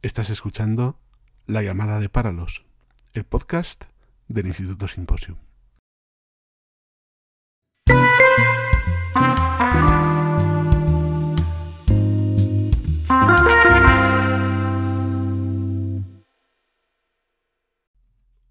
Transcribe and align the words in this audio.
Estás 0.00 0.30
escuchando 0.30 0.96
La 1.46 1.60
llamada 1.60 1.98
de 1.98 2.08
Páralos, 2.08 2.64
el 3.14 3.24
podcast 3.24 3.86
del 4.28 4.46
Instituto 4.46 4.86
Simposium. 4.86 5.38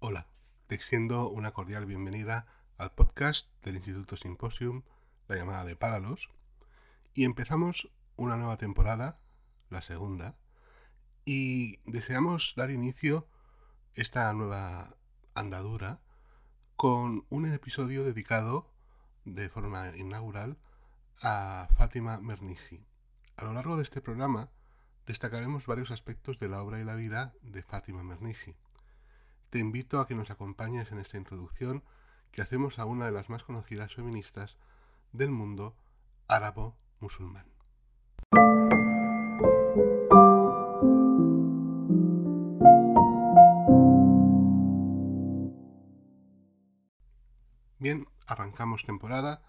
Hola, 0.00 0.26
te 0.66 0.74
extiendo 0.74 1.30
una 1.30 1.52
cordial 1.52 1.86
bienvenida 1.86 2.46
al 2.76 2.92
podcast 2.92 3.48
del 3.64 3.76
Instituto 3.76 4.18
Simposium, 4.18 4.82
La 5.28 5.36
llamada 5.36 5.64
de 5.64 5.76
Páralos, 5.76 6.28
y 7.14 7.24
empezamos 7.24 7.90
una 8.16 8.36
nueva 8.36 8.58
temporada, 8.58 9.18
la 9.70 9.80
segunda, 9.80 10.36
y 11.28 11.78
deseamos 11.84 12.54
dar 12.56 12.70
inicio 12.70 13.28
esta 13.92 14.32
nueva 14.32 14.96
andadura 15.34 16.00
con 16.74 17.26
un 17.28 17.52
episodio 17.52 18.02
dedicado 18.02 18.66
de 19.26 19.50
forma 19.50 19.94
inaugural 19.94 20.56
a 21.20 21.68
Fátima 21.76 22.16
Mernissi. 22.16 22.82
A 23.36 23.44
lo 23.44 23.52
largo 23.52 23.76
de 23.76 23.82
este 23.82 24.00
programa 24.00 24.48
destacaremos 25.06 25.66
varios 25.66 25.90
aspectos 25.90 26.38
de 26.38 26.48
la 26.48 26.62
obra 26.62 26.80
y 26.80 26.84
la 26.84 26.94
vida 26.94 27.34
de 27.42 27.62
Fátima 27.62 28.02
Mernissi. 28.02 28.56
Te 29.50 29.58
invito 29.58 30.00
a 30.00 30.06
que 30.06 30.14
nos 30.14 30.30
acompañes 30.30 30.92
en 30.92 30.98
esta 30.98 31.18
introducción 31.18 31.84
que 32.32 32.40
hacemos 32.40 32.78
a 32.78 32.86
una 32.86 33.04
de 33.04 33.12
las 33.12 33.28
más 33.28 33.44
conocidas 33.44 33.94
feministas 33.94 34.56
del 35.12 35.30
mundo 35.30 35.76
árabo-musulmán. 36.26 37.57
Bien, 47.80 48.08
arrancamos 48.26 48.84
temporada 48.84 49.40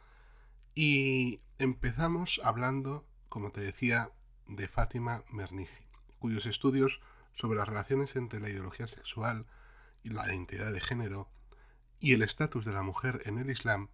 y 0.76 1.42
empezamos 1.58 2.40
hablando, 2.44 3.04
como 3.28 3.52
te 3.52 3.62
decía, 3.62 4.12
de 4.46 4.68
Fátima 4.68 5.24
Mernissi, 5.32 5.84
cuyos 6.20 6.46
estudios 6.46 7.02
sobre 7.34 7.58
las 7.58 7.68
relaciones 7.68 8.16
entre 8.16 8.40
la 8.40 8.50
ideología 8.50 8.88
sexual 8.88 9.48
y 10.04 10.10
la 10.10 10.28
identidad 10.28 10.72
de 10.72 10.80
género 10.80 11.28
y 12.00 12.14
el 12.14 12.22
estatus 12.22 12.66
de 12.66 12.72
la 12.72 12.84
mujer 12.84 13.24
en 13.26 13.40
el 13.40 13.50
Islam 13.50 13.90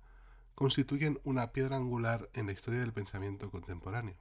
constituyen 0.53 1.21
una 1.23 1.53
piedra 1.53 1.77
angular 1.77 2.29
en 2.33 2.47
la 2.47 2.51
historia 2.51 2.81
del 2.81 2.91
pensamiento 2.91 3.49
contemporáneo. 3.49 4.17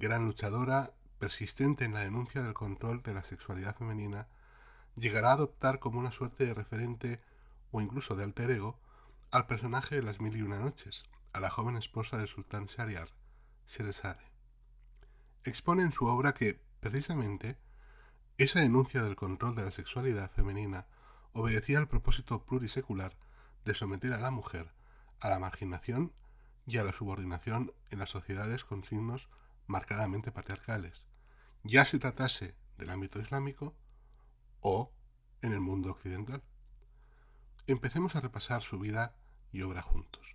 Gran 0.00 0.24
luchadora, 0.24 0.92
persistente 1.20 1.84
en 1.84 1.94
la 1.94 2.00
denuncia 2.00 2.42
del 2.42 2.54
control 2.54 3.04
de 3.04 3.14
la 3.14 3.22
sexualidad 3.22 3.76
femenina, 3.76 4.26
llegará 4.96 5.30
a 5.30 5.34
adoptar 5.34 5.78
como 5.78 6.00
una 6.00 6.10
suerte 6.10 6.46
de 6.46 6.54
referente 6.54 7.20
o 7.70 7.80
incluso 7.80 8.16
de 8.16 8.24
alter 8.24 8.50
ego 8.50 8.80
al 9.30 9.46
personaje 9.46 9.96
de 9.96 10.02
las 10.02 10.20
mil 10.20 10.36
y 10.36 10.42
una 10.42 10.58
noches, 10.58 11.04
a 11.32 11.40
la 11.40 11.50
joven 11.50 11.76
esposa 11.76 12.16
del 12.16 12.28
sultán 12.28 12.66
Shariar, 12.66 13.08
Sheresade. 13.66 14.24
Expone 15.44 15.82
en 15.82 15.92
su 15.92 16.06
obra 16.06 16.34
que, 16.34 16.60
precisamente, 16.80 17.58
esa 18.38 18.60
denuncia 18.60 19.02
del 19.02 19.16
control 19.16 19.54
de 19.54 19.64
la 19.64 19.70
sexualidad 19.70 20.30
femenina 20.30 20.86
obedecía 21.32 21.78
al 21.78 21.88
propósito 21.88 22.44
plurisecular 22.44 23.16
de 23.64 23.74
someter 23.74 24.12
a 24.12 24.18
la 24.18 24.30
mujer 24.30 24.72
a 25.20 25.28
la 25.28 25.38
marginación 25.38 26.12
y 26.66 26.78
a 26.78 26.84
la 26.84 26.92
subordinación 26.92 27.72
en 27.90 27.98
las 27.98 28.10
sociedades 28.10 28.64
con 28.64 28.84
signos 28.84 29.28
marcadamente 29.66 30.32
patriarcales, 30.32 31.04
ya 31.64 31.84
se 31.84 31.98
tratase 31.98 32.54
del 32.76 32.90
ámbito 32.90 33.20
islámico 33.20 33.74
o 34.60 34.92
en 35.42 35.52
el 35.52 35.60
mundo 35.60 35.90
occidental. 35.90 36.42
Empecemos 37.68 38.16
a 38.16 38.20
repasar 38.22 38.62
su 38.62 38.78
vida 38.78 39.12
y 39.52 39.60
obra 39.60 39.82
juntos. 39.82 40.34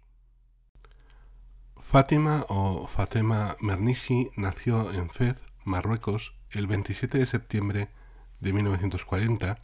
Fátima 1.77 2.45
o 2.47 2.87
Fatema 2.87 3.57
Mernissi 3.59 4.29
nació 4.35 4.93
en 4.93 5.09
Fez, 5.09 5.37
Marruecos, 5.65 6.35
el 6.51 6.67
27 6.67 7.17
de 7.17 7.25
septiembre 7.25 7.89
de 8.39 8.53
1940, 8.53 9.57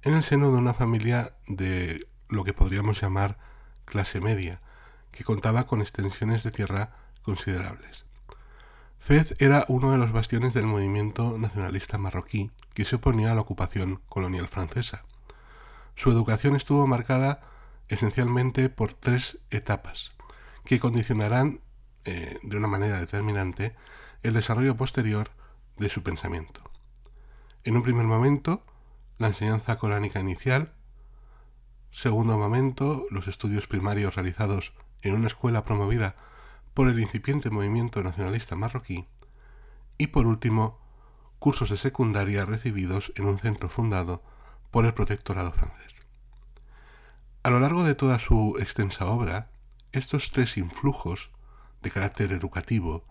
en 0.00 0.14
el 0.14 0.24
seno 0.24 0.50
de 0.50 0.56
una 0.56 0.72
familia 0.72 1.34
de 1.46 2.08
lo 2.28 2.44
que 2.44 2.54
podríamos 2.54 2.98
llamar 3.02 3.36
clase 3.84 4.22
media, 4.22 4.62
que 5.10 5.22
contaba 5.22 5.66
con 5.66 5.82
extensiones 5.82 6.42
de 6.42 6.50
tierra 6.50 6.96
considerables. 7.20 8.06
Fez 8.98 9.34
era 9.38 9.66
uno 9.68 9.90
de 9.90 9.98
los 9.98 10.12
bastiones 10.12 10.54
del 10.54 10.64
movimiento 10.64 11.36
nacionalista 11.36 11.98
marroquí 11.98 12.50
que 12.72 12.86
se 12.86 12.96
oponía 12.96 13.32
a 13.32 13.34
la 13.34 13.42
ocupación 13.42 14.00
colonial 14.08 14.48
francesa. 14.48 15.04
Su 15.94 16.10
educación 16.10 16.56
estuvo 16.56 16.86
marcada 16.86 17.40
esencialmente 17.88 18.68
por 18.68 18.94
tres 18.94 19.38
etapas, 19.50 20.12
que 20.64 20.80
condicionarán 20.80 21.60
eh, 22.04 22.38
de 22.42 22.56
una 22.56 22.68
manera 22.68 22.98
determinante 22.98 23.76
el 24.22 24.34
desarrollo 24.34 24.76
posterior 24.76 25.30
de 25.76 25.88
su 25.88 26.02
pensamiento. 26.02 26.62
En 27.64 27.76
un 27.76 27.82
primer 27.82 28.06
momento, 28.06 28.64
la 29.18 29.28
enseñanza 29.28 29.78
coránica 29.78 30.20
inicial, 30.20 30.72
segundo 31.90 32.36
momento, 32.38 33.06
los 33.10 33.28
estudios 33.28 33.66
primarios 33.66 34.14
realizados 34.14 34.72
en 35.02 35.14
una 35.14 35.26
escuela 35.26 35.64
promovida 35.64 36.16
por 36.74 36.88
el 36.88 36.98
incipiente 36.98 37.50
movimiento 37.50 38.02
nacionalista 38.02 38.56
marroquí, 38.56 39.06
y 39.98 40.08
por 40.08 40.26
último, 40.26 40.80
cursos 41.38 41.70
de 41.70 41.76
secundaria 41.76 42.44
recibidos 42.44 43.12
en 43.16 43.26
un 43.26 43.38
centro 43.38 43.68
fundado 43.68 44.22
por 44.72 44.86
el 44.86 44.94
protectorado 44.94 45.52
francés. 45.52 46.02
A 47.44 47.50
lo 47.50 47.60
largo 47.60 47.84
de 47.84 47.94
toda 47.94 48.18
su 48.18 48.56
extensa 48.58 49.06
obra, 49.06 49.50
estos 49.92 50.30
tres 50.30 50.56
influjos 50.56 51.30
de 51.82 51.90
carácter 51.90 52.32
educativo 52.32 53.04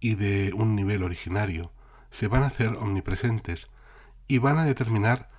y 0.00 0.16
de 0.16 0.52
un 0.52 0.74
nivel 0.76 1.02
originario 1.02 1.72
se 2.10 2.28
van 2.28 2.42
a 2.42 2.46
hacer 2.48 2.76
omnipresentes 2.76 3.68
y 4.28 4.38
van 4.38 4.58
a 4.58 4.64
determinar 4.64 5.30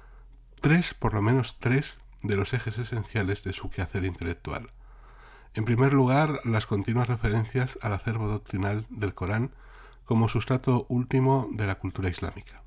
tres, 0.61 0.93
por 0.93 1.13
lo 1.13 1.21
menos 1.21 1.57
tres, 1.59 1.97
de 2.23 2.35
los 2.35 2.53
ejes 2.53 2.77
esenciales 2.77 3.43
de 3.43 3.53
su 3.53 3.69
quehacer 3.69 4.05
intelectual. 4.05 4.71
En 5.53 5.65
primer 5.65 5.93
lugar, 5.93 6.39
las 6.45 6.65
continuas 6.65 7.09
referencias 7.09 7.77
al 7.81 7.93
acervo 7.93 8.27
doctrinal 8.27 8.85
del 8.89 9.13
Corán 9.13 9.51
como 10.05 10.29
sustrato 10.29 10.85
último 10.87 11.49
de 11.51 11.67
la 11.67 11.75
cultura 11.75 12.09
islámica. 12.09 12.63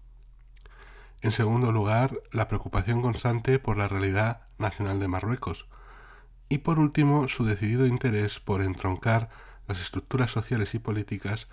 En 1.22 1.32
segundo 1.32 1.70
lugar, 1.70 2.22
la 2.32 2.48
preocupación 2.48 3.02
constante 3.02 3.58
por 3.58 3.76
la 3.76 3.88
realidad 3.88 4.42
nacional 4.58 5.00
de 5.00 5.08
Marruecos. 5.08 5.66
Y 6.48 6.58
por 6.58 6.78
último, 6.78 7.28
su 7.28 7.44
decidido 7.44 7.86
interés 7.86 8.40
por 8.40 8.62
entroncar 8.62 9.28
las 9.68 9.80
estructuras 9.80 10.30
sociales 10.30 10.74
y 10.74 10.78
políticas 10.78 11.48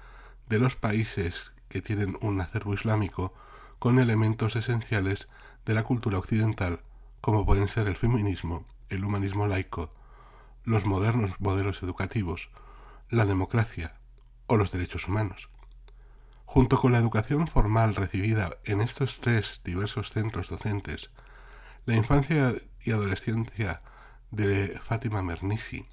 de 0.47 0.59
los 0.59 0.75
países 0.75 1.51
que 1.67 1.81
tienen 1.81 2.17
un 2.21 2.39
acervo 2.39 2.73
islámico 2.73 3.33
con 3.79 3.99
elementos 3.99 4.55
esenciales 4.55 5.27
de 5.65 5.73
la 5.73 5.83
cultura 5.83 6.17
occidental, 6.17 6.79
como 7.19 7.45
pueden 7.45 7.67
ser 7.67 7.87
el 7.87 7.97
feminismo, 7.97 8.65
el 8.89 9.03
humanismo 9.03 9.47
laico, 9.47 9.93
los 10.63 10.85
modernos 10.85 11.31
modelos 11.39 11.83
educativos, 11.83 12.49
la 13.09 13.25
democracia 13.25 13.97
o 14.47 14.55
los 14.55 14.71
derechos 14.71 15.07
humanos. 15.07 15.49
Junto 16.49 16.79
con 16.79 16.93
la 16.93 16.97
educación 16.97 17.47
formal 17.47 17.93
recibida 17.93 18.55
en 18.63 18.79
estos 18.79 19.19
tres 19.19 19.59
diversos 19.65 20.11
centros 20.11 20.47
docentes, 20.47 21.11
la 21.85 21.93
infancia 21.93 22.55
y 22.79 22.91
adolescencia 22.91 23.81
de 24.31 24.79
Fátima 24.81 25.21
Mernissi 25.21 25.85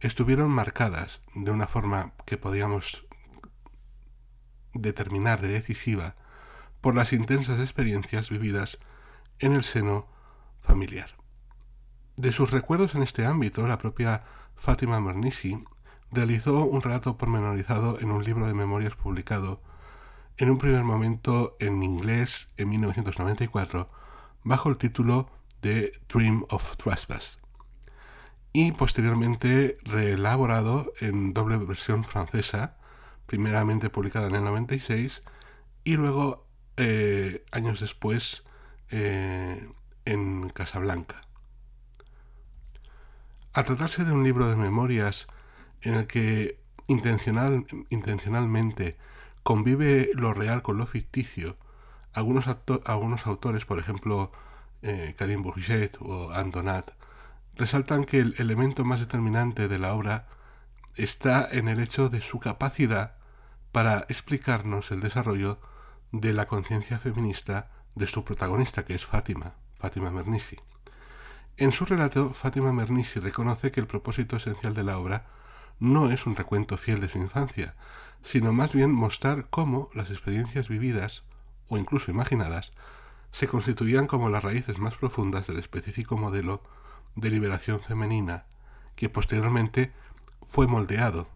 estuvieron 0.00 0.50
marcadas 0.50 1.22
de 1.34 1.50
una 1.50 1.66
forma 1.66 2.12
que 2.26 2.36
podíamos 2.36 3.06
determinar 4.74 5.40
de 5.40 5.48
decisiva 5.48 6.14
por 6.82 6.94
las 6.94 7.14
intensas 7.14 7.58
experiencias 7.58 8.28
vividas 8.28 8.78
en 9.38 9.54
el 9.54 9.64
seno 9.64 10.08
familiar. 10.60 11.16
De 12.16 12.32
sus 12.32 12.50
recuerdos 12.50 12.94
en 12.94 13.02
este 13.02 13.24
ámbito, 13.24 13.66
la 13.66 13.78
propia 13.78 14.24
Fátima 14.56 15.00
Mernissi 15.00 15.64
realizó 16.12 16.66
un 16.66 16.82
relato 16.82 17.16
pormenorizado 17.16 17.98
en 17.98 18.10
un 18.10 18.22
libro 18.22 18.46
de 18.46 18.54
memorias 18.54 18.94
publicado 18.94 19.62
en 20.38 20.50
un 20.50 20.58
primer 20.58 20.84
momento 20.84 21.56
en 21.60 21.82
inglés 21.82 22.48
en 22.56 22.68
1994 22.68 23.90
bajo 24.44 24.68
el 24.68 24.76
título 24.76 25.30
de 25.62 25.92
Dream 26.08 26.44
of 26.50 26.76
Trespass 26.76 27.38
y 28.52 28.72
posteriormente 28.72 29.76
reelaborado 29.82 30.92
en 31.00 31.34
doble 31.34 31.58
versión 31.58 32.04
francesa, 32.04 32.78
primeramente 33.26 33.90
publicada 33.90 34.28
en 34.28 34.34
el 34.34 34.44
96 34.44 35.22
y 35.84 35.96
luego 35.96 36.46
eh, 36.78 37.44
años 37.52 37.80
después 37.80 38.44
eh, 38.90 39.68
en 40.06 40.48
Casablanca. 40.50 41.20
Al 43.52 43.64
tratarse 43.64 44.04
de 44.04 44.12
un 44.12 44.24
libro 44.24 44.48
de 44.48 44.56
memorias 44.56 45.26
en 45.82 45.94
el 45.94 46.06
que 46.06 46.58
intencional, 46.86 47.66
intencionalmente 47.90 48.96
convive 49.46 50.10
lo 50.14 50.34
real 50.34 50.60
con 50.62 50.76
lo 50.76 50.86
ficticio, 50.86 51.56
Algunos, 52.12 52.46
algunos 52.84 53.26
autores, 53.28 53.64
por 53.64 53.78
ejemplo 53.78 54.32
eh, 54.82 55.14
Karim 55.16 55.44
Bourget 55.44 55.98
o 56.00 56.32
Andonat, 56.32 56.90
resaltan 57.54 58.04
que 58.04 58.18
el 58.18 58.34
elemento 58.38 58.84
más 58.84 58.98
determinante 58.98 59.68
de 59.68 59.78
la 59.78 59.94
obra 59.94 60.26
está 60.96 61.48
en 61.48 61.68
el 61.68 61.78
hecho 61.78 62.08
de 62.08 62.22
su 62.22 62.40
capacidad 62.40 63.14
para 63.70 64.04
explicarnos 64.08 64.90
el 64.90 65.00
desarrollo 65.00 65.60
de 66.10 66.32
la 66.32 66.46
conciencia 66.46 66.98
feminista 66.98 67.70
de 67.94 68.08
su 68.08 68.24
protagonista, 68.24 68.84
que 68.84 68.96
es 68.96 69.06
Fátima, 69.06 69.54
Fátima 69.78 70.10
Mernissi. 70.10 70.56
En 71.56 71.70
su 71.70 71.84
relato, 71.84 72.30
Fátima 72.30 72.72
Mernissi 72.72 73.20
reconoce 73.20 73.70
que 73.70 73.78
el 73.78 73.86
propósito 73.86 74.38
esencial 74.38 74.74
de 74.74 74.82
la 74.82 74.98
obra 74.98 75.26
no 75.78 76.10
es 76.10 76.26
un 76.26 76.34
recuento 76.34 76.76
fiel 76.76 77.00
de 77.00 77.08
su 77.08 77.18
infancia, 77.18 77.76
sino 78.26 78.52
más 78.52 78.72
bien 78.72 78.90
mostrar 78.90 79.46
cómo 79.50 79.88
las 79.94 80.10
experiencias 80.10 80.68
vividas, 80.68 81.22
o 81.68 81.78
incluso 81.78 82.10
imaginadas, 82.10 82.72
se 83.30 83.46
constituían 83.46 84.08
como 84.08 84.30
las 84.30 84.42
raíces 84.42 84.78
más 84.78 84.94
profundas 84.96 85.46
del 85.46 85.60
específico 85.60 86.16
modelo 86.16 86.60
de 87.14 87.30
liberación 87.30 87.80
femenina 87.80 88.46
que 88.96 89.08
posteriormente 89.08 89.92
fue 90.42 90.66
moldeado 90.66 91.28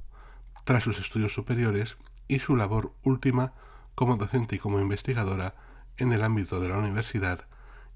tras 0.65 0.83
sus 0.83 0.99
estudios 0.99 1.33
superiores 1.33 1.97
y 2.27 2.41
su 2.41 2.57
labor 2.57 2.93
última 3.05 3.53
como 3.95 4.17
docente 4.17 4.57
y 4.57 4.59
como 4.59 4.81
investigadora 4.81 5.55
en 5.97 6.13
el 6.13 6.25
ámbito 6.25 6.59
de 6.59 6.71
la 6.71 6.79
universidad 6.79 7.47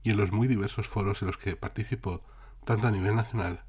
y 0.05 0.11
en 0.11 0.19
los 0.19 0.31
muy 0.31 0.47
diversos 0.47 0.87
foros 0.87 1.21
en 1.23 1.29
los 1.29 1.37
que 1.37 1.57
participó 1.57 2.23
tanto 2.65 2.87
a 2.87 2.91
nivel 2.93 3.17
nacional 3.17 3.65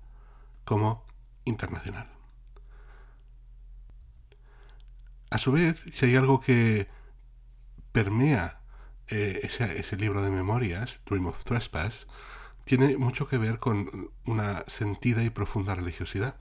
como 0.66 1.04
internacional. 1.46 2.15
A 5.30 5.38
su 5.38 5.52
vez, 5.52 5.82
si 5.92 6.06
hay 6.06 6.16
algo 6.16 6.40
que 6.40 6.88
permea 7.92 8.62
eh, 9.08 9.40
ese, 9.44 9.98
libro 9.98 10.22
de 10.22 10.30
memorias, 10.30 11.00
Dream 11.06 11.28
of 11.28 11.44
Trespass, 11.44 12.08
tiene 12.66 12.98
mucho 12.98 13.28
que 13.28 13.38
ver 13.38 13.60
con 13.60 14.12
una 14.26 14.64
sentida 14.68 15.24
y 15.24 15.30
profunda 15.30 15.76
religiosidad. 15.76 16.36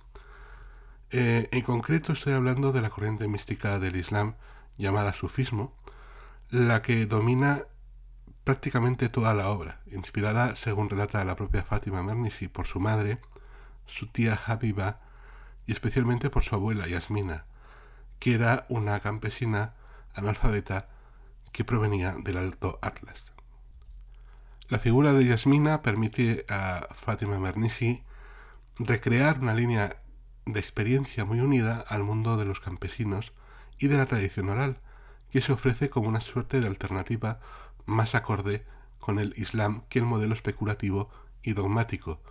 Eh, 1.10 1.48
en 1.52 1.62
concreto 1.62 2.12
estoy 2.12 2.32
hablando 2.32 2.72
de 2.72 2.81
la 2.81 2.90
corriente 2.90 3.28
mística 3.28 3.78
del 3.78 3.96
Islam 3.96 4.36
llamada 4.78 5.12
sufismo, 5.12 5.76
la 6.50 6.82
que 6.82 7.06
domina 7.06 7.64
prácticamente 8.44 9.08
toda 9.08 9.34
la 9.34 9.48
obra, 9.48 9.81
inspirada, 9.90 10.56
según 10.56 10.90
relata 10.90 11.25
la 11.25 11.36
propia 11.36 11.62
Fátima 11.62 12.02
Mernissi, 12.02 12.48
por 12.48 12.66
su 12.66 12.81
madre, 12.81 13.19
su 13.86 14.06
tía 14.06 14.38
Habiba 14.46 15.00
y 15.66 15.72
especialmente 15.72 16.31
por 16.31 16.42
su 16.42 16.54
abuela 16.54 16.86
Yasmina, 16.86 17.46
que 18.24 18.32
era 18.32 18.64
una 18.70 19.00
campesina 19.00 19.74
analfabeta 20.14 20.88
que 21.52 21.62
provenía 21.62 22.16
del 22.18 22.38
Alto 22.38 22.78
Atlas. 22.80 23.34
La 24.70 24.78
figura 24.78 25.12
de 25.12 25.26
Yasmina 25.26 25.82
permite 25.82 26.46
a 26.48 26.88
Fátima 26.94 27.38
Mernissi 27.38 28.02
recrear 28.78 29.40
una 29.40 29.52
línea 29.52 29.98
de 30.46 30.58
experiencia 30.58 31.26
muy 31.26 31.40
unida 31.40 31.84
al 31.86 32.02
mundo 32.02 32.38
de 32.38 32.46
los 32.46 32.60
campesinos 32.60 33.34
y 33.78 33.88
de 33.88 33.98
la 33.98 34.06
tradición 34.06 34.48
oral, 34.48 34.80
que 35.30 35.42
se 35.42 35.52
ofrece 35.52 35.90
como 35.90 36.08
una 36.08 36.22
suerte 36.22 36.62
de 36.62 36.66
alternativa 36.66 37.40
más 37.84 38.14
acorde 38.14 38.64
con 39.00 39.18
el 39.18 39.34
Islam 39.36 39.82
que 39.90 39.98
el 39.98 40.06
modelo 40.06 40.32
especulativo 40.32 41.10
y 41.42 41.52
dogmático, 41.52 42.22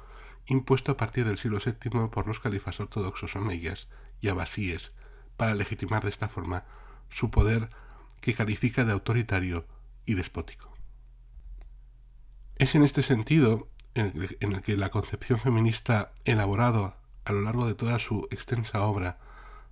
impuesto 0.47 0.93
a 0.93 0.97
partir 0.97 1.25
del 1.25 1.37
siglo 1.37 1.59
VII 1.63 2.07
por 2.07 2.25
los 2.25 2.39
califas 2.39 2.79
ortodoxos 2.79 3.35
omeyas 3.35 3.87
y 4.21 4.29
abasíes, 4.29 4.91
para 5.37 5.55
legitimar 5.55 6.03
de 6.03 6.09
esta 6.09 6.29
forma 6.29 6.65
su 7.09 7.29
poder 7.29 7.69
que 8.21 8.33
califica 8.33 8.85
de 8.85 8.93
autoritario 8.93 9.65
y 10.05 10.15
despótico. 10.15 10.73
Es 12.55 12.75
en 12.75 12.83
este 12.83 13.03
sentido 13.03 13.67
en 13.95 14.53
el 14.53 14.61
que 14.61 14.77
la 14.77 14.89
concepción 14.89 15.39
feminista 15.39 16.13
elaborado 16.25 16.95
a 17.25 17.31
lo 17.31 17.41
largo 17.41 17.67
de 17.67 17.75
toda 17.75 17.99
su 17.99 18.27
extensa 18.31 18.81
obra 18.81 19.19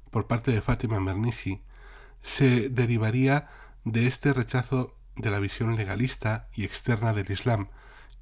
por 0.09 0.27
parte 0.27 0.51
de 0.51 0.61
Fátima 0.61 0.99
Mernissi 0.99 1.61
se 2.21 2.69
derivaría 2.69 3.49
de 3.83 4.07
este 4.07 4.33
rechazo 4.33 4.95
de 5.15 5.31
la 5.31 5.39
visión 5.39 5.75
legalista 5.75 6.47
y 6.53 6.63
externa 6.63 7.13
del 7.13 7.31
Islam 7.31 7.67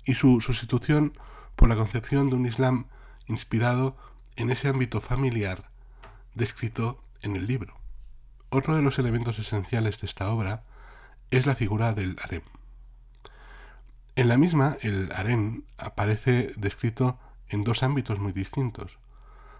y 0.05 0.15
su 0.15 0.41
sustitución 0.41 1.17
por 1.55 1.69
la 1.69 1.75
concepción 1.75 2.29
de 2.29 2.35
un 2.35 2.45
Islam 2.45 2.87
inspirado 3.27 3.97
en 4.35 4.49
ese 4.49 4.69
ámbito 4.69 5.01
familiar 5.01 5.69
descrito 6.33 7.03
en 7.21 7.35
el 7.35 7.47
libro. 7.47 7.75
Otro 8.49 8.75
de 8.75 8.81
los 8.81 8.97
elementos 8.99 9.37
esenciales 9.39 10.01
de 10.01 10.07
esta 10.07 10.29
obra 10.31 10.63
es 11.31 11.45
la 11.45 11.55
figura 11.55 11.93
del 11.93 12.17
harem. 12.23 12.41
En 14.15 14.27
la 14.27 14.37
misma, 14.37 14.77
el 14.81 15.11
harem 15.13 15.63
aparece 15.77 16.53
descrito 16.57 17.19
en 17.47 17.63
dos 17.63 17.83
ámbitos 17.83 18.19
muy 18.19 18.33
distintos. 18.33 18.97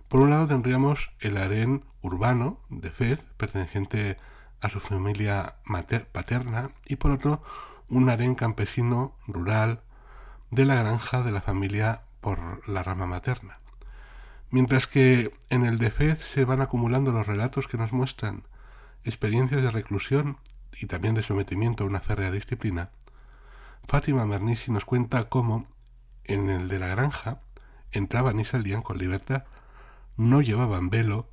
Por 0.08 0.22
un 0.22 0.32
lado 0.32 0.48
tendríamos 0.48 1.12
el 1.20 1.38
harem 1.38 1.82
urbano 2.02 2.60
de 2.70 2.90
Fez, 2.90 3.20
perteneciente 3.38 4.18
a 4.60 4.70
su 4.70 4.80
familia 4.80 5.56
paterna, 6.12 6.72
y 6.86 6.96
por 6.96 7.12
otro 7.12 7.44
un 7.90 8.10
harem 8.10 8.36
campesino 8.36 9.16
rural 9.28 9.82
de 10.52 10.66
la 10.66 10.76
granja 10.76 11.22
de 11.22 11.32
la 11.32 11.42
familia 11.42 12.02
por 12.22 12.68
la 12.68 12.84
rama 12.84 13.06
materna. 13.06 13.60
Mientras 14.52 14.88
que 14.88 15.32
en 15.50 15.64
el 15.64 15.78
de 15.78 15.92
Fez 15.92 16.20
se 16.20 16.46
van 16.46 16.62
acumulando 16.62 17.12
los 17.12 17.28
relatos 17.28 17.68
que 17.68 17.78
nos 17.78 17.94
muestran 17.94 18.44
experiencias 19.04 19.62
de 19.62 19.72
reclusión 19.72 20.38
y 20.80 20.88
también 20.88 21.14
de 21.16 21.24
sometimiento 21.24 21.84
a 21.84 21.88
una 21.88 22.00
férrea 22.00 22.32
disciplina, 22.32 22.90
Fátima 23.86 24.26
Mernissi 24.26 24.72
nos 24.72 24.86
cuenta 24.86 25.30
cómo, 25.30 25.68
en 26.24 26.50
el 26.50 26.68
de 26.68 26.80
la 26.80 26.88
granja, 26.88 27.42
entraban 27.92 28.40
y 28.40 28.46
salían 28.46 28.82
con 28.82 28.98
libertad, 28.98 29.46
no 30.16 30.42
llevaban 30.42 30.90
velo, 30.90 31.30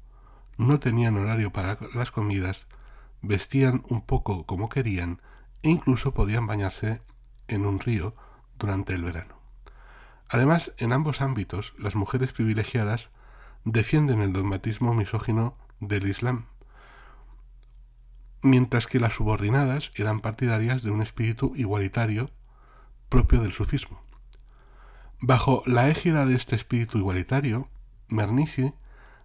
no 0.56 0.78
tenían 0.78 1.18
horario 1.18 1.52
para 1.52 1.78
las 1.94 2.10
comidas, 2.10 2.66
vestían 3.20 3.82
un 3.88 4.00
poco 4.00 4.46
como 4.46 4.68
querían 4.68 5.20
e 5.62 5.70
incluso 5.70 6.14
podían 6.14 6.46
bañarse 6.46 7.02
en 7.48 7.66
un 7.66 7.80
río 7.80 8.14
durante 8.58 8.94
el 8.94 9.04
verano. 9.04 9.35
Además, 10.28 10.73
en 10.78 10.93
ambos 10.93 11.20
ámbitos, 11.20 11.75
las 11.78 11.94
mujeres 11.94 12.32
privilegiadas 12.32 13.11
defienden 13.64 14.20
el 14.20 14.32
dogmatismo 14.32 14.94
misógino 14.94 15.56
del 15.81 16.08
Islam, 16.08 16.46
mientras 18.43 18.87
que 18.87 19.00
las 19.00 19.14
subordinadas 19.14 19.93
eran 19.94 20.20
partidarias 20.20 20.82
de 20.82 20.90
un 20.90 21.02
espíritu 21.02 21.52
igualitario 21.56 22.31
propio 23.08 23.40
del 23.40 23.52
sufismo. 23.52 24.00
Bajo 25.21 25.62
la 25.66 25.88
égida 25.88 26.26
de 26.26 26.37
este 26.37 26.56
espíritu 26.56 26.99
igualitario, 26.99 27.68
Mernissi 28.09 28.75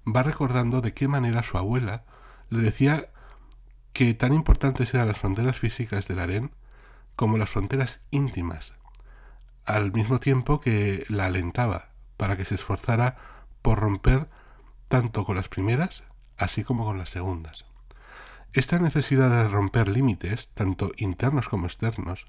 va 0.07 0.23
recordando 0.23 0.81
de 0.81 0.93
qué 0.93 1.07
manera 1.07 1.43
su 1.43 1.57
abuela 1.57 2.05
le 2.49 2.59
decía 2.59 3.09
que 3.93 4.13
tan 4.13 4.33
importantes 4.33 4.93
eran 4.93 5.07
las 5.07 5.17
fronteras 5.17 5.59
físicas 5.59 6.07
del 6.07 6.19
harén 6.19 6.51
como 7.15 7.37
las 7.37 7.49
fronteras 7.49 8.01
íntimas, 8.09 8.73
al 9.65 9.91
mismo 9.91 10.19
tiempo 10.19 10.59
que 10.59 11.05
la 11.09 11.25
alentaba 11.25 11.89
para 12.17 12.37
que 12.37 12.45
se 12.45 12.55
esforzara 12.55 13.15
por 13.61 13.79
romper 13.79 14.29
tanto 14.87 15.25
con 15.25 15.35
las 15.35 15.47
primeras 15.47 16.03
así 16.37 16.63
como 16.63 16.85
con 16.85 16.97
las 16.97 17.09
segundas. 17.09 17.65
Esta 18.53 18.79
necesidad 18.79 19.29
de 19.29 19.47
romper 19.47 19.87
límites, 19.87 20.49
tanto 20.49 20.91
internos 20.97 21.47
como 21.47 21.67
externos, 21.67 22.27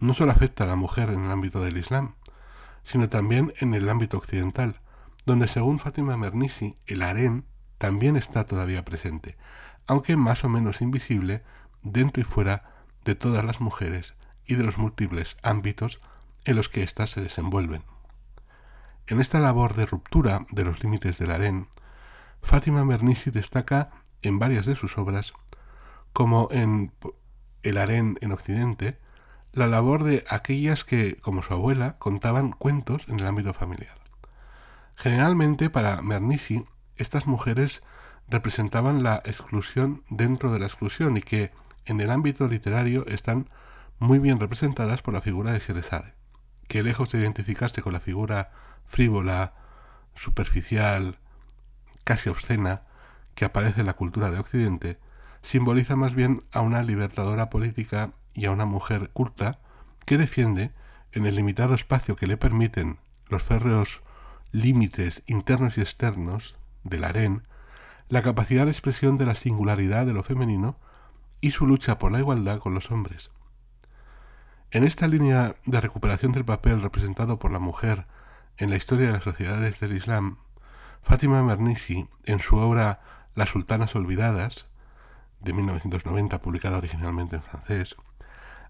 no 0.00 0.14
solo 0.14 0.32
afecta 0.32 0.64
a 0.64 0.66
la 0.66 0.74
mujer 0.74 1.10
en 1.10 1.24
el 1.24 1.30
ámbito 1.30 1.60
del 1.60 1.76
Islam, 1.76 2.14
sino 2.82 3.08
también 3.08 3.52
en 3.58 3.74
el 3.74 3.88
ámbito 3.88 4.16
occidental, 4.16 4.80
donde 5.24 5.46
según 5.46 5.78
Fátima 5.78 6.16
Mernissi, 6.16 6.76
el 6.86 7.02
harén 7.02 7.44
también 7.78 8.16
está 8.16 8.44
todavía 8.44 8.84
presente, 8.84 9.36
aunque 9.86 10.16
más 10.16 10.42
o 10.44 10.48
menos 10.48 10.80
invisible 10.80 11.44
dentro 11.82 12.20
y 12.20 12.24
fuera 12.24 12.64
de 13.04 13.14
todas 13.14 13.44
las 13.44 13.60
mujeres 13.60 14.14
y 14.46 14.56
de 14.56 14.64
los 14.64 14.78
múltiples 14.78 15.36
ámbitos 15.42 16.00
en 16.44 16.56
los 16.56 16.68
que 16.68 16.82
éstas 16.82 17.10
se 17.10 17.20
desenvuelven. 17.20 17.84
En 19.06 19.20
esta 19.20 19.40
labor 19.40 19.74
de 19.74 19.86
ruptura 19.86 20.46
de 20.50 20.64
los 20.64 20.82
límites 20.82 21.18
del 21.18 21.30
harén, 21.30 21.68
Fátima 22.42 22.84
Mernissi 22.84 23.30
destaca 23.30 23.90
en 24.22 24.38
varias 24.38 24.66
de 24.66 24.76
sus 24.76 24.98
obras 24.98 25.32
como 26.12 26.48
en 26.50 26.92
el 27.62 27.78
harén 27.78 28.18
en 28.20 28.32
Occidente, 28.32 28.98
la 29.52 29.66
labor 29.66 30.04
de 30.04 30.24
aquellas 30.28 30.84
que, 30.84 31.16
como 31.16 31.42
su 31.42 31.52
abuela, 31.52 31.98
contaban 31.98 32.52
cuentos 32.52 33.06
en 33.08 33.20
el 33.20 33.26
ámbito 33.26 33.52
familiar. 33.52 33.98
Generalmente, 34.94 35.70
para 35.70 36.02
Mernissi, 36.02 36.64
estas 36.96 37.26
mujeres 37.26 37.82
representaban 38.28 39.02
la 39.02 39.22
exclusión 39.24 40.04
dentro 40.08 40.52
de 40.52 40.58
la 40.58 40.66
exclusión 40.66 41.16
y 41.16 41.22
que, 41.22 41.50
en 41.84 42.00
el 42.00 42.10
ámbito 42.10 42.48
literario, 42.48 43.06
están 43.06 43.48
muy 43.98 44.18
bien 44.18 44.40
representadas 44.40 45.02
por 45.02 45.14
la 45.14 45.20
figura 45.20 45.52
de 45.52 45.60
Sherezade, 45.60 46.14
que 46.68 46.82
lejos 46.82 47.12
de 47.12 47.20
identificarse 47.20 47.82
con 47.82 47.92
la 47.92 48.00
figura 48.00 48.50
frívola, 48.86 49.54
superficial, 50.14 51.18
casi 52.04 52.28
obscena, 52.28 52.82
que 53.34 53.44
aparece 53.44 53.80
en 53.80 53.86
la 53.86 53.94
cultura 53.94 54.30
de 54.30 54.38
Occidente, 54.38 54.98
simboliza 55.42 55.96
más 55.96 56.14
bien 56.14 56.44
a 56.52 56.60
una 56.60 56.82
libertadora 56.82 57.50
política 57.50 58.12
y 58.34 58.46
a 58.46 58.50
una 58.50 58.64
mujer 58.64 59.10
culta 59.12 59.58
que 60.04 60.18
defiende, 60.18 60.72
en 61.12 61.26
el 61.26 61.36
limitado 61.36 61.74
espacio 61.74 62.16
que 62.16 62.26
le 62.26 62.36
permiten 62.36 62.98
los 63.28 63.42
férreos 63.42 64.02
límites 64.50 65.22
internos 65.26 65.76
y 65.76 65.80
externos 65.80 66.56
del 66.84 67.04
harén, 67.04 67.46
la 68.08 68.22
capacidad 68.22 68.64
de 68.64 68.72
expresión 68.72 69.18
de 69.18 69.26
la 69.26 69.34
singularidad 69.34 70.06
de 70.06 70.12
lo 70.12 70.22
femenino 70.22 70.76
y 71.40 71.50
su 71.50 71.66
lucha 71.66 71.98
por 71.98 72.12
la 72.12 72.18
igualdad 72.18 72.58
con 72.58 72.74
los 72.74 72.90
hombres. 72.90 73.30
En 74.74 74.84
esta 74.84 75.06
línea 75.06 75.54
de 75.66 75.82
recuperación 75.82 76.32
del 76.32 76.46
papel 76.46 76.80
representado 76.80 77.38
por 77.38 77.50
la 77.50 77.58
mujer 77.58 78.06
en 78.56 78.70
la 78.70 78.76
historia 78.76 79.08
de 79.08 79.12
las 79.12 79.22
sociedades 79.22 79.78
del 79.80 79.94
Islam, 79.94 80.38
Fátima 81.02 81.42
Mernissi, 81.42 82.08
en 82.24 82.38
su 82.38 82.56
obra 82.56 83.02
Las 83.34 83.50
Sultanas 83.50 83.94
Olvidadas, 83.94 84.64
de 85.40 85.52
1990, 85.52 86.40
publicada 86.40 86.78
originalmente 86.78 87.36
en 87.36 87.42
francés, 87.42 87.96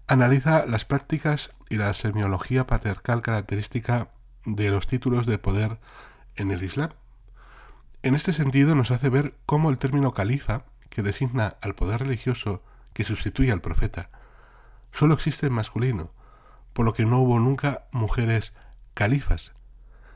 analiza 0.05 0.65
las 0.65 0.83
prácticas 0.83 1.53
y 1.69 1.77
la 1.77 1.93
semiología 1.93 2.67
patriarcal 2.67 3.21
característica 3.21 4.09
de 4.43 4.71
los 4.71 4.87
títulos 4.87 5.25
de 5.25 5.37
poder 5.37 5.79
en 6.35 6.51
el 6.51 6.63
Islam. 6.63 6.89
En 8.01 8.15
este 8.15 8.33
sentido 8.33 8.75
nos 8.75 8.91
hace 8.91 9.07
ver 9.07 9.35
cómo 9.45 9.69
el 9.69 9.77
término 9.77 10.13
califa, 10.13 10.65
que 10.89 11.01
designa 11.01 11.55
al 11.61 11.75
poder 11.75 12.01
religioso 12.01 12.61
que 12.91 13.05
sustituye 13.05 13.53
al 13.53 13.61
profeta, 13.61 14.09
solo 14.93 15.15
existe 15.15 15.47
en 15.47 15.53
masculino, 15.53 16.11
por 16.71 16.85
lo 16.85 16.93
que 16.93 17.05
no 17.05 17.19
hubo 17.19 17.39
nunca 17.39 17.85
mujeres 17.91 18.53
califas. 18.93 19.51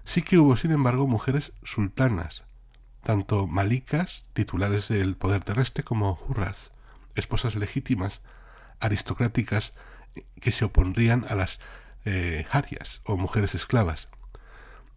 Sí 0.05 0.22
que 0.22 0.38
hubo, 0.38 0.55
sin 0.55 0.72
embargo, 0.72 1.07
mujeres 1.07 1.51
sultanas, 1.63 2.46
tanto 3.03 3.48
malicas, 3.48 4.29
titulares 4.34 4.88
del 4.88 5.17
poder 5.17 5.43
terrestre, 5.43 5.84
como 5.84 6.17
hurras, 6.27 6.72
esposas 7.15 7.55
legítimas, 7.55 8.22
aristocráticas, 8.79 9.74
que 10.39 10.51
se 10.51 10.65
opondrían 10.65 11.25
a 11.29 11.36
las 11.36 11.60
eh, 12.05 12.46
o 13.03 13.17
mujeres 13.17 13.53
esclavas. 13.55 14.07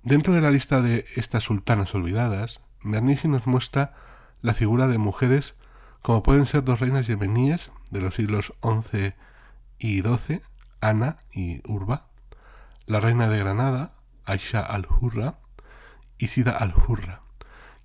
Dentro 0.02 0.32
de 0.32 0.40
la 0.40 0.50
lista 0.50 0.80
de 0.80 1.04
estas 1.16 1.44
sultanas 1.44 1.94
olvidadas, 1.94 2.60
Bernisi 2.82 3.28
nos 3.28 3.46
muestra 3.46 3.94
la 4.40 4.54
figura 4.54 4.86
de 4.86 4.98
mujeres 4.98 5.54
como 6.02 6.22
pueden 6.22 6.46
ser 6.46 6.64
dos 6.64 6.80
reinas 6.80 7.06
yemeníes 7.06 7.70
de 7.90 8.00
los 8.00 8.14
siglos 8.14 8.54
XI 8.62 9.14
y 9.80 10.02
XII, 10.02 10.42
Ana 10.80 11.18
y 11.32 11.60
Urba, 11.68 12.06
la 12.86 13.00
reina 13.00 13.28
de 13.28 13.38
Granada, 13.38 13.94
Aisha 14.24 14.60
al-Hurra, 14.60 15.38
y 16.18 16.28
Sida 16.28 16.52
al-Hurra, 16.52 17.22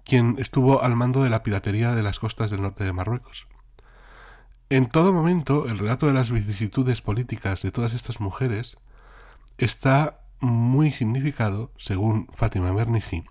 quien 0.03 0.35
estuvo 0.37 0.83
al 0.83 0.95
mando 0.95 1.23
de 1.23 1.29
la 1.29 1.41
piratería 1.41 1.95
de 1.95 2.03
las 2.03 2.19
costas 2.19 2.51
del 2.51 2.61
norte 2.61 2.83
de 2.83 2.93
Marruecos. 2.93 3.47
En 4.69 4.89
todo 4.89 5.13
momento, 5.13 5.67
el 5.67 5.79
relato 5.79 6.07
de 6.07 6.13
las 6.13 6.31
vicisitudes 6.31 7.01
políticas 7.01 7.61
de 7.61 7.71
todas 7.71 7.93
estas 7.93 8.19
mujeres 8.19 8.77
está 9.57 10.19
muy 10.39 10.91
significado, 10.91 11.71
según 11.77 12.27
Fátima 12.33 12.71
Bernisi, 12.71 13.23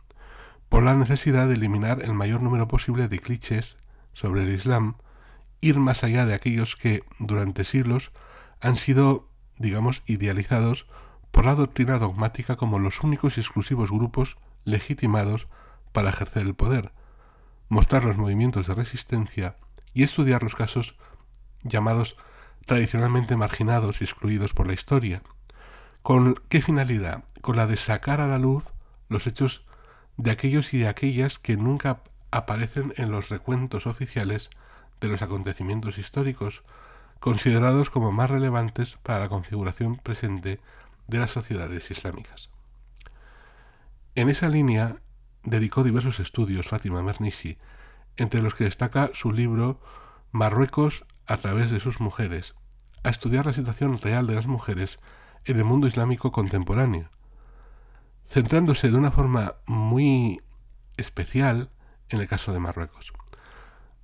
por 0.69 0.83
la 0.83 0.95
necesidad 0.95 1.47
de 1.47 1.55
eliminar 1.55 2.03
el 2.03 2.15
mayor 2.15 2.41
número 2.41 2.67
posible 2.67 3.09
de 3.09 3.19
clichés 3.19 3.77
sobre 4.15 4.45
el 4.45 4.55
Islam, 4.55 4.97
ir 5.61 5.79
más 5.79 6.03
allá 6.03 6.25
de 6.25 6.35
aquellos 6.35 6.77
que, 6.77 7.05
durante 7.19 7.65
siglos, 7.65 8.11
han 8.61 8.77
sido, 8.77 9.29
digamos, 9.59 10.03
idealizados 10.07 10.87
por 11.31 11.47
la 11.47 11.55
doctrina 11.55 11.99
dogmática 11.99 12.57
como 12.57 12.79
los 12.79 13.03
únicos 13.03 13.37
y 13.37 13.41
exclusivos 13.41 13.91
grupos 13.91 14.37
legitimados 14.65 15.49
para 15.93 16.11
ejercer 16.11 16.43
el 16.43 16.55
poder, 16.55 16.93
mostrar 17.69 18.05
los 18.05 18.17
movimientos 18.17 18.67
de 18.67 18.75
resistencia 18.75 19.57
y 19.93 20.03
estudiar 20.03 20.43
los 20.43 20.55
casos 20.55 20.97
llamados 21.63 22.17
tradicionalmente 22.67 23.37
marginados 23.37 24.01
y 24.01 24.05
excluidos 24.05 24.53
por 24.53 24.67
la 24.67 24.75
historia. 24.75 25.23
¿Con 26.03 26.41
qué 26.49 26.63
finalidad? 26.63 27.25
Con 27.41 27.57
la 27.57 27.67
de 27.67 27.77
sacar 27.77 28.21
a 28.21 28.27
la 28.27 28.39
luz 28.39 28.73
los 29.09 29.27
hechos 29.27 29.65
de 30.17 30.31
aquellos 30.31 30.75
y 30.75 30.79
de 30.79 30.89
aquellas 30.89 31.39
que 31.39 31.57
nunca 31.57 32.01
aparecen 32.31 32.93
en 32.97 33.11
los 33.11 33.29
recuentos 33.29 33.87
oficiales 33.87 34.51
de 35.01 35.09
los 35.09 35.23
acontecimientos 35.23 35.99
históricos, 35.99 36.63
considerados 37.25 37.89
como 37.89 38.13
más 38.13 38.29
relevantes 38.29 38.99
para 39.03 39.21
la 39.21 39.29
configuración 39.31 39.97
presente 39.97 40.61
de 41.09 41.19
las 41.19 41.31
sociedades 41.31 41.91
islámicas. 41.91 42.51
En 44.15 44.29
esa 44.29 44.51
línea 44.51 44.97
dedicó 45.43 45.83
diversos 45.83 46.21
estudios 46.21 46.69
Fátima 46.69 47.03
Mernissi, 47.03 47.57
entre 48.19 48.43
los 48.43 48.55
que 48.55 48.65
destaca 48.65 49.09
su 49.15 49.33
libro 49.33 49.81
Marruecos 50.33 51.07
a 51.25 51.39
través 51.39 51.71
de 51.71 51.81
sus 51.81 51.99
mujeres, 51.99 52.55
a 53.05 53.09
estudiar 53.09 53.47
la 53.47 53.55
situación 53.55 53.99
real 54.03 54.27
de 54.27 54.35
las 54.35 54.47
mujeres 54.47 54.99
en 55.47 55.57
el 55.57 55.65
mundo 55.65 55.87
islámico 55.87 56.31
contemporáneo, 56.31 57.09
centrándose 58.27 58.91
de 58.91 58.99
una 58.99 59.11
forma 59.11 59.55
muy 59.65 60.43
especial 60.99 61.71
en 62.11 62.21
el 62.21 62.29
caso 62.29 62.53
de 62.53 62.61
Marruecos. 62.61 63.15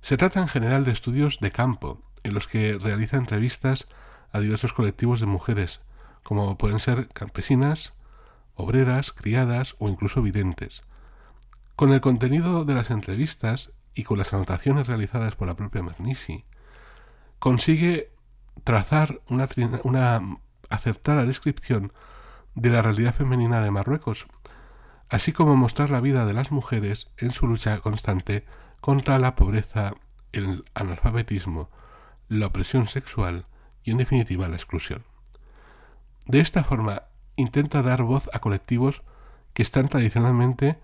Se 0.01 0.17
trata 0.17 0.39
en 0.41 0.47
general 0.47 0.85
de 0.85 0.91
estudios 0.91 1.37
de 1.39 1.51
campo, 1.51 2.01
en 2.23 2.33
los 2.33 2.47
que 2.47 2.77
realiza 2.77 3.17
entrevistas 3.17 3.87
a 4.31 4.39
diversos 4.39 4.73
colectivos 4.73 5.19
de 5.19 5.25
mujeres, 5.25 5.81
como 6.23 6.57
pueden 6.57 6.79
ser 6.79 7.07
campesinas, 7.09 7.93
obreras, 8.55 9.11
criadas 9.11 9.75
o 9.79 9.89
incluso 9.89 10.21
videntes, 10.21 10.83
con 11.75 11.91
el 11.91 12.01
contenido 12.01 12.65
de 12.65 12.73
las 12.73 12.91
entrevistas 12.91 13.71
y 13.95 14.03
con 14.03 14.17
las 14.17 14.33
anotaciones 14.33 14.87
realizadas 14.87 15.35
por 15.35 15.47
la 15.47 15.55
propia 15.55 15.83
Mernissi, 15.83 16.45
consigue 17.39 18.11
trazar 18.63 19.21
una, 19.27 19.49
una 19.83 20.21
acertada 20.69 21.25
descripción 21.25 21.91
de 22.55 22.69
la 22.69 22.81
realidad 22.81 23.13
femenina 23.13 23.61
de 23.61 23.71
Marruecos, 23.71 24.27
así 25.09 25.31
como 25.31 25.55
mostrar 25.55 25.89
la 25.89 26.01
vida 26.01 26.25
de 26.25 26.33
las 26.33 26.51
mujeres 26.51 27.09
en 27.17 27.31
su 27.31 27.47
lucha 27.47 27.79
constante 27.79 28.45
contra 28.79 29.19
la 29.19 29.35
pobreza, 29.35 29.93
el 30.31 30.63
analfabetismo, 30.73 31.69
la 32.31 32.47
opresión 32.47 32.87
sexual 32.87 33.45
y 33.83 33.91
en 33.91 33.97
definitiva 33.97 34.47
la 34.47 34.55
exclusión. 34.55 35.03
De 36.27 36.39
esta 36.39 36.63
forma 36.63 37.03
intenta 37.35 37.81
dar 37.81 38.03
voz 38.03 38.29
a 38.33 38.39
colectivos 38.39 39.01
que 39.53 39.63
están 39.63 39.89
tradicionalmente 39.89 40.79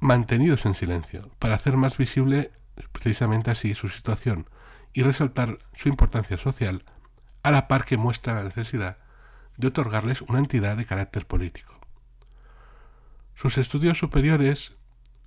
mantenidos 0.00 0.64
en 0.64 0.74
silencio, 0.74 1.30
para 1.38 1.56
hacer 1.56 1.76
más 1.76 1.98
visible 1.98 2.52
precisamente 2.92 3.50
así 3.50 3.74
su 3.74 3.90
situación 3.90 4.48
y 4.94 5.02
resaltar 5.02 5.58
su 5.74 5.90
importancia 5.90 6.38
social, 6.38 6.84
a 7.42 7.50
la 7.50 7.68
par 7.68 7.84
que 7.84 7.98
muestra 7.98 8.34
la 8.34 8.44
necesidad 8.44 8.96
de 9.58 9.68
otorgarles 9.68 10.22
una 10.22 10.38
entidad 10.38 10.78
de 10.78 10.86
carácter 10.86 11.26
político. 11.26 11.78
Sus 13.34 13.58
estudios 13.58 13.98
superiores 13.98 14.74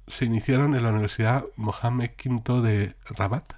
se 0.08 0.26
iniciaron 0.26 0.74
en 0.74 0.82
la 0.82 0.90
Universidad 0.90 1.46
Mohamed 1.56 2.12
V 2.26 2.62
de 2.62 2.96
Rabat. 3.06 3.54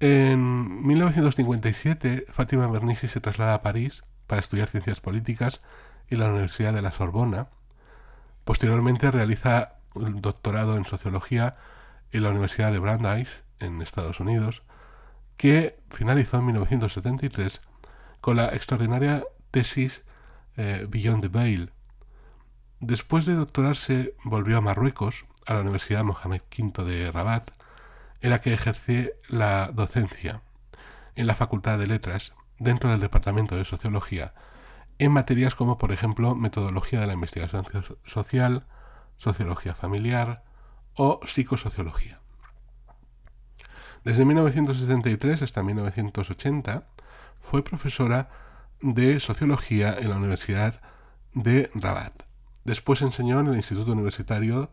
En 0.00 0.86
1957, 0.86 2.26
Fátima 2.30 2.68
Bernisi 2.68 3.08
se 3.08 3.20
traslada 3.20 3.54
a 3.54 3.62
París 3.62 4.04
para 4.28 4.40
estudiar 4.40 4.68
ciencias 4.68 5.00
políticas 5.00 5.60
en 6.08 6.20
la 6.20 6.28
Universidad 6.28 6.72
de 6.72 6.82
la 6.82 6.92
Sorbona. 6.92 7.48
Posteriormente 8.44 9.10
realiza 9.10 9.78
un 9.94 10.20
doctorado 10.20 10.76
en 10.76 10.84
sociología 10.84 11.56
en 12.12 12.22
la 12.22 12.30
Universidad 12.30 12.70
de 12.70 12.78
Brandeis, 12.78 13.42
en 13.58 13.82
Estados 13.82 14.20
Unidos, 14.20 14.62
que 15.36 15.80
finalizó 15.90 16.38
en 16.38 16.46
1973 16.46 17.60
con 18.20 18.36
la 18.36 18.46
extraordinaria 18.46 19.24
tesis 19.50 20.04
eh, 20.56 20.86
Beyond 20.88 21.22
the 21.22 21.28
Veil. 21.28 21.72
Después 22.78 23.26
de 23.26 23.34
doctorarse, 23.34 24.14
volvió 24.22 24.58
a 24.58 24.60
Marruecos, 24.60 25.24
a 25.44 25.54
la 25.54 25.60
Universidad 25.60 26.04
Mohamed 26.04 26.42
V 26.56 26.84
de 26.84 27.10
Rabat, 27.10 27.50
en 28.20 28.30
la 28.30 28.40
que 28.40 28.52
ejerce 28.52 29.14
la 29.28 29.70
docencia 29.72 30.42
en 31.14 31.26
la 31.26 31.34
Facultad 31.34 31.78
de 31.78 31.86
Letras 31.86 32.32
dentro 32.58 32.90
del 32.90 33.00
Departamento 33.00 33.56
de 33.56 33.64
Sociología 33.64 34.34
en 34.98 35.12
materias 35.12 35.54
como, 35.54 35.78
por 35.78 35.92
ejemplo, 35.92 36.34
metodología 36.34 37.00
de 37.00 37.06
la 37.06 37.12
investigación 37.12 37.64
social, 38.04 38.66
sociología 39.16 39.74
familiar 39.74 40.42
o 40.94 41.20
psicosociología. 41.24 42.20
Desde 44.04 44.24
1973 44.24 45.42
hasta 45.42 45.62
1980 45.62 46.88
fue 47.40 47.62
profesora 47.62 48.30
de 48.80 49.20
sociología 49.20 49.96
en 49.98 50.10
la 50.10 50.16
Universidad 50.16 50.80
de 51.34 51.70
Rabat. 51.74 52.24
Después 52.64 53.02
enseñó 53.02 53.40
en 53.40 53.48
el 53.48 53.56
Instituto 53.56 53.92
Universitario 53.92 54.70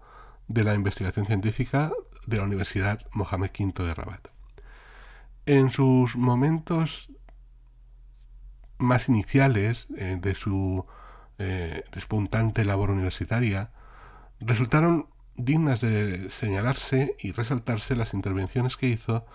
de 0.48 0.64
la 0.64 0.74
Investigación 0.74 1.26
Científica 1.26 1.92
de 2.26 2.38
la 2.38 2.44
Universidad 2.44 3.02
Mohamed 3.12 3.52
V 3.58 3.84
de 3.84 3.94
Rabat. 3.94 4.28
En 5.46 5.70
sus 5.70 6.16
momentos 6.16 7.12
más 8.78 9.08
iniciales 9.10 9.88
eh, 9.98 10.18
de 10.20 10.36
su 10.36 10.86
eh, 11.38 11.84
despuntante 11.92 12.66
labor 12.66 12.92
universitaria, 12.92 13.72
resultaron 14.40 15.08
dignas 15.36 15.82
de 15.82 16.30
señalarse 16.30 17.16
y 17.20 17.32
resaltarse 17.32 17.96
las 17.96 18.14
intervenciones 18.14 18.78
que 18.78 18.88
hizo 18.88 19.26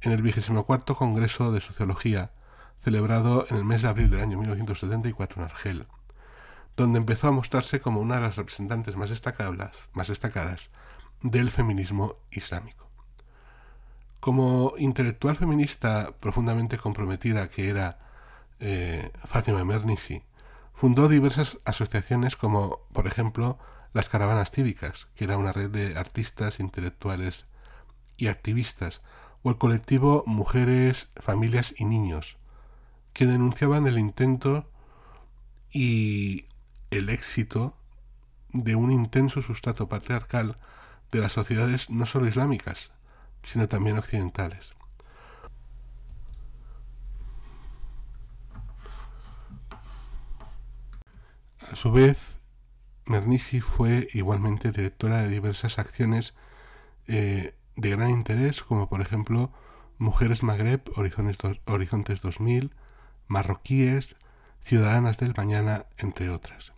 en 0.00 0.12
el 0.12 0.22
vigésimo 0.22 0.64
cuarto 0.64 0.96
Congreso 0.96 1.52
de 1.52 1.60
Sociología, 1.60 2.30
celebrado 2.82 3.46
en 3.50 3.58
el 3.58 3.64
mes 3.64 3.82
de 3.82 3.88
abril 3.88 4.10
del 4.10 4.20
año 4.20 4.38
1974 4.38 5.42
en 5.42 5.50
Argel, 5.50 5.86
donde 6.76 6.98
empezó 6.98 7.28
a 7.28 7.32
mostrarse 7.32 7.80
como 7.80 8.00
una 8.00 8.16
de 8.16 8.22
las 8.22 8.36
representantes 8.36 8.96
más 8.96 9.10
destacadas, 9.10 9.90
más 9.92 10.08
destacadas 10.08 10.70
del 11.22 11.50
feminismo 11.50 12.16
islámico. 12.30 12.88
Como 14.20 14.74
intelectual 14.78 15.36
feminista 15.36 16.12
profundamente 16.20 16.78
comprometida 16.78 17.48
que 17.48 17.70
era 17.70 17.98
eh, 18.58 19.10
Fátima 19.24 19.64
Mernissi, 19.64 20.22
fundó 20.74 21.08
diversas 21.08 21.58
asociaciones 21.64 22.36
como, 22.36 22.80
por 22.92 23.06
ejemplo, 23.06 23.58
las 23.92 24.08
Caravanas 24.08 24.50
Cívicas, 24.50 25.08
que 25.14 25.24
era 25.24 25.36
una 25.36 25.52
red 25.52 25.70
de 25.70 25.98
artistas, 25.98 26.60
intelectuales 26.60 27.46
y 28.16 28.28
activistas, 28.28 29.00
o 29.42 29.50
el 29.50 29.58
colectivo 29.58 30.22
Mujeres, 30.26 31.08
Familias 31.16 31.74
y 31.76 31.86
Niños, 31.86 32.36
que 33.12 33.26
denunciaban 33.26 33.86
el 33.86 33.98
intento 33.98 34.70
y 35.72 36.46
el 36.90 37.08
éxito 37.08 37.74
de 38.52 38.74
un 38.74 38.92
intenso 38.92 39.42
sustrato 39.42 39.88
patriarcal 39.88 40.58
de 41.10 41.18
las 41.20 41.32
sociedades 41.32 41.90
no 41.90 42.06
solo 42.06 42.28
islámicas, 42.28 42.90
sino 43.42 43.68
también 43.68 43.98
occidentales. 43.98 44.72
A 51.70 51.76
su 51.76 51.92
vez, 51.92 52.40
Mernissi 53.06 53.60
fue 53.60 54.08
igualmente 54.12 54.72
directora 54.72 55.22
de 55.22 55.28
diversas 55.28 55.78
acciones 55.78 56.34
eh, 57.06 57.54
de 57.76 57.90
gran 57.90 58.10
interés, 58.10 58.62
como 58.62 58.88
por 58.88 59.00
ejemplo 59.00 59.52
Mujeres 59.98 60.42
Magreb, 60.42 60.82
Horizontes 60.96 62.20
2000, 62.22 62.74
Marroquíes, 63.28 64.16
Ciudadanas 64.64 65.18
del 65.18 65.34
Mañana, 65.36 65.86
entre 65.98 66.30
otras. 66.30 66.72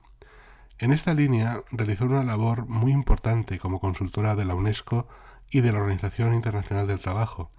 En 0.83 0.93
esta 0.93 1.15
línea 1.15 1.62
realizó 1.71 2.07
una 2.07 2.25
labor 2.25 2.67
muy 2.67 2.91
importante 2.91 3.61
como 3.61 3.79
consultora 3.79 4.35
de 4.35 4.45
la 4.45 4.57
UNESCO 4.57 5.07
y 5.49 5.61
de 5.61 5.71
la 5.71 5.79
Organización 5.79 6.35
Internacional 6.35 6.89
del 6.89 6.99
Trabajo, 6.99 7.53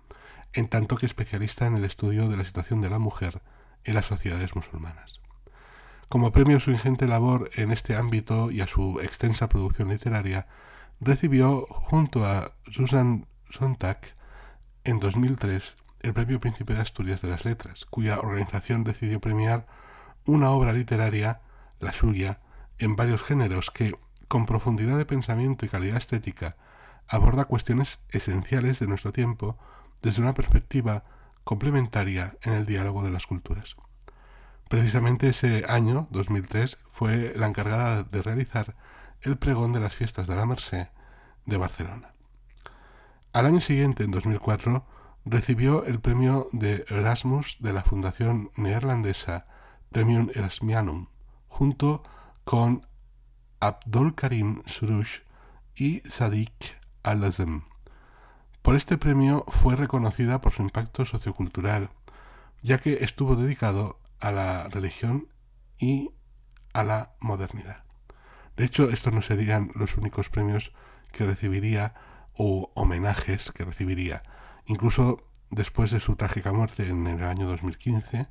en 0.51 0.68
tanto 0.68 0.98
que 0.98 1.06
especialista 1.06 1.65
en 1.65 1.77
el 1.77 1.86
estudio 1.86 2.27
de 2.27 2.36
la 2.36 2.44
situación 2.44 2.82
de 2.82 2.89
la 2.89 3.00
mujer 3.00 3.42
en 3.86 3.94
las 3.94 4.08
sociedades 4.08 4.58
musulmanas. 4.58 5.22
Como 6.10 6.34
premio 6.34 6.58
a 6.58 6.60
su 6.60 6.72
ingente 6.72 7.08
labor 7.08 7.50
en 7.56 7.72
este 7.72 7.96
ámbito 7.96 8.51
y 8.51 8.60
a 8.60 8.68
su 8.68 9.00
extensa 9.00 9.48
producción 9.48 9.88
literaria, 9.88 10.48
recibió 11.00 11.65
junto 11.70 12.25
a 12.25 12.51
Susan 12.74 13.25
Sontag 13.50 14.01
en 14.84 15.00
2003 15.00 15.77
el 16.01 16.13
Premio 16.13 16.42
Príncipe 16.42 16.74
de 16.74 16.82
Asturias 16.82 17.22
de 17.22 17.30
las 17.30 17.46
Letras, 17.46 17.86
cuya 17.86 18.20
organización 18.20 18.84
decidió 18.84 19.22
premiar 19.22 19.65
una 20.25 20.50
obra 20.50 20.74
literaria, 20.74 21.39
la 21.80 21.94
suya, 21.94 22.42
en 22.80 22.96
varios 22.96 23.24
géneros 23.24 23.72
que, 23.72 23.96
con 24.27 24.46
profundidad 24.46 24.98
de 24.98 25.06
pensamiento 25.06 25.65
y 25.65 25.70
calidad 25.70 25.98
estética, 25.98 26.56
aborda 27.08 27.46
cuestiones 27.46 28.00
esenciales 28.10 28.80
de 28.80 28.88
nuestro 28.88 29.12
tiempo 29.12 29.58
desde 30.01 30.22
una 30.22 30.34
perspectiva 30.34 31.03
complementaria 31.44 32.38
en 32.42 32.53
el 32.53 32.65
diálogo 32.65 33.03
de 33.03 33.12
las 33.12 33.27
culturas. 33.27 33.75
Precisamente 34.70 35.30
ese 35.30 35.65
año, 35.68 36.08
2003, 36.12 36.77
fue 36.88 37.34
la 37.36 37.48
encargada 37.48 38.03
de 38.03 38.22
realizar 38.22 38.75
el 39.22 39.38
pregón 39.38 39.74
de 39.74 39.80
las 39.80 39.96
fiestas 39.96 40.27
de 40.27 40.36
la 40.36 40.46
Merced 40.46 40.88
de 41.46 41.58
Barcelona. 41.58 42.13
Al 43.34 43.46
año 43.46 43.62
siguiente, 43.62 44.03
en 44.03 44.12
2004, 44.12 44.86
recibió 45.25 45.86
el 45.86 46.00
premio 46.00 46.50
de 46.51 46.86
Erasmus 46.89 47.58
de 47.60 47.74
la 47.74 47.84
Fundación 47.84 48.51
Neerlandesa 48.56 49.46
Premium 49.92 50.30
Erasmianum, 50.34 51.08
junto 51.48 52.03
con 52.44 52.86
Abdul 53.60 54.16
Karim 54.16 54.62
Surush 54.66 55.20
y 55.75 56.01
Sadiq 56.01 56.53
al-Azem. 57.03 57.64
Por 58.62 58.75
este 58.75 58.98
premio 58.98 59.46
fue 59.48 59.75
reconocida 59.75 60.42
por 60.42 60.53
su 60.53 60.62
impacto 60.62 61.06
sociocultural, 61.06 61.90
ya 62.62 62.77
que 62.77 63.03
estuvo 63.03 63.36
dedicado 63.36 64.00
a 64.20 64.32
la 64.32 64.68
religión 64.70 65.27
y 65.77 66.12
a 66.74 66.84
la 66.84 67.14
modernidad. 67.20 67.84
De 68.56 68.66
hecho, 68.66 68.90
estos 68.90 69.14
no 69.14 69.22
serían 69.22 69.72
los 69.75 69.98
únicos 69.98 70.29
premios 70.29 70.72
que 71.12 71.25
recibiría 71.25 71.94
o 72.34 72.72
homenajes 72.75 73.51
que 73.51 73.66
recibiría. 73.66 74.24
Incluso 74.66 75.27
después 75.50 75.92
de 75.92 76.00
su 76.00 76.16
trágica 76.16 76.53
muerte 76.53 76.88
en 76.90 77.06
el 77.08 77.24
año 77.24 77.48
2015, 77.48 78.27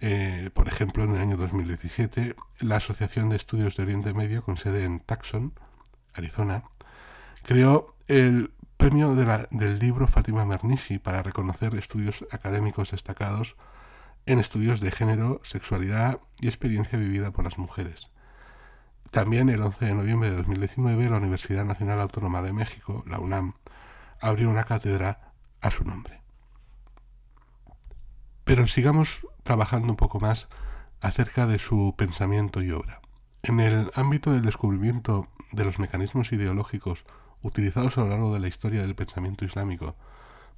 eh, 0.00 0.50
por 0.54 0.68
ejemplo, 0.68 1.04
en 1.04 1.14
el 1.14 1.20
año 1.20 1.36
2017, 1.36 2.34
la 2.60 2.76
Asociación 2.76 3.28
de 3.28 3.36
Estudios 3.36 3.76
de 3.76 3.82
Oriente 3.82 4.14
Medio, 4.14 4.42
con 4.42 4.56
sede 4.56 4.84
en 4.84 5.00
Tucson, 5.00 5.52
Arizona, 6.14 6.64
creó 7.42 7.94
el 8.08 8.52
premio 8.76 9.14
del 9.14 9.78
libro 9.78 10.06
Fátima 10.06 10.46
Mernissi 10.46 10.98
para 10.98 11.22
reconocer 11.22 11.74
estudios 11.74 12.24
académicos 12.30 12.92
destacados 12.92 13.56
en 14.24 14.40
estudios 14.40 14.80
de 14.80 14.90
género, 14.90 15.40
sexualidad 15.44 16.20
y 16.38 16.48
experiencia 16.48 16.98
vivida 16.98 17.30
por 17.30 17.44
las 17.44 17.58
mujeres. 17.58 18.10
También 19.10 19.48
el 19.50 19.60
11 19.60 19.84
de 19.84 19.94
noviembre 19.94 20.30
de 20.30 20.36
2019 20.36 21.10
la 21.10 21.16
Universidad 21.18 21.64
Nacional 21.64 22.00
Autónoma 22.00 22.40
de 22.42 22.52
México, 22.52 23.04
la 23.06 23.18
UNAM, 23.18 23.54
abrió 24.20 24.48
una 24.48 24.64
cátedra 24.64 25.32
a 25.60 25.70
su 25.70 25.84
nombre. 25.84 26.19
Pero 28.50 28.66
sigamos 28.66 29.24
trabajando 29.44 29.90
un 29.92 29.96
poco 29.96 30.18
más 30.18 30.48
acerca 31.00 31.46
de 31.46 31.60
su 31.60 31.94
pensamiento 31.96 32.60
y 32.60 32.72
obra. 32.72 33.00
En 33.44 33.60
el 33.60 33.92
ámbito 33.94 34.32
del 34.32 34.42
descubrimiento 34.42 35.28
de 35.52 35.64
los 35.64 35.78
mecanismos 35.78 36.32
ideológicos 36.32 37.04
utilizados 37.42 37.96
a 37.96 38.00
lo 38.00 38.08
largo 38.08 38.34
de 38.34 38.40
la 38.40 38.48
historia 38.48 38.80
del 38.80 38.96
pensamiento 38.96 39.44
islámico 39.44 39.94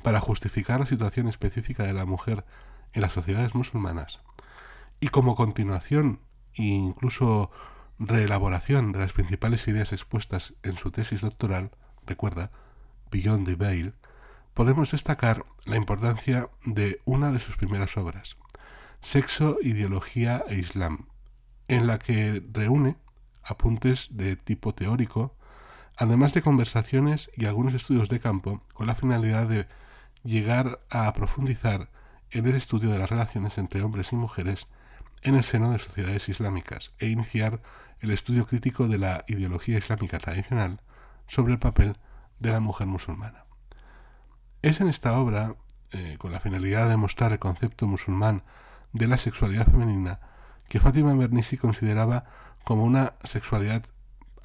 para 0.03 0.21
justificar 0.21 0.81
la 0.81 0.87
situación 0.87 1.29
específica 1.29 1.83
de 1.83 1.93
la 1.93 2.07
mujer 2.07 2.47
en 2.95 3.03
las 3.03 3.13
sociedades 3.13 3.55
musulmanas, 3.55 4.21
y 4.99 5.09
como 5.09 5.37
continuación 5.37 6.21
e 6.55 6.63
incluso 6.63 7.51
reelaboración 7.99 8.93
de 8.93 9.01
las 9.01 9.13
principales 9.13 9.69
ideas 9.69 9.93
expuestas 9.93 10.55
en 10.63 10.79
su 10.79 10.93
tesis 10.93 11.21
doctoral, 11.21 11.73
recuerda, 12.07 12.53
Beyond 13.11 13.47
the 13.47 13.57
Veil, 13.57 13.93
podemos 14.55 14.91
destacar 14.93 15.45
la 15.65 15.77
importancia 15.77 16.49
de 16.65 17.01
una 17.05 17.33
de 17.33 17.41
sus 17.41 17.57
primeras 17.57 17.97
obras, 17.97 18.37
Sexo, 19.01 19.59
Ideología 19.63 20.45
e 20.49 20.57
Islam, 20.57 21.07
en 21.69 21.87
la 21.87 21.99
que 21.99 22.43
reúne 22.53 22.97
apuntes 23.43 24.09
de 24.11 24.37
tipo 24.37 24.75
teórico, 24.75 25.35
además 25.97 26.35
de 26.35 26.43
conversaciones 26.43 27.31
y 27.35 27.47
algunos 27.47 27.75
estudios 27.75 28.09
de 28.09 28.21
campo, 28.21 28.63
con 28.75 28.87
la 28.87 28.95
finalidad 28.95 29.49
de 29.49 29.67
llegar 30.23 30.81
a 30.91 31.13
profundizar 31.13 31.91
en 32.31 32.47
el 32.47 32.55
estudio 32.55 32.91
de 32.91 32.99
las 32.99 33.11
relaciones 33.11 33.59
entre 33.59 33.83
hombres 33.83 34.13
y 34.13 34.17
mujeres 34.17 34.67
en 35.23 35.35
el 35.35 35.45
seno 35.45 35.73
de 35.73 35.79
sociedades 35.79 36.29
islámicas 36.29 36.93
e 36.99 37.09
iniciar 37.09 37.61
el 38.01 38.11
estudio 38.11 38.47
crítico 38.47 38.89
de 38.89 38.99
la 38.99 39.25
ideología 39.29 39.79
islámica 39.79 40.19
tradicional 40.19 40.81
sobre 41.29 41.53
el 41.53 41.59
papel 41.59 41.97
de 42.41 42.51
la 42.51 42.61
mujer 42.61 42.87
musulmana. 42.87 43.45
Es 44.63 44.81
en 44.81 44.89
esta 44.89 45.19
obra, 45.19 45.57
eh, 45.91 46.17
con 46.19 46.31
la 46.31 46.39
finalidad 46.39 46.89
de 46.89 46.97
mostrar 46.97 47.33
el 47.33 47.41
concepto 47.41 47.89
musulmán 47.89 48.45
de 48.93 49.09
la 49.09 49.19
sexualidad 49.19 49.67
femenina, 49.67 50.21
que 50.69 50.79
Fátima 50.79 51.15
Mernissi 51.15 51.57
consideraba 51.57 52.27
como 52.63 52.85
una 52.85 53.15
sexualidad 53.25 53.83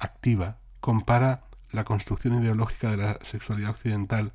activa, 0.00 0.58
compara 0.80 1.44
la 1.70 1.84
construcción 1.84 2.42
ideológica 2.42 2.90
de 2.90 2.96
la 2.96 3.18
sexualidad 3.22 3.70
occidental 3.70 4.32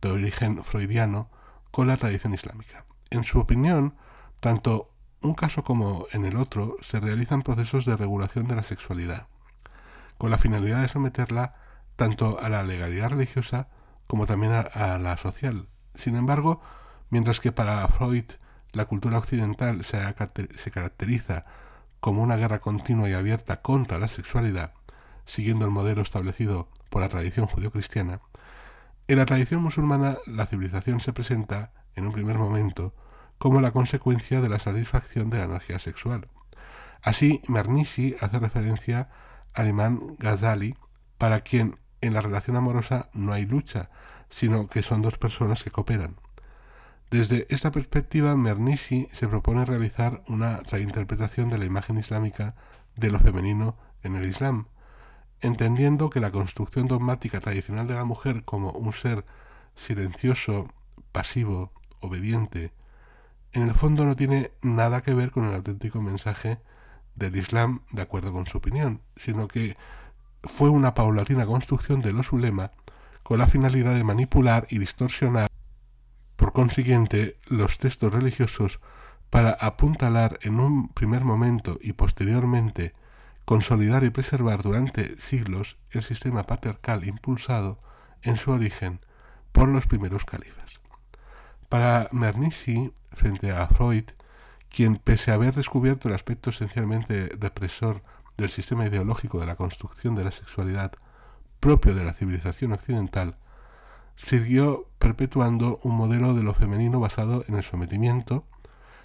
de 0.00 0.10
origen 0.10 0.64
freudiano 0.64 1.30
con 1.70 1.86
la 1.86 1.96
tradición 1.98 2.34
islámica. 2.34 2.84
En 3.10 3.22
su 3.22 3.38
opinión, 3.38 3.94
tanto 4.40 4.90
un 5.20 5.34
caso 5.34 5.62
como 5.62 6.06
en 6.10 6.24
el 6.24 6.36
otro 6.36 6.78
se 6.82 6.98
realizan 6.98 7.42
procesos 7.42 7.86
de 7.86 7.96
regulación 7.96 8.48
de 8.48 8.56
la 8.56 8.64
sexualidad, 8.64 9.28
con 10.18 10.32
la 10.32 10.38
finalidad 10.38 10.82
de 10.82 10.88
someterla 10.88 11.54
tanto 11.94 12.40
a 12.40 12.48
la 12.48 12.64
legalidad 12.64 13.10
religiosa 13.10 13.68
como 14.12 14.26
también 14.26 14.52
a, 14.52 14.98
la 14.98 15.16
social. 15.16 15.68
Sin 15.94 16.16
embargo, 16.16 16.60
mientras 17.08 17.40
que 17.40 17.50
para 17.50 17.88
Freud 17.88 18.26
la 18.72 18.84
cultura 18.84 19.16
occidental 19.16 19.86
se, 19.86 20.70
caracteriza 20.70 21.46
como 21.98 22.22
una 22.22 22.36
guerra 22.36 22.58
continua 22.58 23.08
y 23.08 23.14
abierta 23.14 23.62
contra 23.62 23.98
la 23.98 24.08
sexualidad, 24.08 24.74
siguiendo 25.24 25.64
el 25.64 25.70
modelo 25.70 26.02
establecido 26.02 26.68
por 26.90 27.00
la 27.00 27.08
tradición 27.08 27.46
judio-cristiana, 27.46 28.20
en 29.08 29.16
la 29.16 29.24
tradición 29.24 29.62
musulmana 29.62 30.18
la 30.26 30.44
civilización 30.44 31.00
se 31.00 31.14
presenta, 31.14 31.72
en 31.96 32.04
un 32.04 32.12
primer 32.12 32.36
momento, 32.36 32.94
como 33.38 33.62
la 33.62 33.70
consecuencia 33.70 34.42
de 34.42 34.50
la 34.50 34.58
satisfacción 34.58 35.30
de 35.30 35.38
la 35.38 35.44
energía 35.44 35.78
sexual. 35.78 36.28
Así, 37.00 37.40
Mernissi 37.48 38.14
hace 38.20 38.38
referencia 38.38 39.08
al 39.54 39.68
imán 39.68 40.16
Ghazali, 40.18 40.76
para 41.16 41.40
quien 41.40 41.78
en 42.02 42.12
la 42.12 42.20
relación 42.20 42.56
amorosa 42.56 43.08
no 43.14 43.32
hay 43.32 43.46
lucha, 43.46 43.88
sino 44.28 44.66
que 44.66 44.82
son 44.82 45.00
dos 45.00 45.16
personas 45.16 45.62
que 45.62 45.70
cooperan. 45.70 46.16
Desde 47.10 47.46
esta 47.50 47.70
perspectiva, 47.70 48.36
Mernisi 48.36 49.08
se 49.12 49.28
propone 49.28 49.64
realizar 49.64 50.22
una 50.28 50.60
reinterpretación 50.60 51.50
de 51.50 51.58
la 51.58 51.64
imagen 51.64 51.98
islámica 51.98 52.54
de 52.96 53.10
lo 53.10 53.18
femenino 53.18 53.76
en 54.02 54.16
el 54.16 54.28
Islam, 54.28 54.66
entendiendo 55.40 56.10
que 56.10 56.20
la 56.20 56.30
construcción 56.30 56.88
dogmática 56.88 57.40
tradicional 57.40 57.86
de 57.86 57.94
la 57.94 58.04
mujer 58.04 58.44
como 58.44 58.70
un 58.72 58.92
ser 58.92 59.24
silencioso, 59.76 60.68
pasivo, 61.12 61.72
obediente, 62.00 62.72
en 63.52 63.62
el 63.62 63.74
fondo 63.74 64.06
no 64.06 64.16
tiene 64.16 64.52
nada 64.62 65.02
que 65.02 65.12
ver 65.12 65.30
con 65.30 65.44
el 65.44 65.54
auténtico 65.54 66.00
mensaje 66.00 66.58
del 67.14 67.36
Islam 67.36 67.82
de 67.90 68.00
acuerdo 68.02 68.32
con 68.32 68.46
su 68.46 68.56
opinión, 68.56 69.02
sino 69.16 69.48
que 69.48 69.76
fue 70.44 70.68
una 70.68 70.94
paulatina 70.94 71.46
construcción 71.46 72.02
de 72.02 72.12
los 72.12 72.32
ulema 72.32 72.72
con 73.22 73.38
la 73.38 73.46
finalidad 73.46 73.94
de 73.94 74.04
manipular 74.04 74.66
y 74.70 74.78
distorsionar, 74.78 75.48
por 76.36 76.52
consiguiente, 76.52 77.38
los 77.46 77.78
textos 77.78 78.12
religiosos 78.12 78.80
para 79.30 79.52
apuntalar 79.52 80.38
en 80.42 80.60
un 80.60 80.88
primer 80.88 81.24
momento 81.24 81.78
y 81.80 81.92
posteriormente 81.94 82.94
consolidar 83.44 84.04
y 84.04 84.10
preservar 84.10 84.62
durante 84.62 85.16
siglos 85.16 85.78
el 85.90 86.02
sistema 86.02 86.44
patriarcal 86.44 87.06
impulsado 87.06 87.80
en 88.22 88.36
su 88.36 88.50
origen 88.50 89.00
por 89.52 89.68
los 89.68 89.86
primeros 89.86 90.24
califas. 90.24 90.80
Para 91.68 92.08
Mernisi, 92.12 92.92
frente 93.12 93.50
a 93.50 93.66
Freud, 93.68 94.04
quien 94.68 94.96
pese 94.96 95.30
a 95.30 95.34
haber 95.34 95.54
descubierto 95.54 96.08
el 96.08 96.14
aspecto 96.14 96.50
esencialmente 96.50 97.28
represor 97.38 98.02
del 98.42 98.50
sistema 98.50 98.86
ideológico 98.86 99.40
de 99.40 99.46
la 99.46 99.56
construcción 99.56 100.14
de 100.14 100.24
la 100.24 100.30
sexualidad 100.30 100.92
propio 101.60 101.94
de 101.94 102.04
la 102.04 102.12
civilización 102.12 102.72
occidental, 102.72 103.36
siguió 104.16 104.88
perpetuando 104.98 105.78
un 105.84 105.96
modelo 105.96 106.34
de 106.34 106.42
lo 106.42 106.54
femenino 106.54 107.00
basado 107.00 107.44
en 107.48 107.54
el 107.54 107.64
sometimiento, 107.64 108.44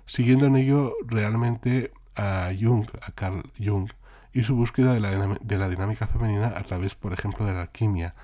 siguiendo 0.06 0.48
en 0.48 0.56
ello 0.56 0.94
realmente 1.06 1.92
a 2.16 2.50
Jung, 2.60 2.88
a 3.02 3.12
Carl 3.12 3.44
Jung, 3.58 3.90
y 4.34 4.44
su 4.44 4.56
búsqueda 4.56 4.94
de 4.94 5.00
la, 5.00 5.38
de 5.40 5.58
la 5.58 5.70
dinámica 5.70 6.08
femenina 6.08 6.54
a 6.56 6.64
través, 6.64 6.96
por 6.96 7.14
ejemplo, 7.14 7.46
de 7.46 7.54
la 7.54 7.62
alquimia, 7.62 8.16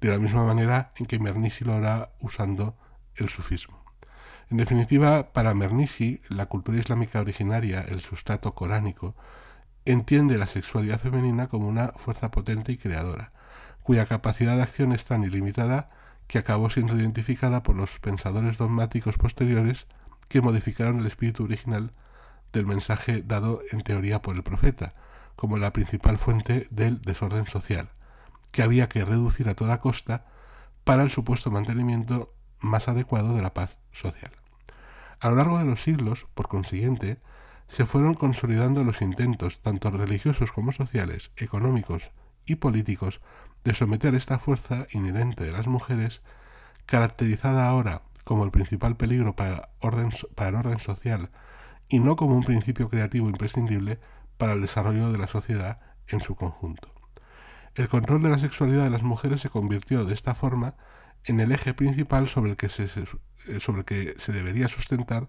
de 0.00 0.08
la 0.08 0.18
misma 0.18 0.44
manera 0.44 0.92
en 0.96 1.06
que 1.06 1.18
Mernisi 1.18 1.64
lo 1.64 1.74
hará 1.74 2.10
usando 2.20 2.76
el 3.14 3.28
sufismo. 3.28 3.82
En 4.50 4.58
definitiva, 4.58 5.32
para 5.32 5.54
Mernisi, 5.54 6.20
la 6.28 6.46
cultura 6.46 6.78
islámica 6.78 7.20
originaria, 7.20 7.80
el 7.88 8.00
sustrato 8.00 8.54
coránico, 8.54 9.14
entiende 9.86 10.36
la 10.36 10.46
sexualidad 10.46 11.00
femenina 11.00 11.46
como 11.46 11.68
una 11.68 11.88
fuerza 11.96 12.30
potente 12.30 12.72
y 12.72 12.76
creadora, 12.76 13.32
cuya 13.82 14.06
capacidad 14.06 14.56
de 14.56 14.62
acción 14.62 14.92
es 14.92 15.04
tan 15.04 15.22
ilimitada 15.24 15.90
que 16.26 16.38
acabó 16.38 16.68
siendo 16.70 16.96
identificada 16.96 17.62
por 17.62 17.76
los 17.76 17.98
pensadores 18.00 18.58
dogmáticos 18.58 19.16
posteriores 19.16 19.86
que 20.28 20.40
modificaron 20.40 20.98
el 20.98 21.06
espíritu 21.06 21.44
original 21.44 21.92
del 22.52 22.66
mensaje 22.66 23.22
dado 23.22 23.60
en 23.70 23.82
teoría 23.82 24.22
por 24.22 24.34
el 24.34 24.42
profeta, 24.42 24.94
como 25.36 25.58
la 25.58 25.72
principal 25.72 26.18
fuente 26.18 26.66
del 26.70 27.00
desorden 27.02 27.46
social, 27.46 27.90
que 28.50 28.62
había 28.62 28.88
que 28.88 29.04
reducir 29.04 29.48
a 29.48 29.54
toda 29.54 29.80
costa 29.80 30.26
para 30.82 31.02
el 31.02 31.10
supuesto 31.10 31.50
mantenimiento 31.50 32.32
más 32.58 32.88
adecuado 32.88 33.34
de 33.34 33.42
la 33.42 33.54
paz 33.54 33.78
social. 33.92 34.32
A 35.20 35.30
lo 35.30 35.36
largo 35.36 35.58
de 35.58 35.64
los 35.64 35.82
siglos, 35.82 36.26
por 36.34 36.48
consiguiente, 36.48 37.18
se 37.68 37.86
fueron 37.86 38.14
consolidando 38.14 38.84
los 38.84 39.02
intentos, 39.02 39.60
tanto 39.60 39.90
religiosos 39.90 40.52
como 40.52 40.72
sociales, 40.72 41.30
económicos 41.36 42.10
y 42.44 42.56
políticos, 42.56 43.20
de 43.64 43.74
someter 43.74 44.14
esta 44.14 44.38
fuerza 44.38 44.86
inherente 44.92 45.44
de 45.44 45.52
las 45.52 45.66
mujeres, 45.66 46.22
caracterizada 46.86 47.68
ahora 47.68 48.02
como 48.22 48.44
el 48.44 48.50
principal 48.50 48.96
peligro 48.96 49.34
para, 49.34 49.70
el 49.82 50.54
orden 50.54 50.78
social 50.78 51.30
y 51.88 51.98
no 51.98 52.16
como 52.16 52.36
un 52.36 52.44
principio 52.44 52.88
creativo 52.88 53.28
imprescindible 53.28 53.98
para 54.38 54.52
el 54.52 54.62
desarrollo 54.62 55.10
de 55.10 55.18
la 55.18 55.26
sociedad 55.26 55.80
en 56.08 56.20
su 56.20 56.34
conjunto. 56.36 56.92
El 57.74 57.88
control 57.88 58.22
de 58.22 58.30
la 58.30 58.38
sexualidad 58.38 58.84
de 58.84 58.90
las 58.90 59.02
mujeres 59.02 59.40
se 59.40 59.48
convirtió 59.48 60.04
de 60.04 60.14
esta 60.14 60.34
forma 60.34 60.74
en 61.24 61.40
el 61.40 61.52
eje 61.52 61.74
principal 61.74 62.28
sobre 62.28 62.56
sobre 63.60 63.80
el 63.80 63.84
que 63.84 64.14
se 64.18 64.32
debería 64.32 64.68
sustentar 64.68 65.28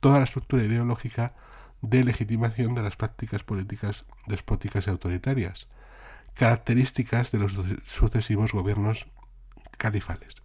toda 0.00 0.18
la 0.18 0.24
estructura 0.24 0.64
ideológica 0.64 1.34
de 1.82 2.04
legitimación 2.04 2.74
de 2.74 2.82
las 2.82 2.96
prácticas 2.96 3.42
políticas 3.42 4.04
despóticas 4.26 4.86
y 4.86 4.90
autoritarias, 4.90 5.68
características 6.34 7.32
de 7.32 7.38
los 7.38 7.52
sucesivos 7.86 8.52
gobiernos 8.52 9.06
califales. 9.76 10.42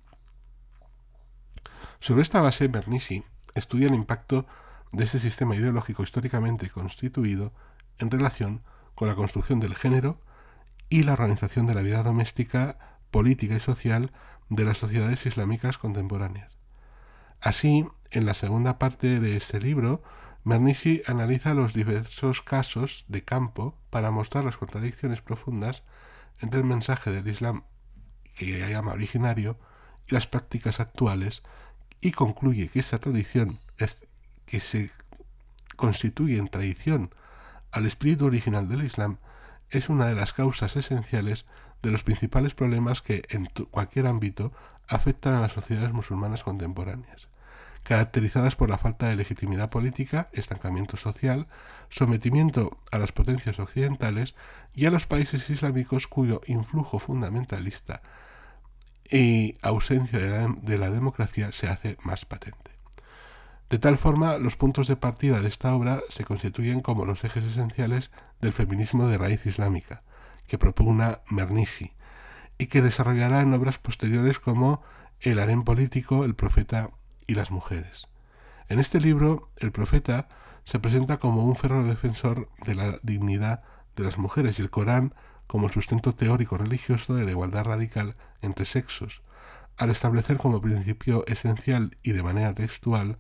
Sobre 2.00 2.22
esta 2.22 2.42
base, 2.42 2.68
Bernisi 2.68 3.24
estudia 3.54 3.88
el 3.88 3.96
impacto 3.96 4.46
de 4.92 5.06
ese 5.06 5.20
sistema 5.20 5.56
ideológico 5.56 6.04
históricamente 6.04 6.70
constituido 6.70 7.52
en 7.98 8.12
relación 8.12 8.62
con 8.96 9.08
la 9.08 9.16
construcción 9.16 9.60
del 9.60 9.76
género 9.76 10.22
y 10.90 11.04
la 11.04 11.14
organización 11.14 11.66
de 11.68 11.74
la 11.74 11.82
vida 11.82 12.04
doméstica, 12.04 12.98
política 13.12 13.56
y 13.56 13.60
social 13.60 14.12
de 14.50 14.66
las 14.66 14.78
sociedades 14.78 15.26
islámicas 15.26 15.78
contemporáneas. 15.78 16.52
Así, 17.42 17.88
en 18.12 18.26
la 18.26 18.34
segunda 18.34 18.78
parte 18.78 19.20
de 19.20 19.38
este 19.38 19.60
libro, 19.60 20.04
Mernisi 20.46 21.02
analiza 21.08 21.56
los 21.56 21.74
diversos 21.74 22.44
casos 22.44 23.04
de 23.08 23.24
campo 23.24 23.76
para 23.90 24.12
mostrar 24.12 24.46
las 24.46 24.58
contradicciones 24.58 25.22
profundas 25.22 25.82
entre 26.40 26.60
el 26.60 26.66
mensaje 26.66 27.12
del 27.12 27.28
Islam 27.28 27.64
que 28.36 28.60
llama 28.70 28.94
originario 28.94 29.58
y 30.08 30.14
las 30.14 30.28
prácticas 30.28 30.80
actuales 30.80 31.42
y 32.00 32.12
concluye 32.12 32.68
que 32.68 32.82
esa 32.82 33.00
tradición 33.00 33.58
es, 33.80 34.06
que 34.46 34.60
se 34.60 34.92
constituye 35.78 36.38
en 36.38 36.48
tradición 36.48 37.10
al 37.72 37.88
espíritu 37.88 38.28
original 38.28 38.70
del 38.70 38.86
Islam 38.86 39.18
es 39.72 39.90
una 39.90 40.06
de 40.06 40.14
las 40.14 40.34
causas 40.34 40.76
esenciales 40.76 41.46
de 41.82 41.90
los 41.90 42.04
principales 42.04 42.54
problemas 42.54 43.02
que 43.02 43.24
en 43.30 43.48
cualquier 43.72 44.06
ámbito 44.06 44.52
afectan 44.88 45.34
a 45.34 45.42
las 45.42 45.54
sociedades 45.54 45.92
musulmanas 45.92 46.44
contemporáneas, 46.44 47.30
caracterizadas 47.86 48.56
por 48.56 48.70
la 48.70 48.80
falta 48.80 49.08
de 49.08 49.16
legitimidad 49.16 49.70
política, 49.70 50.28
estancamiento 50.34 50.98
social, 50.98 51.46
sometimiento 51.90 52.80
a 52.92 52.98
las 52.98 53.12
potencias 53.12 53.60
occidentales 53.60 54.34
y 54.74 54.88
a 54.88 54.92
los 54.92 55.06
países 55.06 55.48
islámicos 55.52 56.08
cuyo 56.08 56.42
influjo 56.48 56.98
fundamentalista 56.98 58.02
y 59.10 59.56
ausencia 59.62 60.18
de 60.18 60.30
la, 60.32 60.56
de 60.64 60.78
la 60.80 60.90
democracia 60.90 61.52
se 61.52 61.68
hace 61.68 61.96
más 62.02 62.26
patente. 62.26 62.72
De 63.70 63.78
tal 63.78 63.98
forma, 63.98 64.40
los 64.40 64.56
puntos 64.56 64.88
de 64.88 64.96
partida 64.96 65.40
de 65.40 65.48
esta 65.48 65.76
obra 65.76 66.02
se 66.10 66.24
constituyen 66.24 66.82
como 66.82 67.06
los 67.06 67.24
ejes 67.24 67.46
esenciales 67.46 68.10
del 68.42 68.52
feminismo 68.52 69.08
de 69.08 69.20
raíz 69.20 69.46
islámica, 69.46 70.02
que 70.48 70.58
propugna 70.58 71.20
Mernisi, 71.30 71.94
y 72.58 72.66
que 72.66 72.82
desarrollará 72.82 73.42
en 73.42 73.54
obras 73.54 73.78
posteriores 73.78 74.40
como 74.40 74.82
El 75.20 75.38
harén 75.38 75.64
político, 75.64 76.26
el 76.26 76.34
profeta 76.34 76.90
y 77.28 77.36
las 77.36 77.52
mujeres. 77.52 78.08
En 78.68 78.80
este 78.80 79.00
libro, 79.00 79.50
el 79.58 79.72
profeta 79.72 80.28
se 80.64 80.80
presenta 80.80 81.18
como 81.18 81.46
un 81.46 81.56
férreo 81.56 81.84
defensor 81.84 82.50
de 82.66 82.76
la 82.76 83.00
dignidad 83.04 83.64
de 83.96 84.04
las 84.04 84.18
mujeres 84.18 84.58
y 84.58 84.62
el 84.62 84.70
Corán 84.70 85.14
como 85.48 85.68
el 85.68 85.74
sustento 85.74 86.16
teórico 86.16 86.58
religioso 86.58 87.14
de 87.14 87.24
la 87.24 87.32
igualdad 87.32 87.66
radical 87.66 88.16
entre 88.42 88.66
sexos, 88.66 89.22
al 89.78 89.92
establecer 89.92 90.38
como 90.38 90.62
principio 90.62 91.24
esencial 91.28 91.98
y 92.02 92.12
de 92.12 92.24
manera 92.24 92.54
textual 92.54 93.18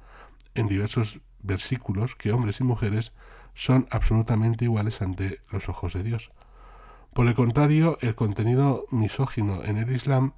en 0.56 0.68
diversos 0.68 1.20
versículos 1.44 2.16
que 2.16 2.32
hombres 2.32 2.60
y 2.60 2.64
mujeres 2.64 3.12
son 3.54 3.88
absolutamente 3.92 4.66
iguales 4.66 5.02
ante 5.02 5.42
los 5.52 5.70
ojos 5.70 5.94
de 5.94 6.04
Dios. 6.04 6.32
Por 7.14 7.28
el 7.28 7.36
contrario, 7.36 7.98
el 8.02 8.16
contenido 8.16 8.86
misógino 8.92 9.64
en 9.64 9.78
el 9.78 9.92
Islam 9.92 10.34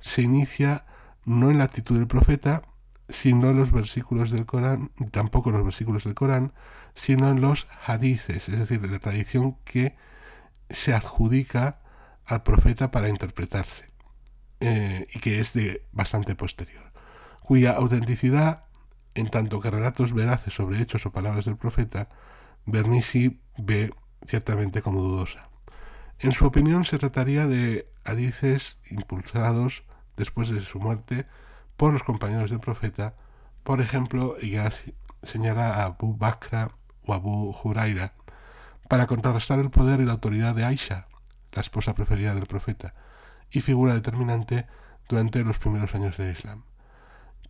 se 0.00 0.22
inicia 0.22 0.84
no 1.24 1.50
en 1.50 1.58
la 1.58 1.64
actitud 1.64 1.96
del 1.96 2.06
profeta, 2.06 2.62
sino 3.10 3.52
los 3.52 3.70
versículos 3.70 4.30
del 4.30 4.46
Corán, 4.46 4.90
tampoco 5.10 5.50
los 5.50 5.64
versículos 5.64 6.04
del 6.04 6.14
Corán, 6.14 6.52
sino 6.94 7.30
en 7.30 7.40
los 7.40 7.66
hadices, 7.86 8.48
es 8.48 8.58
decir, 8.58 8.82
la 8.88 8.98
tradición 8.98 9.56
que 9.64 9.96
se 10.68 10.94
adjudica 10.94 11.80
al 12.24 12.42
profeta 12.42 12.90
para 12.90 13.08
interpretarse, 13.08 13.90
eh, 14.60 15.06
y 15.12 15.18
que 15.18 15.40
es 15.40 15.52
de 15.52 15.86
bastante 15.92 16.34
posterior, 16.34 16.92
cuya 17.40 17.72
autenticidad 17.72 18.64
en 19.14 19.28
tanto 19.28 19.60
que 19.60 19.70
relatos 19.70 20.12
veraces 20.12 20.54
sobre 20.54 20.80
hechos 20.80 21.06
o 21.06 21.12
palabras 21.12 21.44
del 21.44 21.56
profeta, 21.56 22.08
Bernisi 22.66 23.40
ve 23.58 23.92
ciertamente 24.26 24.82
como 24.82 25.02
dudosa. 25.02 25.48
En 26.18 26.32
su 26.32 26.46
opinión 26.46 26.84
se 26.84 26.98
trataría 26.98 27.46
de 27.46 27.90
hadices 28.04 28.76
impulsados 28.90 29.84
después 30.16 30.50
de 30.50 30.62
su 30.62 30.78
muerte 30.78 31.26
por 31.80 31.94
los 31.94 32.02
compañeros 32.02 32.50
del 32.50 32.60
profeta. 32.60 33.14
Por 33.62 33.80
ejemplo, 33.80 34.36
ella 34.42 34.70
señala 35.22 35.76
a 35.76 35.84
Abu 35.86 36.14
Bakr 36.14 36.72
o 37.06 37.14
Abu 37.14 37.56
Huraira 37.64 38.12
para 38.86 39.06
contrarrestar 39.06 39.60
el 39.60 39.70
poder 39.70 39.98
y 40.00 40.04
la 40.04 40.12
autoridad 40.12 40.54
de 40.54 40.66
Aisha, 40.66 41.06
la 41.52 41.62
esposa 41.62 41.94
preferida 41.94 42.34
del 42.34 42.44
profeta, 42.44 42.92
y 43.50 43.62
figura 43.62 43.94
determinante 43.94 44.66
durante 45.08 45.42
los 45.42 45.58
primeros 45.58 45.94
años 45.94 46.18
del 46.18 46.36
Islam 46.36 46.64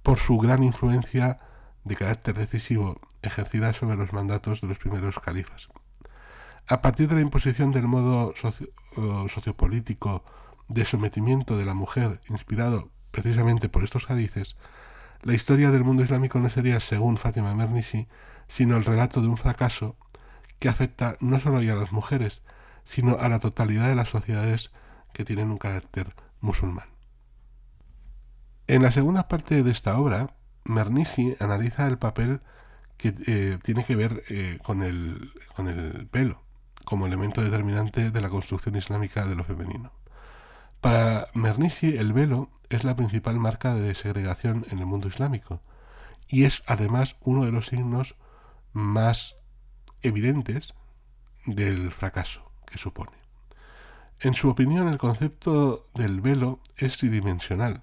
por 0.05 0.19
su 0.19 0.39
gran 0.39 0.63
influencia 0.63 1.41
de 1.83 1.97
carácter 1.97 2.37
decisivo 2.37 3.01
ejercida 3.23 3.73
sobre 3.73 3.97
los 3.97 4.13
mandatos 4.13 4.61
de 4.61 4.69
los 4.69 4.79
primeros 4.79 5.19
califas. 5.19 5.71
A 6.69 6.81
partir 6.83 7.09
de 7.09 7.17
la 7.17 7.23
imposición 7.23 7.73
del 7.73 7.89
modo 7.89 8.33
sociopolítico 9.29 10.25
de 10.69 10.85
sometimiento 10.85 11.57
de 11.57 11.65
la 11.65 11.75
mujer, 11.75 12.21
inspirado 12.29 12.91
precisamente 13.11 13.69
por 13.69 13.85
estos 13.85 14.11
hadices, 14.11 14.57
la 15.23 15.35
historia 15.35 15.71
del 15.71 15.85
mundo 15.85 16.03
islámico 16.03 16.39
no 16.39 16.49
sería, 16.49 16.81
según 16.81 17.19
Fátima 17.19 17.55
Mernissi, 17.55 18.09
sino 18.49 18.77
el 18.77 18.85
relato 18.85 19.21
de 19.21 19.29
un 19.29 19.37
fracaso 19.37 19.97
que 20.59 20.69
afecta 20.69 21.17
no 21.21 21.41
solo 21.41 21.59
a 21.59 21.63
las 21.63 21.93
mujeres, 21.93 22.43
sino 22.85 23.19
a 23.19 23.29
la 23.29 23.39
totalidad 23.39 23.89
de 23.89 23.95
las 23.95 24.09
sociedades 24.09 24.71
que 25.13 25.25
tienen 25.25 25.51
un 25.51 25.59
carácter 25.59 26.15
musulmán. 26.41 26.89
En 28.67 28.83
la 28.83 28.93
segunda 28.93 29.29
parte 29.29 29.63
de 29.63 29.71
esta 29.71 29.99
obra, 29.99 30.35
Mernissi 30.65 31.37
analiza 31.41 31.87
el 31.87 31.99
papel 31.99 32.41
que 32.97 33.15
eh, 33.27 33.59
tiene 33.63 33.85
que 33.85 33.97
ver 33.97 34.23
eh, 34.29 34.59
con, 34.63 34.83
el, 34.83 35.33
con 35.57 35.69
el 35.69 36.07
pelo 36.07 36.43
como 36.85 37.07
elemento 37.07 37.43
determinante 37.43 38.11
de 38.11 38.21
la 38.21 38.29
construcción 38.29 38.77
islámica 38.77 39.27
de 39.27 39.35
lo 39.35 39.45
femenino. 39.45 39.93
Para 40.81 41.29
Mernissi, 41.35 41.97
el 41.97 42.13
velo 42.13 42.49
es 42.71 42.85
la 42.85 42.97
principal 42.97 43.39
marca 43.39 43.75
de 43.75 43.95
segregación 43.95 44.67
en 44.71 44.79
el 44.79 44.87
mundo 44.87 45.09
islámico 45.09 45.61
y 46.27 46.45
es 46.45 46.63
además 46.67 47.17
uno 47.21 47.45
de 47.45 47.53
los 47.53 47.67
signos 47.67 48.15
más 48.73 49.37
evidentes 50.03 50.75
del 51.45 51.91
fracaso 51.91 52.51
que 52.67 52.79
supone. 52.79 53.13
En 54.21 54.35
su 54.35 54.49
opinión, 54.49 54.89
el 54.89 54.99
concepto 54.99 55.85
del 55.95 56.21
velo 56.21 56.61
es 56.77 56.97
tridimensional. 56.99 57.83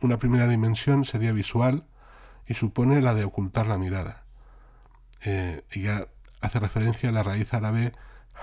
Una 0.00 0.18
primera 0.18 0.48
dimensión 0.48 1.04
sería 1.04 1.32
visual 1.32 1.84
y 2.46 2.54
supone 2.54 3.00
la 3.00 3.14
de 3.14 3.24
ocultar 3.24 3.66
la 3.66 3.78
mirada. 3.78 4.24
Eh, 5.22 5.64
ella 5.70 6.08
hace 6.40 6.58
referencia 6.58 7.08
a 7.08 7.12
la 7.12 7.22
raíz 7.22 7.52
árabe 7.54 7.92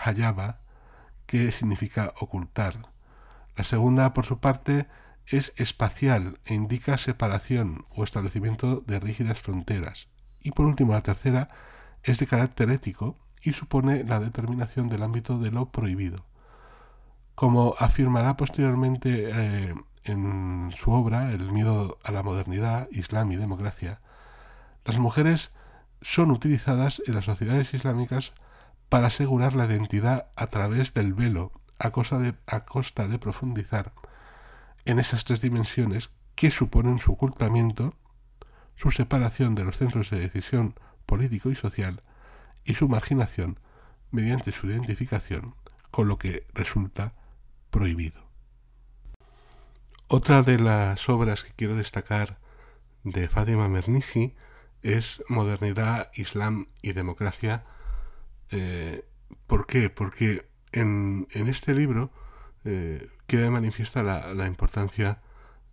hayaba, 0.03 0.59
que 1.25 1.51
significa 1.51 2.13
ocultar. 2.19 2.92
La 3.55 3.63
segunda, 3.63 4.13
por 4.13 4.25
su 4.25 4.39
parte, 4.39 4.87
es 5.27 5.53
espacial 5.55 6.39
e 6.45 6.53
indica 6.53 6.97
separación 6.97 7.85
o 7.89 8.03
establecimiento 8.03 8.81
de 8.81 8.99
rígidas 8.99 9.41
fronteras. 9.41 10.07
Y 10.41 10.51
por 10.51 10.65
último, 10.65 10.93
la 10.93 11.01
tercera 11.01 11.49
es 12.03 12.19
de 12.19 12.27
carácter 12.27 12.69
ético 12.69 13.17
y 13.41 13.53
supone 13.53 14.03
la 14.03 14.19
determinación 14.19 14.89
del 14.89 15.03
ámbito 15.03 15.37
de 15.37 15.51
lo 15.51 15.69
prohibido. 15.69 16.25
Como 17.35 17.75
afirmará 17.79 18.37
posteriormente 18.37 19.29
eh, 19.31 19.75
en 20.03 20.71
su 20.75 20.91
obra 20.91 21.31
El 21.31 21.51
miedo 21.51 21.97
a 22.03 22.11
la 22.11 22.23
modernidad, 22.23 22.87
Islam 22.91 23.31
y 23.31 23.37
democracia, 23.37 24.01
las 24.85 24.97
mujeres 24.99 25.51
son 26.01 26.31
utilizadas 26.31 27.01
en 27.07 27.15
las 27.15 27.25
sociedades 27.25 27.73
islámicas 27.73 28.33
para 28.89 29.07
asegurar 29.07 29.55
la 29.55 29.65
identidad 29.65 30.27
a 30.35 30.47
través 30.47 30.93
del 30.93 31.13
velo, 31.13 31.51
a, 31.83 31.91
costa 32.65 33.07
de 33.07 33.19
profundizar 33.19 33.93
en 34.85 34.99
esas 34.99 35.25
tres 35.25 35.41
dimensiones 35.41 36.09
que 36.35 36.49
suponen 36.49 36.99
su 36.99 37.11
ocultamiento, 37.11 37.95
su 38.75 38.91
separación 38.91 39.55
de 39.55 39.65
los 39.65 39.77
centros 39.77 40.09
de 40.09 40.19
decisión 40.19 40.75
político 41.05 41.51
y 41.51 41.55
social 41.55 42.01
y 42.65 42.75
su 42.75 42.87
marginación 42.87 43.59
mediante 44.11 44.51
su 44.51 44.67
identificación 44.67 45.55
con 45.91 46.07
lo 46.07 46.17
que 46.17 46.47
resulta 46.53 47.13
prohibido. 47.69 48.23
Otra 50.07 50.43
de 50.43 50.59
las 50.59 51.09
obras 51.09 51.43
que 51.43 51.53
quiero 51.53 51.75
destacar 51.75 52.37
de 53.03 53.27
Fátima 53.27 53.67
Mernissi 53.67 54.35
es 54.81 55.23
Modernidad, 55.27 56.11
Islam 56.13 56.67
y 56.81 56.93
Democracia. 56.93 57.63
Eh, 58.51 59.05
¿Por 59.47 59.65
qué? 59.65 59.89
Porque 59.89 60.47
en, 60.73 61.27
este 61.33 61.73
libro 61.73 62.11
eh, 62.65 63.07
queda 63.27 63.49
manifiesta 63.51 64.03
la, 64.03 64.47
importancia 64.47 65.21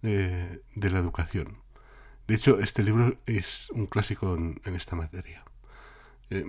de 0.03 0.61
la 0.77 0.99
educación. 0.99 1.59
De 2.31 2.37
hecho, 2.37 2.61
este 2.61 2.85
libro 2.85 3.19
es 3.27 3.69
un 3.71 3.87
clásico 3.87 4.37
en, 4.37 4.61
esta 4.77 4.95
materia. 4.95 5.43
Eh, 6.31 6.45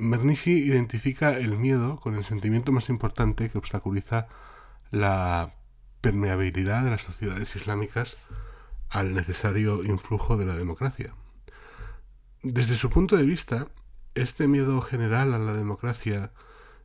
identifica 0.45 1.35
el 1.35 1.57
miedo 1.57 1.99
con 1.99 2.13
el 2.13 2.23
sentimiento 2.23 2.71
más 2.71 2.87
importante 2.89 3.49
que 3.49 3.57
obstaculiza 3.57 4.27
la 4.91 5.55
permeabilidad 6.01 6.83
de 6.83 6.91
las 6.91 7.01
sociedades 7.01 7.55
islámicas 7.55 8.15
al 8.89 9.15
necesario 9.15 9.83
influjo 9.83 10.37
de 10.37 10.45
la 10.45 10.55
democracia. 10.55 11.15
Desde 12.43 12.77
su 12.77 12.91
punto 12.91 13.17
de 13.17 13.25
vista, 13.25 13.69
este 14.13 14.47
miedo 14.47 14.81
general 14.81 15.33
a 15.33 15.39
la 15.39 15.53
democracia 15.53 16.31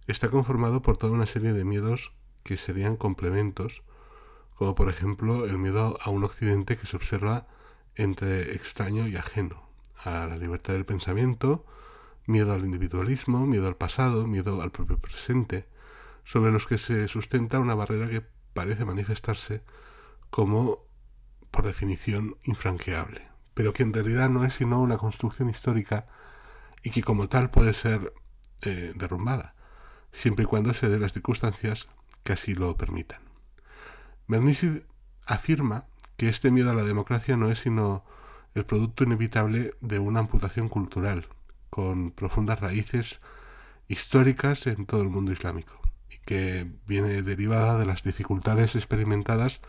está 0.07 0.31
conformado 0.31 0.83
por 0.83 0.97
toda 0.97 1.13
una 1.13 1.27
serie 1.27 1.53
de 1.53 1.65
miedos 1.65 2.13
que 2.43 2.57
serían 2.57 2.97
complementos, 2.97 3.83
como 4.55 4.75
por 4.75 4.89
ejemplo 4.89 5.47
el 5.47 5.59
miedo 5.59 5.99
a 6.03 6.11
un 6.11 6.25
occidente 6.25 6.77
que 6.77 6.87
se 6.87 6.97
observa 6.97 7.47
entre 7.95 8.55
extraño 8.55 9.09
y 9.09 9.17
ajeno, 9.17 9.69
a 10.05 10.27
la 10.27 10.37
libertad 10.37 10.75
del 10.75 10.85
pensamiento, 10.85 11.65
miedo 12.27 12.53
al 12.53 12.65
individualismo, 12.65 13.47
miedo 13.47 13.69
al 13.69 13.77
pasado, 13.77 14.27
miedo 14.27 14.63
al 14.63 14.71
propio 14.71 14.99
presente, 14.99 15.69
sobre 16.25 16.51
los 16.51 16.67
que 16.67 16.79
se 16.79 17.09
sustenta 17.09 17.61
una 17.61 17.75
barrera 17.75 18.09
que 18.09 18.23
parece 18.53 18.85
manifestarse 18.85 19.63
como, 20.31 20.87
por 21.51 21.65
definición, 21.67 22.37
infranqueable 22.45 23.37
pero 23.57 23.73
que 23.73 23.83
en 23.83 23.95
realidad 23.95 24.29
no 24.29 24.45
es 24.45 24.53
sino 24.53 24.83
una 24.83 24.99
construcción 24.99 25.49
histórica 25.49 26.07
y 26.83 26.91
que 26.91 27.03
como 27.03 27.31
tal 27.31 27.49
puede 27.49 27.73
ser 27.73 28.13
eh, 28.61 28.93
derrumbada, 28.95 29.55
siempre 30.13 30.45
y 30.45 30.47
cuando 30.47 30.75
se 30.75 30.89
den 30.89 31.01
las 31.01 31.13
circunstancias 31.13 31.89
que 32.23 32.33
así 32.33 32.55
lo 32.55 32.77
permitan. 32.77 33.21
Bernice 34.27 34.85
afirma 35.27 35.85
que 36.17 36.29
este 36.29 36.51
miedo 36.51 36.71
a 36.71 36.75
la 36.75 36.85
democracia 36.85 37.37
no 37.37 37.51
es 37.51 37.61
sino 37.61 38.05
el 38.55 38.65
producto 38.65 39.05
inevitable 39.05 39.75
de 39.81 39.99
una 39.99 40.21
amputación 40.21 40.69
cultural, 40.69 41.29
con 41.71 42.11
profundas 42.11 42.61
raíces 42.61 43.21
históricas 43.87 44.67
en 44.67 44.87
todo 44.87 45.03
el 45.03 45.09
mundo 45.09 45.33
islámico, 45.33 45.81
y 46.11 46.19
que 46.25 46.67
viene 46.87 47.23
derivada 47.23 47.79
de 47.79 47.87
las 47.87 48.03
dificultades 48.03 48.75
experimentadas 48.75 49.61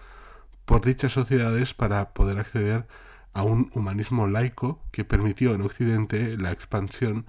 por 0.66 0.86
dichas 0.86 1.14
sociedades 1.14 1.74
para 1.74 2.14
poder 2.14 2.40
acceder 2.40 2.88
a 3.34 3.44
un 3.44 3.70
humanismo 3.74 4.28
laico 4.28 4.82
que 4.92 5.06
permitió 5.06 5.54
en 5.54 5.62
Occidente 5.62 6.38
la 6.38 6.52
expansión 6.52 7.26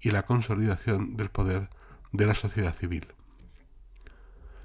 y 0.00 0.10
la 0.10 0.22
consolidación 0.22 1.16
del 1.16 1.30
poder 1.30 1.68
de 2.12 2.26
la 2.26 2.34
sociedad 2.34 2.74
civil. 2.74 3.08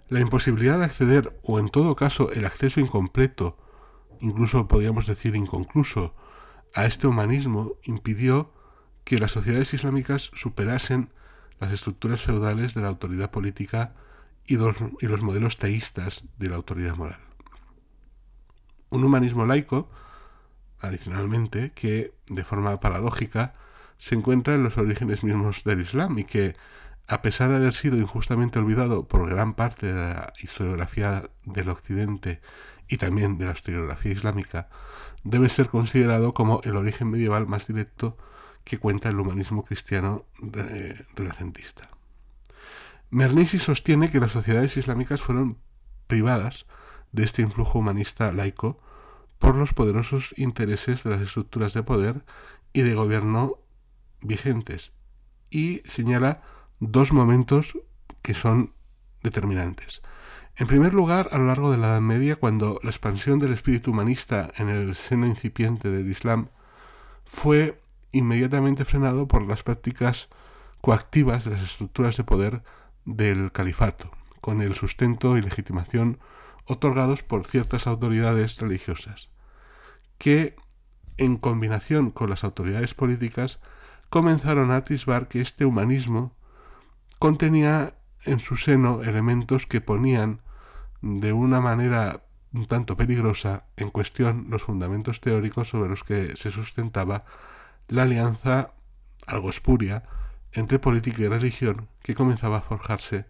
La 0.08 0.20
imposibilidad 0.20 0.78
de 0.80 0.86
acceder, 0.86 1.40
o 1.44 1.60
en 1.60 1.70
todo 1.70 1.96
caso 1.96 2.32
el 2.32 2.46
acceso 2.46 2.80
incompleto, 2.80 3.58
incluso 4.20 4.68
podríamos 4.68 5.08
decir 5.08 5.36
inconcluso, 5.36 6.16
a 6.74 6.86
este 6.86 7.08
humanismo 7.08 7.74
impidió 7.84 8.52
que 9.04 9.18
las 9.18 9.32
sociedades 9.32 9.74
islámicas 9.74 10.32
superasen 10.34 11.10
las 11.60 11.72
estructuras 11.72 12.22
feudales 12.22 12.74
de 12.74 12.82
la 12.82 12.90
autoridad 12.90 13.32
política 13.32 13.94
y 14.46 14.58
los, 14.58 14.76
modelos 15.22 15.58
teístas 15.58 16.24
de 16.38 16.50
la 16.50 16.58
autoridad 16.58 16.96
moral. 16.96 17.20
Un 18.90 19.04
humanismo 19.04 19.46
laico 19.46 19.90
adicionalmente, 20.80 21.72
que 21.72 22.14
de 22.28 22.44
forma 22.44 22.80
paradójica 22.80 23.54
se 23.98 24.16
encuentra 24.16 24.56
en 24.56 24.64
los 24.64 24.78
orígenes 24.78 25.24
mismos 25.24 25.64
del 25.64 25.82
Islam 25.82 26.20
y 26.20 26.26
que, 26.26 26.56
a 27.08 27.22
pesar 27.22 27.50
de 27.50 27.58
haber 27.58 27.74
sido 27.74 27.98
injustamente 27.98 28.60
olvidado 28.60 29.08
por 29.08 29.30
gran 29.30 29.54
parte 29.54 29.88
de 29.88 29.94
la 29.94 30.34
historiografía 30.42 31.30
del 31.44 31.70
Occidente 31.70 32.42
y 32.88 32.98
también 32.98 33.38
de 33.38 33.46
la 33.46 33.52
historiografía 33.52 34.12
islámica, 34.12 34.70
debe 35.24 35.50
ser 35.50 35.70
considerado 35.70 36.34
como 36.34 36.62
el 36.64 36.76
origen 36.76 37.10
medieval 37.10 37.48
más 37.48 37.68
directo 37.68 38.18
que 38.64 38.80
cuenta 38.80 39.10
el 39.10 39.20
humanismo 39.20 39.64
cristiano 39.64 40.26
eh, 40.54 41.04
renacentista. 41.16 41.90
Mernissi 43.12 43.60
sostiene 43.60 44.10
que 44.10 44.20
las 44.20 44.32
sociedades 44.32 44.76
islámicas 44.78 45.22
fueron 45.22 45.60
privadas 46.08 46.66
de 47.12 47.24
este 47.24 47.44
influjo 47.44 47.80
humanista 47.80 48.32
laico 48.32 48.82
por 49.40 49.56
los 49.56 49.74
poderosos 49.74 50.34
intereses 50.38 51.04
de 51.04 51.12
las 51.12 51.22
estructuras 51.22 51.74
de 51.74 51.84
poder 51.84 52.26
y 52.74 52.82
de 52.82 52.96
gobierno 52.96 53.60
vigentes 54.22 54.92
y 55.50 55.82
señala 55.86 56.42
dos 56.80 57.12
momentos 57.12 57.78
que 58.22 58.34
son 58.34 58.74
determinantes. 59.24 60.02
En 60.56 60.68
primer 60.68 60.94
lugar, 60.94 61.30
a 61.32 61.38
lo 61.38 61.48
largo 61.48 61.72
de 61.72 61.78
la 61.78 61.88
Edad 61.88 62.02
Media, 62.02 62.38
cuando 62.38 62.80
la 62.84 62.90
expansión 62.90 63.40
del 63.40 63.54
espíritu 63.54 63.92
humanista 63.92 64.52
en 64.58 64.70
el 64.70 64.96
seno 64.96 65.26
incipiente 65.26 65.90
del 65.90 66.10
Islam 66.10 66.50
fue 67.26 67.82
inmediatamente 68.12 68.86
frenado 68.86 69.28
por 69.28 69.42
las 69.42 69.64
prácticas 69.64 70.30
coactivas 70.80 71.44
de 71.44 71.52
las 71.52 71.62
estructuras 71.62 72.16
de 72.16 72.24
poder 72.24 72.64
del 73.04 73.52
califato, 73.52 74.12
con 74.40 74.62
el 74.62 74.76
sustento 74.76 75.38
y 75.38 75.42
legitimación 75.42 76.20
otorgados 76.66 77.22
por 77.22 77.46
ciertas 77.46 77.86
autoridades 77.86 78.58
religiosas, 78.58 79.30
que 80.18 80.56
en 81.18 81.38
combinación 81.38 82.12
con 82.12 82.30
las 82.30 82.44
autoridades 82.44 82.94
políticas, 82.94 83.60
comenzaron 84.10 84.72
a 84.72 84.78
atisbar 84.78 85.28
que 85.28 85.42
este 85.42 85.66
humanismo 85.66 86.35
contenía 87.20 87.96
en 88.24 88.40
su 88.40 88.58
seno 88.58 89.04
elementos 89.04 89.68
que 89.68 89.82
ponían 89.82 90.42
de 91.02 91.34
una 91.34 91.62
manera 91.62 92.24
un 92.54 92.68
tanto 92.68 92.96
peligrosa 92.98 93.66
en 93.78 93.90
cuestión 93.90 94.48
los 94.50 94.64
fundamentos 94.64 95.22
teóricos 95.22 95.70
sobre 95.70 95.90
los 95.90 96.04
que 96.04 96.36
se 96.38 96.52
sustentaba 96.52 97.26
la 97.88 98.04
alianza 98.04 98.72
algo 99.28 99.50
espuria 99.50 100.04
entre 100.54 100.80
política 100.80 101.24
y 101.24 101.28
religión 101.28 101.90
que 102.02 102.16
comenzaba 102.16 102.58
a 102.58 102.62
forjarse 102.62 103.26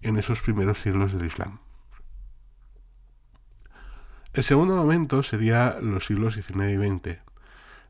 en 0.00 0.16
esos 0.16 0.40
primeros 0.40 0.80
siglos 0.80 1.12
del 1.12 1.26
Islam. 1.26 1.60
El 4.32 4.44
segundo 4.44 4.76
momento 4.76 5.22
sería 5.22 5.78
los 5.80 6.06
siglos 6.06 6.34
XIX 6.34 6.70
y 6.70 6.76
XX. 6.76 7.18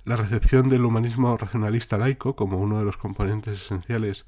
La 0.04 0.16
recepción 0.16 0.68
del 0.68 0.84
humanismo 0.84 1.36
racionalista 1.36 1.96
laico 1.96 2.36
como 2.36 2.58
uno 2.58 2.78
de 2.78 2.84
los 2.84 2.98
componentes 2.98 3.62
esenciales 3.62 4.26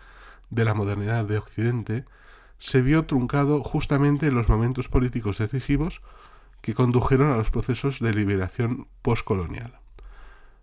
de 0.51 0.65
la 0.65 0.75
modernidad 0.75 1.25
de 1.25 1.39
Occidente 1.39 2.05
se 2.59 2.83
vio 2.83 3.05
truncado 3.05 3.63
justamente 3.63 4.27
en 4.27 4.35
los 4.35 4.49
momentos 4.49 4.89
políticos 4.89 5.39
decisivos 5.39 6.01
que 6.61 6.75
condujeron 6.75 7.31
a 7.31 7.37
los 7.37 7.51
procesos 7.51 8.01
de 8.01 8.15
liberación 8.15 8.89
postcolonial. 9.03 9.79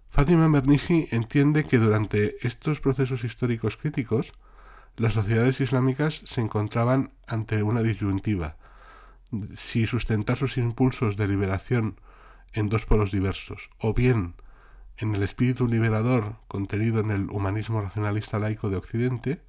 Fátima 0.09 0.47
Mernissi 0.47 1.07
entiende 1.11 1.63
que 1.63 1.79
durante 1.79 2.37
estos 2.45 2.79
procesos 2.79 3.23
históricos 3.23 3.77
críticos, 3.77 4.33
las 4.95 5.13
sociedades 5.13 5.59
islámicas 5.59 6.21
se 6.25 6.41
encontraban 6.41 7.13
ante 7.25 7.63
una 7.63 7.81
disyuntiva, 7.81 8.57
si 9.55 9.87
sustentar 9.87 10.37
sus 10.37 10.57
impulsos 10.57 11.17
de 11.17 11.27
liberación 11.27 11.99
en 12.53 12.69
dos 12.69 12.85
polos 12.85 13.11
diversos, 13.11 13.69
o 13.79 13.95
bien 13.95 14.35
en 14.97 15.15
el 15.15 15.23
espíritu 15.23 15.67
liberador 15.67 16.35
contenido 16.47 16.99
en 16.99 17.09
el 17.09 17.29
humanismo 17.31 17.81
racionalista 17.81 18.37
laico 18.37 18.69
de 18.69 18.77
Occidente, 18.77 19.41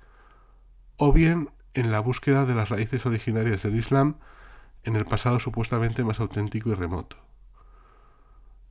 o 0.97 1.13
bien 1.13 1.51
en 1.75 1.91
la 1.91 2.01
búsqueda 2.01 2.45
de 2.45 2.55
las 2.55 2.69
raíces 2.69 3.05
originarias 3.07 3.63
del 3.63 3.77
Islam 3.77 4.17
en 4.85 4.97
el 4.97 5.05
pasado 5.05 5.41
supuestamente 5.41 6.05
más 6.05 6.21
auténtico 6.21 6.71
y 6.71 6.75
remoto. 6.75 7.17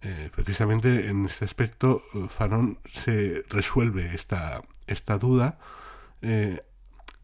Eh, 0.01 0.29
precisamente 0.35 1.07
en 1.07 1.25
este 1.25 1.45
aspecto, 1.45 2.03
Fanon 2.27 2.77
se 2.91 3.43
resuelve 3.49 4.13
esta, 4.13 4.61
esta 4.85 5.17
duda 5.17 5.59
eh, 6.21 6.61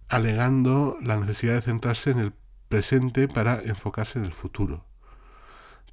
alegando 0.08 0.98
la 1.02 1.18
necesidad 1.18 1.56
de 1.56 1.62
centrarse 1.62 2.12
en 2.12 2.20
el 2.20 2.34
presente 2.70 3.28
para 3.28 3.62
enfocarse 3.62 4.20
en 4.20 4.26
el 4.26 4.34
futuro. 4.34 4.86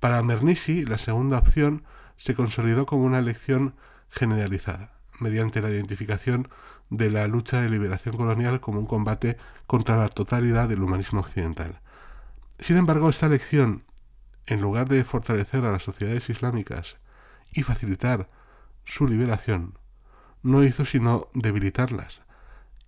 Para 0.01 0.23
Mernissi, 0.23 0.85
la 0.85 0.99
segunda 0.99 1.39
opción 1.39 1.85
se 2.17 2.35
consolidó 2.35 2.87
como 2.87 3.05
una 3.05 3.19
elección 3.19 3.75
generalizada, 4.11 4.93
mediante 5.19 5.61
la 5.61 5.71
identificación 5.71 6.49
de 6.91 7.11
la 7.11 7.27
lucha 7.27 7.61
de 7.61 7.71
liberación 7.71 8.17
colonial 8.17 8.61
como 8.61 8.79
un 8.79 8.87
combate 8.87 9.37
contra 9.67 9.97
la 9.97 10.09
totalidad 10.09 10.69
del 10.69 10.83
humanismo 10.83 11.21
occidental. 11.21 11.81
Sin 12.59 12.77
embargo, 12.77 13.09
esta 13.09 13.27
elección, 13.27 13.85
en 14.47 14.61
lugar 14.61 14.89
de 14.89 15.05
fortalecer 15.05 15.65
a 15.65 15.73
las 15.73 15.83
sociedades 15.83 16.29
islámicas 16.31 16.97
y 17.53 17.63
facilitar 17.63 18.29
su 18.85 19.07
liberación, 19.07 19.79
no 20.43 20.63
hizo 20.63 20.85
sino 20.85 21.29
debilitarlas 21.35 22.23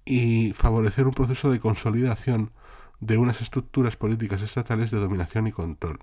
y 0.04 0.52
favorecer 0.52 1.06
un 1.06 1.12
proceso 1.12 1.50
de 1.50 1.61
consolidación 1.61 2.52
de 3.00 3.18
unas 3.18 3.40
estructuras 3.40 3.96
políticas 3.96 4.42
estatales 4.42 4.90
de 4.90 4.98
dominación 4.98 5.46
y 5.46 5.52
control, 5.52 5.98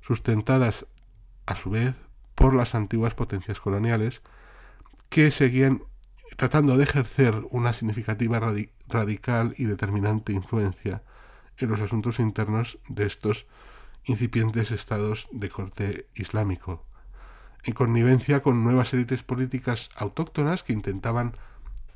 sustentadas 0.00 0.86
a 1.46 1.56
su 1.56 1.70
vez 1.70 1.94
por 2.34 2.54
las 2.54 2.74
antiguas 2.74 3.14
potencias 3.14 3.60
coloniales 3.60 4.22
que 5.08 5.30
seguían 5.30 5.82
tratando 6.36 6.76
de 6.76 6.84
ejercer 6.84 7.42
una 7.50 7.72
significativa 7.72 8.40
radical 8.88 9.54
y 9.56 9.64
determinante 9.64 10.32
influencia 10.32 11.02
en 11.58 11.70
los 11.70 11.80
asuntos 11.80 12.18
internos 12.18 12.78
de 12.88 13.06
estos 13.06 13.46
incipientes 14.04 14.70
estados 14.70 15.28
de 15.32 15.50
corte 15.50 16.06
islámico, 16.14 16.86
en 17.64 17.74
connivencia 17.74 18.40
con 18.40 18.64
nuevas 18.64 18.94
élites 18.94 19.22
políticas 19.22 19.90
autóctonas 19.94 20.62
que 20.62 20.72
intentaban 20.72 21.36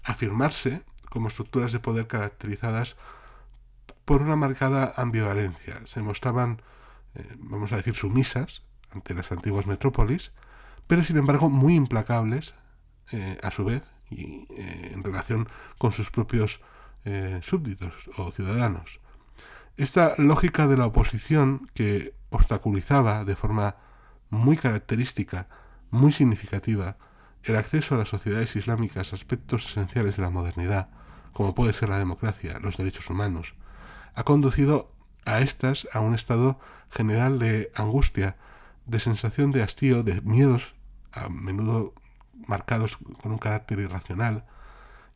afirmarse 0.02 0.82
como 1.08 1.28
estructuras 1.28 1.72
de 1.72 1.80
poder 1.80 2.06
caracterizadas 2.06 2.96
por 4.04 4.20
una 4.20 4.36
marcada 4.36 4.92
ambivalencia. 4.96 5.80
Se 5.86 6.02
mostraban, 6.02 6.60
eh, 7.14 7.26
vamos 7.38 7.72
a 7.72 7.76
decir, 7.76 7.94
sumisas 7.94 8.62
ante 8.90 9.14
las 9.14 9.32
antiguas 9.32 9.66
metrópolis, 9.66 10.32
pero 10.86 11.02
sin 11.02 11.16
embargo 11.16 11.48
muy 11.48 11.74
implacables 11.74 12.54
eh, 13.12 13.38
a 13.42 13.50
su 13.50 13.64
vez 13.64 13.82
y 14.10 14.46
eh, 14.56 14.90
en 14.92 15.02
relación 15.02 15.48
con 15.78 15.92
sus 15.92 16.10
propios 16.10 16.60
súbditos 17.42 17.92
o 18.16 18.30
ciudadanos. 18.30 18.98
Esta 19.76 20.14
lógica 20.16 20.66
de 20.66 20.78
la 20.78 20.86
oposición 20.86 21.68
que 21.74 22.14
obstaculizaba 22.30 23.26
de 23.26 23.36
forma 23.36 23.76
muy 24.30 24.56
característica, 24.56 25.48
muy 25.90 26.12
significativa, 26.12 26.96
el 27.42 27.56
acceso 27.56 27.94
a 27.94 27.98
las 27.98 28.08
sociedades 28.08 28.56
islámicas 28.56 29.12
a 29.12 29.16
aspectos 29.16 29.66
esenciales 29.66 30.16
de 30.16 30.22
la 30.22 30.30
modernidad, 30.30 30.88
como 31.32 31.54
puede 31.54 31.72
ser 31.72 31.88
la 31.90 31.98
democracia, 31.98 32.58
los 32.60 32.76
derechos 32.76 33.10
humanos, 33.10 33.54
ha 34.14 34.22
conducido 34.24 34.92
a 35.24 35.40
estas 35.40 35.86
a 35.92 36.00
un 36.00 36.14
estado 36.14 36.58
general 36.90 37.38
de 37.38 37.70
angustia, 37.74 38.36
de 38.86 39.00
sensación 39.00 39.50
de 39.50 39.62
hastío, 39.62 40.02
de 40.02 40.20
miedos, 40.22 40.74
a 41.12 41.28
menudo 41.28 41.94
marcados 42.46 42.98
con 43.22 43.32
un 43.32 43.38
carácter 43.38 43.78
irracional, 43.78 44.44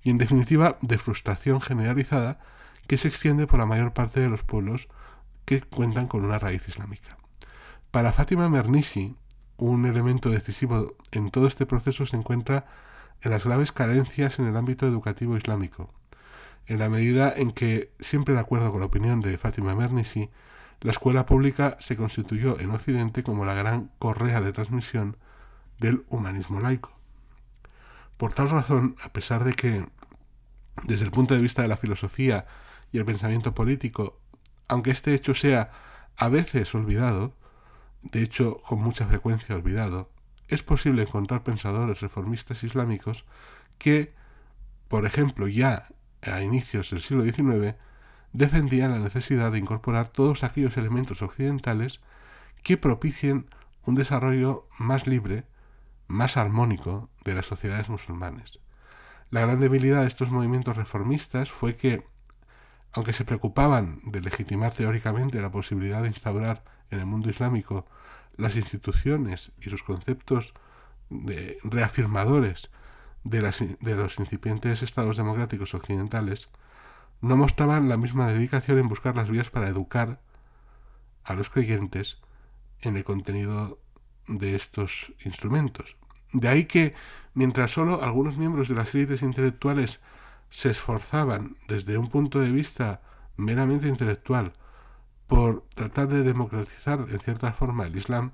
y 0.02 0.10
en 0.10 0.18
definitiva 0.18 0.78
de 0.80 0.98
frustración 0.98 1.60
generalizada 1.60 2.38
que 2.86 2.98
se 2.98 3.08
extiende 3.08 3.46
por 3.46 3.58
la 3.58 3.66
mayor 3.66 3.92
parte 3.92 4.20
de 4.20 4.28
los 4.28 4.42
pueblos 4.42 4.88
que 5.44 5.60
cuentan 5.60 6.08
con 6.08 6.24
una 6.24 6.38
raíz 6.38 6.66
islámica. 6.68 7.18
Para 7.90 8.12
Fátima 8.12 8.48
Mernissi, 8.48 9.16
un 9.56 9.86
elemento 9.86 10.30
decisivo 10.30 10.96
en 11.10 11.30
todo 11.30 11.46
este 11.46 11.66
proceso 11.66 12.06
se 12.06 12.16
encuentra 12.16 12.66
en 13.22 13.30
las 13.30 13.44
graves 13.44 13.72
carencias 13.72 14.38
en 14.38 14.46
el 14.46 14.56
ámbito 14.56 14.86
educativo 14.86 15.36
islámico, 15.36 15.92
en 16.66 16.78
la 16.78 16.88
medida 16.88 17.32
en 17.34 17.50
que, 17.50 17.92
siempre 17.98 18.34
de 18.34 18.40
acuerdo 18.40 18.70
con 18.70 18.80
la 18.80 18.86
opinión 18.86 19.20
de 19.20 19.38
Fátima 19.38 19.74
Mernissi, 19.74 20.30
la 20.80 20.92
escuela 20.92 21.26
pública 21.26 21.76
se 21.80 21.96
constituyó 21.96 22.60
en 22.60 22.70
Occidente 22.70 23.22
como 23.22 23.44
la 23.44 23.54
gran 23.54 23.90
correa 23.98 24.40
de 24.40 24.52
transmisión 24.52 25.16
del 25.78 26.04
humanismo 26.08 26.60
laico. 26.60 26.97
Por 28.18 28.32
tal 28.32 28.50
razón, 28.50 28.96
a 29.02 29.12
pesar 29.12 29.44
de 29.44 29.54
que, 29.54 29.86
desde 30.82 31.04
el 31.04 31.12
punto 31.12 31.34
de 31.34 31.40
vista 31.40 31.62
de 31.62 31.68
la 31.68 31.76
filosofía 31.76 32.46
y 32.92 32.98
el 32.98 33.04
pensamiento 33.04 33.54
político, 33.54 34.20
aunque 34.66 34.90
este 34.90 35.14
hecho 35.14 35.34
sea 35.34 35.70
a 36.16 36.28
veces 36.28 36.74
olvidado, 36.74 37.34
de 38.02 38.22
hecho 38.22 38.60
con 38.62 38.82
mucha 38.82 39.06
frecuencia 39.06 39.54
olvidado, 39.54 40.10
es 40.48 40.64
posible 40.64 41.02
encontrar 41.02 41.44
pensadores 41.44 42.00
reformistas 42.00 42.64
islámicos 42.64 43.24
que, 43.78 44.12
por 44.88 45.06
ejemplo, 45.06 45.46
ya 45.46 45.86
a 46.22 46.42
inicios 46.42 46.90
del 46.90 47.02
siglo 47.02 47.22
XIX, 47.22 47.76
defendían 48.32 48.90
la 48.90 48.98
necesidad 48.98 49.52
de 49.52 49.58
incorporar 49.58 50.08
todos 50.08 50.42
aquellos 50.42 50.76
elementos 50.76 51.22
occidentales 51.22 52.00
que 52.64 52.76
propicien 52.76 53.48
un 53.84 53.94
desarrollo 53.94 54.66
más 54.76 55.06
libre, 55.06 55.44
más 56.08 56.36
armónico 56.36 57.10
de 57.28 57.34
las 57.34 57.46
sociedades 57.46 57.88
musulmanes. 57.88 58.58
La 59.30 59.42
gran 59.42 59.60
debilidad 59.60 60.02
de 60.02 60.08
estos 60.08 60.30
movimientos 60.30 60.76
reformistas 60.76 61.50
fue 61.50 61.76
que 61.76 62.04
aunque 62.92 63.12
se 63.12 63.24
preocupaban 63.24 64.00
de 64.04 64.20
legitimar 64.20 64.72
teóricamente 64.72 65.40
la 65.40 65.50
posibilidad 65.50 66.02
de 66.02 66.08
instaurar 66.08 66.64
en 66.90 67.00
el 67.00 67.06
mundo 67.06 67.28
islámico 67.28 67.86
las 68.36 68.56
instituciones 68.56 69.52
y 69.60 69.68
sus 69.68 69.82
conceptos 69.82 70.54
de 71.10 71.58
reafirmadores 71.62 72.70
de, 73.24 73.40
de 73.80 73.94
los 73.94 74.18
incipientes 74.18 74.82
estados 74.82 75.16
democráticos 75.16 75.74
occidentales, 75.74 76.48
no 77.20 77.36
mostraban 77.36 77.88
la 77.88 77.96
misma 77.96 78.28
dedicación 78.28 78.78
en 78.78 78.88
buscar 78.88 79.16
las 79.16 79.28
vías 79.28 79.50
para 79.50 79.68
educar 79.68 80.20
a 81.24 81.34
los 81.34 81.50
creyentes 81.50 82.18
en 82.80 82.96
el 82.96 83.04
contenido 83.04 83.80
de 84.28 84.54
estos 84.54 85.12
instrumentos. 85.24 85.96
De 86.32 86.48
ahí 86.48 86.64
que, 86.64 86.94
mientras 87.34 87.70
solo 87.70 88.02
algunos 88.02 88.36
miembros 88.36 88.68
de 88.68 88.74
las 88.74 88.94
élites 88.94 89.22
intelectuales 89.22 90.00
se 90.50 90.70
esforzaban 90.70 91.56
desde 91.68 91.98
un 91.98 92.08
punto 92.08 92.40
de 92.40 92.50
vista 92.50 93.00
meramente 93.36 93.88
intelectual 93.88 94.52
por 95.26 95.64
tratar 95.74 96.08
de 96.08 96.22
democratizar 96.22 97.06
en 97.10 97.20
cierta 97.20 97.52
forma 97.52 97.86
el 97.86 97.96
Islam, 97.96 98.32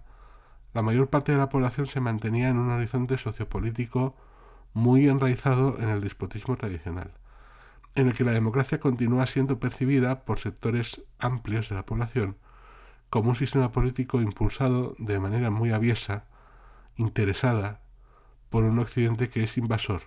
la 0.73 0.83
mayor 0.83 1.09
parte 1.09 1.33
de 1.33 1.39
la 1.39 1.49
población 1.49 1.87
se 1.87 2.01
mantenía 2.01 2.49
en 2.49 2.59
un 2.59 2.71
horizonte 2.71 3.19
sociopolítico 3.19 4.17
muy 4.73 5.09
enraizado 5.09 5.79
en 5.79 5.89
el 5.89 6.01
despotismo 6.01 6.57
tradicional, 6.57 7.13
en 7.95 8.09
el 8.09 8.15
que 8.15 8.25
la 8.25 8.33
democracia 8.33 8.81
continúa 8.81 9.27
siendo 9.27 9.61
percibida 9.61 10.25
por 10.25 10.41
sectores 10.41 11.03
amplios 11.19 11.69
de 11.69 11.77
la 11.77 11.87
población 11.87 12.37
como 13.09 13.31
un 13.31 13.37
sistema 13.37 13.71
político 13.71 14.21
impulsado 14.21 14.97
de 14.99 15.21
manera 15.21 15.49
muy 15.49 15.71
aviesa, 15.71 16.25
interesada, 16.97 17.84
por 18.55 18.63
un 18.63 18.79
Occidente 18.79 19.31
que 19.31 19.43
es 19.43 19.59
invasor 19.59 20.03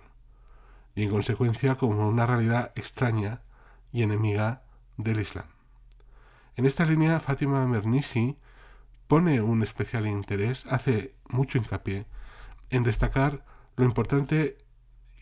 y 0.94 1.02
en 1.02 1.10
consecuencia 1.10 1.74
como 1.74 2.08
una 2.08 2.24
realidad 2.24 2.72
extraña 2.76 3.42
y 3.92 4.02
enemiga 4.02 4.62
del 4.96 5.20
Islam. 5.20 5.44
En 6.56 6.64
esta 6.64 6.86
línea, 6.86 7.20
Fátima 7.20 7.66
Mernissi 7.66 8.38
pone 9.06 9.42
un 9.42 9.62
especial 9.62 10.06
interés, 10.06 10.64
hace 10.64 11.14
mucho 11.28 11.58
hincapié 11.58 12.06
en 12.70 12.84
destacar 12.84 13.44
lo 13.76 13.84
importante 13.84 14.56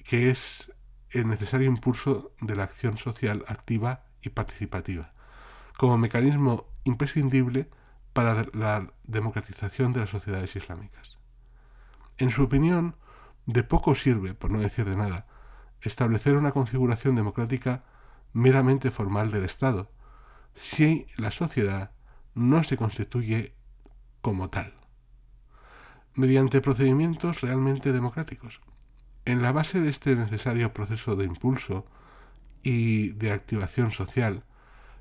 que 0.05 0.31
es 0.31 0.73
el 1.11 1.27
necesario 1.27 1.67
impulso 1.67 2.31
de 2.41 2.55
la 2.55 2.63
acción 2.63 2.97
social 2.97 3.45
activa 3.49 4.05
y 4.23 4.29
participativa, 4.29 5.15
como 5.77 5.99
mecanismo 5.99 6.69
imprescindible 6.85 7.69
para 8.13 8.47
la 8.53 8.93
democratización 9.03 9.93
de 9.93 9.99
las 9.99 10.11
sociedades 10.11 10.55
islámicas. 10.55 11.19
En 12.19 12.31
su 12.31 12.45
opinión, 12.45 12.95
de 13.47 13.63
poco 13.63 13.95
sirve, 13.95 14.35
por 14.35 14.51
no 14.51 14.59
decir 14.59 14.85
de 14.85 14.97
nada, 14.97 15.27
establecer 15.81 16.37
una 16.37 16.53
configuración 16.53 17.15
democrática 17.15 17.85
meramente 18.33 18.91
formal 18.91 19.31
del 19.31 19.45
Estado, 19.45 19.91
si 20.55 21.07
la 21.17 21.31
sociedad 21.31 21.93
no 22.35 22.63
se 22.65 22.77
constituye 22.77 23.55
como 24.21 24.51
tal, 24.51 24.75
mediante 26.15 26.61
procedimientos 26.61 27.41
realmente 27.41 27.93
democráticos. 27.93 28.61
En 29.25 29.43
la 29.43 29.53
base 29.53 29.81
de 29.81 29.91
este 29.91 30.17
necesario 30.17 30.73
proceso 30.73 31.17
de 31.17 31.25
impulso 31.25 31.87
y 32.63 33.11
de 33.11 33.33
activación 33.33 33.93
social 33.93 34.45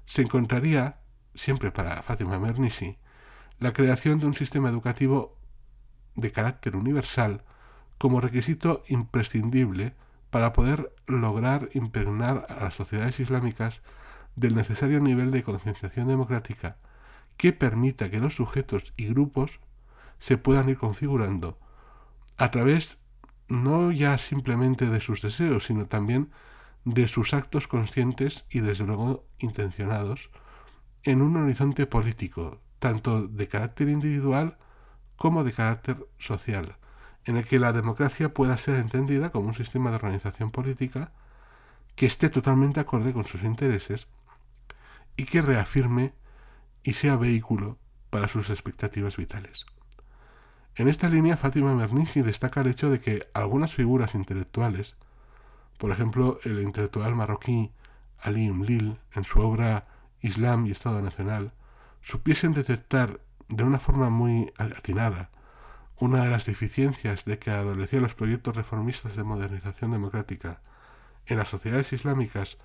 se 0.06 0.22
encontraría, 0.22 1.00
siempre 1.34 1.72
para 1.72 2.02
Fátima 2.04 2.39
Mernissi, 2.39 2.98
la 3.60 3.74
creación 3.74 4.20
de 4.20 4.28
un 4.28 4.34
sistema 4.34 4.70
educativo 4.70 5.38
de 6.16 6.32
carácter 6.32 6.76
universal 6.76 7.43
como 7.98 8.22
requisito 8.22 8.84
imprescindible 8.88 9.93
para 10.30 10.54
poder 10.54 10.93
lograr 11.08 11.70
impregnar 11.74 12.46
a 12.50 12.66
las 12.66 12.74
sociedades 12.74 13.20
islámicas 13.20 13.82
del 14.36 14.56
necesario 14.56 15.00
nivel 15.00 15.32
de 15.32 15.43
concienciación 15.43 16.08
democrática 16.08 16.78
que 17.38 17.54
permita 17.54 18.10
que 18.10 18.20
los 18.20 18.36
sujetos 18.36 18.93
y 18.98 19.08
grupos 19.08 19.60
se 20.20 20.38
puedan 20.38 20.70
ir 20.70 20.78
configurando 20.78 21.58
a 22.38 22.52
través 22.52 22.98
no 23.48 23.91
ya 23.91 24.18
simplemente 24.18 24.88
de 24.88 25.02
sus 25.02 25.22
deseos, 25.22 25.66
sino 25.66 25.86
también 25.86 26.32
de 26.84 27.08
sus 27.08 27.34
actos 27.34 27.68
conscientes 27.68 28.46
y 28.50 28.60
desde 28.60 28.86
luego 28.86 29.26
intencionados 29.39 30.30
en 31.04 31.22
un 31.22 31.38
horizonte 31.38 31.86
político, 31.86 32.60
tanto 32.80 33.28
de 33.28 33.48
carácter 33.48 33.89
individual 33.89 34.58
como 35.16 35.43
de 35.43 35.54
carácter 35.54 36.06
social, 36.18 36.78
en 37.26 37.38
el 37.38 37.46
que 37.46 37.60
la 37.60 37.74
democracia 37.74 38.34
pueda 38.34 38.58
ser 38.58 38.76
entendida 38.76 39.32
como 39.32 39.48
un 39.48 39.56
sistema 39.56 39.90
de 39.90 39.98
organización 39.98 40.52
política 40.52 41.12
que 41.96 42.06
esté 42.06 42.30
totalmente 42.30 42.80
acorde 42.80 43.14
con 43.14 43.26
sus 43.26 43.44
intereses 43.44 44.08
y 45.18 45.26
que 45.26 45.42
reafirme 45.42 46.14
y 46.84 46.94
sea 46.94 47.16
vehículo 47.16 47.78
para 48.10 48.28
sus 48.28 48.50
expectativas 48.50 49.18
vitales. 49.18 49.66
En 50.76 50.88
esta 50.88 51.10
línea, 51.10 51.38
Fátima 51.38 51.74
Mernissi 51.74 52.22
destaca 52.22 52.62
el 52.62 52.68
hecho 52.68 52.90
de 52.90 53.00
que 53.00 53.28
algunas 53.34 53.74
figuras 53.74 54.14
intelectuales, 54.14 54.96
por 55.78 55.92
ejemplo, 55.92 56.40
el 56.44 56.62
intelectual 56.62 57.16
marroquí 57.16 57.72
Ali 58.20 58.50
Umlil, 58.50 58.98
en 59.14 59.24
su 59.24 59.40
obra 59.40 59.88
Islam 60.22 60.66
y 60.68 60.72
Estado 60.72 61.02
Nacional, 61.02 61.54
supiesen 62.02 62.54
detectar 62.54 63.20
de 63.48 63.64
una 63.64 63.80
forma 63.80 64.10
muy 64.10 64.52
atinada 64.58 65.30
una 65.98 66.24
de 66.24 66.30
las 66.30 66.46
deficiencias 66.46 67.26
de 67.26 67.39
que 67.39 67.52
adolecían 67.52 68.04
los 68.04 68.16
proyectos 68.16 68.56
reformistas 68.56 69.16
de 69.16 69.24
modernización 69.24 69.91
democrática 69.91 70.62
en 71.26 71.38
las 71.38 71.48
sociedades 71.48 71.93
islámicas 71.93 72.58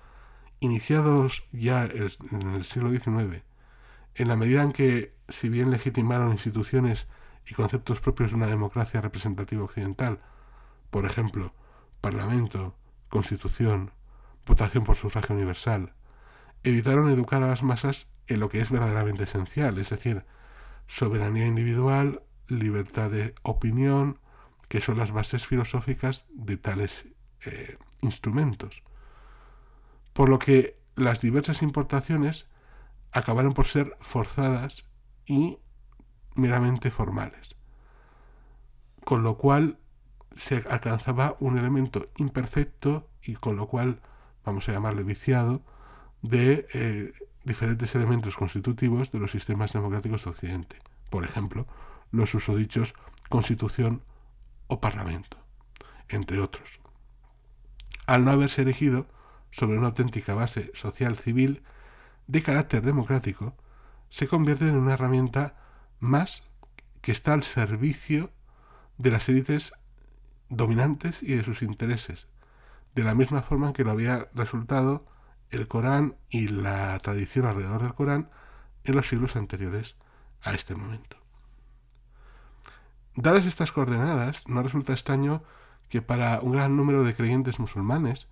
iniciados 0.59 1.43
ya 1.51 1.83
en 1.83 2.51
el 2.55 2.65
siglo 2.65 2.89
XIX, 2.89 3.43
en 4.15 4.27
la 4.27 4.35
medida 4.35 4.61
en 4.61 4.73
que, 4.73 5.15
si 5.29 5.49
bien 5.49 5.71
legitimaron 5.71 6.31
instituciones 6.31 7.07
y 7.47 7.53
conceptos 7.55 7.99
propios 7.99 8.29
de 8.29 8.35
una 8.35 8.47
democracia 8.47 9.01
representativa 9.01 9.63
occidental, 9.63 10.19
por 10.91 11.05
ejemplo, 11.05 11.53
parlamento, 12.01 12.75
constitución, 13.09 13.91
votación 14.45 14.83
por 14.83 14.97
sufragio 14.97 15.35
universal, 15.35 15.93
evitaron 16.63 17.09
educar 17.09 17.41
a 17.41 17.47
las 17.47 17.63
masas 17.63 18.07
en 18.27 18.39
lo 18.39 18.49
que 18.49 18.61
es 18.61 18.69
verdaderamente 18.69 19.23
esencial, 19.23 19.77
es 19.79 19.89
decir, 19.89 20.25
soberanía 20.87 21.47
individual, 21.47 22.21
libertad 22.51 23.09
de 23.09 23.33
opinión, 23.43 24.19
que 24.67 24.81
son 24.81 24.97
las 24.97 25.11
bases 25.11 25.47
filosóficas 25.47 26.25
de 26.29 26.57
tales 26.57 27.07
eh, 27.45 27.77
instrumentos. 28.01 28.83
Por 30.13 30.29
lo 30.29 30.39
que 30.39 30.77
las 30.95 31.21
diversas 31.21 31.61
importaciones 31.61 32.47
acabaron 33.11 33.53
por 33.53 33.65
ser 33.65 33.97
forzadas 33.99 34.85
y 35.25 35.59
meramente 36.35 36.91
formales. 36.91 37.55
Con 39.03 39.23
lo 39.23 39.37
cual 39.37 39.77
se 40.35 40.63
alcanzaba 40.69 41.35
un 41.39 41.57
elemento 41.57 42.09
imperfecto 42.17 43.09
y 43.21 43.35
con 43.35 43.55
lo 43.55 43.67
cual, 43.67 44.01
vamos 44.45 44.67
a 44.69 44.71
llamarle 44.71 45.03
viciado, 45.03 45.61
de 46.21 46.67
eh, 46.73 47.13
diferentes 47.43 47.93
elementos 47.95 48.35
constitutivos 48.35 49.11
de 49.11 49.19
los 49.19 49.31
sistemas 49.31 49.73
democráticos 49.73 50.23
de 50.23 50.29
Occidente. 50.29 50.77
Por 51.09 51.23
ejemplo, 51.23 51.67
los 52.11 52.33
usodichos 52.33 52.93
constitución 53.29 54.03
o 54.67 54.79
parlamento, 54.79 55.37
entre 56.09 56.39
otros. 56.39 56.79
Al 58.05 58.25
no 58.25 58.31
haberse 58.31 58.61
erigido 58.61 59.07
sobre 59.51 59.77
una 59.77 59.87
auténtica 59.87 60.33
base 60.33 60.71
social 60.73 61.17
civil 61.17 61.63
de 62.27 62.41
carácter 62.41 62.81
democrático, 62.83 63.55
se 64.09 64.27
convierte 64.27 64.67
en 64.67 64.75
una 64.75 64.93
herramienta 64.93 65.55
más 65.99 66.43
que 67.01 67.11
está 67.11 67.33
al 67.33 67.43
servicio 67.43 68.31
de 68.97 69.11
las 69.11 69.27
élites 69.29 69.73
dominantes 70.49 71.23
y 71.23 71.35
de 71.35 71.43
sus 71.43 71.61
intereses, 71.61 72.27
de 72.93 73.03
la 73.03 73.15
misma 73.15 73.41
forma 73.41 73.67
en 73.67 73.73
que 73.73 73.83
lo 73.83 73.91
había 73.91 74.29
resultado 74.33 75.05
el 75.49 75.67
Corán 75.67 76.17
y 76.29 76.47
la 76.47 76.97
tradición 76.99 77.45
alrededor 77.45 77.81
del 77.81 77.93
Corán 77.93 78.29
en 78.83 78.95
los 78.95 79.07
siglos 79.07 79.35
anteriores 79.35 79.95
a 80.41 80.53
este 80.53 80.75
momento. 80.75 81.20
Dadas 83.15 83.45
estas 83.45 83.71
coordenadas, 83.71 84.47
no 84.47 84.63
resulta 84.63 84.93
extraño 84.93 85.43
que 85.89 86.01
para 86.01 86.39
un 86.39 86.53
gran 86.53 86.77
número 86.77 87.03
de 87.03 87.13
creyentes 87.13 87.59
musulmanes, 87.59 88.27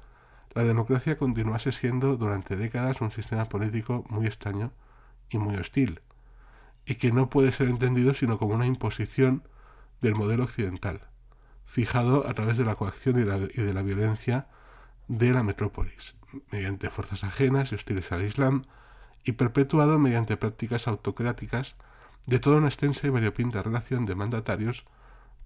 la 0.54 0.64
democracia 0.64 1.18
continuase 1.18 1.74
siendo 1.74 2.16
durante 2.16 2.56
décadas 2.56 3.02
un 3.02 3.12
sistema 3.12 3.46
político 3.46 4.06
muy 4.10 4.26
extraño 4.26 4.72
y 5.30 5.38
muy 5.38 5.58
hostil, 5.58 6.02
y 6.86 6.96
que 6.96 7.12
no 7.12 7.30
puede 7.30 7.52
ser 7.52 7.68
entendido 7.68 8.14
sino 8.14 8.40
como 8.40 8.56
una 8.56 8.66
imposición 8.66 9.44
del 10.02 10.16
modelo 10.16 10.46
occidental, 10.46 11.02
fijado 11.66 12.26
a 12.28 12.34
través 12.34 12.58
de 12.58 12.64
la 12.64 12.76
coacción 12.76 13.20
y, 13.20 13.24
de 13.62 13.74
la 13.74 13.82
violencia 13.82 14.48
de 15.10 15.32
la 15.32 15.44
metrópolis, 15.44 16.16
mediante 16.52 16.90
fuerzas 16.90 17.26
ajenas 17.26 17.72
y 17.72 17.76
hostiles 17.76 18.12
al 18.14 18.24
Islam, 18.24 18.64
y 19.26 19.34
perpetuado 19.34 20.00
mediante 20.00 20.38
prácticas 20.38 20.88
autocráticas 20.88 21.76
de 22.30 22.40
toda 22.40 22.58
una 22.58 22.68
extensa 22.68 23.08
y 23.08 23.10
variopinta 23.10 23.64
relación 23.64 24.06
de 24.06 24.14
mandatarios 24.14 24.86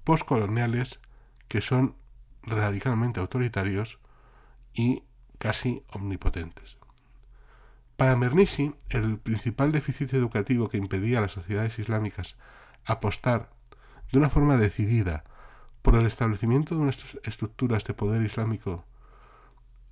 postcoloniales 0.04 1.00
que 1.48 1.62
son 1.62 1.96
radicalmente 2.42 3.22
autoritarios 3.22 4.00
y 4.74 5.04
casi 5.38 5.86
omnipotentes. 5.94 6.76
Para 7.96 8.18
Mernissi, 8.18 8.76
el 8.90 9.18
principal 9.18 9.72
déficit 9.72 10.14
educativo 10.14 10.68
que 10.68 10.78
impedía 10.78 11.20
a 11.20 11.22
las 11.22 11.32
sociedades 11.32 11.80
islámicas 11.80 12.36
apostar 12.84 13.50
de 14.12 14.18
una 14.18 14.30
forma 14.30 14.58
decidida 14.58 15.24
por 15.82 15.96
el 15.96 16.06
establecimiento 16.06 16.76
de 16.76 16.82
unas 16.82 17.00
estructuras 17.24 17.86
de 17.86 17.94
poder 17.94 18.24
islámico 18.24 18.84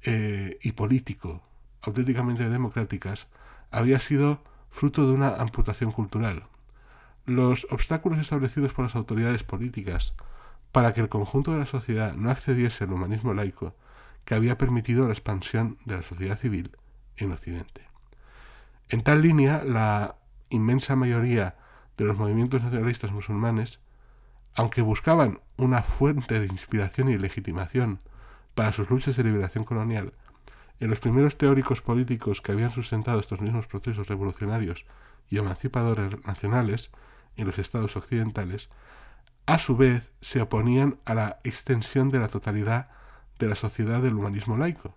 eh, 0.02 0.60
y 0.62 0.74
político 0.74 1.42
auténticamente 1.82 2.50
democráticas 2.50 3.28
había 3.72 4.02
sido 4.02 4.44
fruto 4.70 5.08
de 5.08 5.14
una 5.14 5.36
amputación 5.36 5.92
cultural, 5.94 6.51
los 7.36 7.68
obstáculos 7.70 8.20
establecidos 8.20 8.74
por 8.74 8.86
las 8.86 8.96
autoridades 8.96 9.44
políticas 9.44 10.14
para 10.72 10.94
que 10.94 11.02
el 11.02 11.10
conjunto 11.10 11.52
de 11.52 11.60
la 11.60 11.66
sociedad 11.66 12.14
no 12.14 12.30
accediese 12.30 12.84
al 12.84 12.94
humanismo 12.94 13.34
laico 13.34 13.76
que 14.26 14.36
había 14.36 14.58
permitido 14.58 15.08
la 15.08 15.14
expansión 15.14 15.78
de 15.86 15.98
la 15.98 16.04
sociedad 16.04 16.38
civil 16.38 16.72
en 17.18 17.32
Occidente. 17.32 17.88
En 18.90 19.04
tal 19.04 19.22
línea, 19.22 19.64
la 19.64 20.16
inmensa 20.50 20.96
mayoría 20.96 21.56
de 21.98 22.06
los 22.06 22.18
movimientos 22.18 22.62
nacionalistas 22.62 23.12
musulmanes, 23.12 23.80
aunque 24.56 24.82
buscaban 24.82 25.40
una 25.58 25.82
fuente 25.82 26.40
de 26.40 26.48
inspiración 26.48 27.10
y 27.10 27.18
legitimación 27.18 28.00
para 28.54 28.74
sus 28.74 28.90
luchas 28.90 29.16
de 29.16 29.24
liberación 29.24 29.64
colonial, 29.64 30.14
en 30.80 30.90
los 30.90 31.00
primeros 31.00 31.38
teóricos 31.38 31.82
políticos 31.82 32.42
que 32.42 32.52
habían 32.52 32.72
sustentado 32.72 33.20
estos 33.20 33.40
mismos 33.40 33.68
procesos 33.68 34.08
revolucionarios 34.08 34.86
y 35.30 35.38
emancipadores 35.38 36.26
nacionales, 36.26 36.90
en 37.38 37.48
los 37.48 37.58
estados 37.60 37.96
occidentales, 37.96 38.70
a 39.46 39.60
su 39.60 39.76
vez 39.76 40.12
se 40.22 40.42
oponían 40.42 41.00
a 41.06 41.14
la 41.14 41.40
extensión 41.44 42.10
de 42.10 42.20
la 42.20 42.28
totalidad 42.28 42.90
de 43.40 43.48
la 43.48 43.56
sociedad 43.56 44.02
del 44.02 44.16
humanismo 44.16 44.58
laico, 44.58 44.96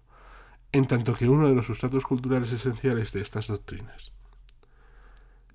en 0.73 0.87
tanto 0.87 1.15
que 1.15 1.29
uno 1.29 1.49
de 1.49 1.55
los 1.55 1.67
sustratos 1.67 2.05
culturales 2.05 2.53
esenciales 2.53 3.13
de 3.13 3.23
estas 3.23 3.47
doctrinas. 3.47 4.13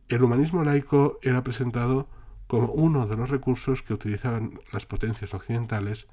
El 0.07 0.23
humanismo 0.23 0.63
laico 0.63 1.19
era 1.21 1.43
presentado 1.43 2.09
como 2.47 2.71
uno 2.71 3.05
de 3.05 3.15
los 3.15 3.30
recursos 3.30 3.84
que 3.84 3.93
utilizaban 3.93 4.59
las 4.71 4.88
potencias 4.88 5.34
occidentales 5.36 6.07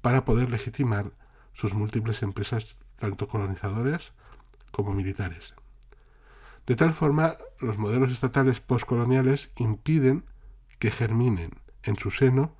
para 0.00 0.24
poder 0.24 0.50
legitimar 0.50 1.12
sus 1.52 1.74
múltiples 1.74 2.22
empresas 2.22 2.78
tanto 2.96 3.28
colonizadoras 3.28 4.12
como 4.70 4.92
militares. 4.92 5.54
De 6.66 6.76
tal 6.76 6.94
forma, 6.94 7.36
los 7.60 7.78
modelos 7.78 8.12
estatales 8.12 8.60
postcoloniales 8.60 9.50
impiden 9.56 10.24
que 10.78 10.90
germinen 10.90 11.50
en 11.82 11.96
su 11.96 12.10
seno 12.10 12.54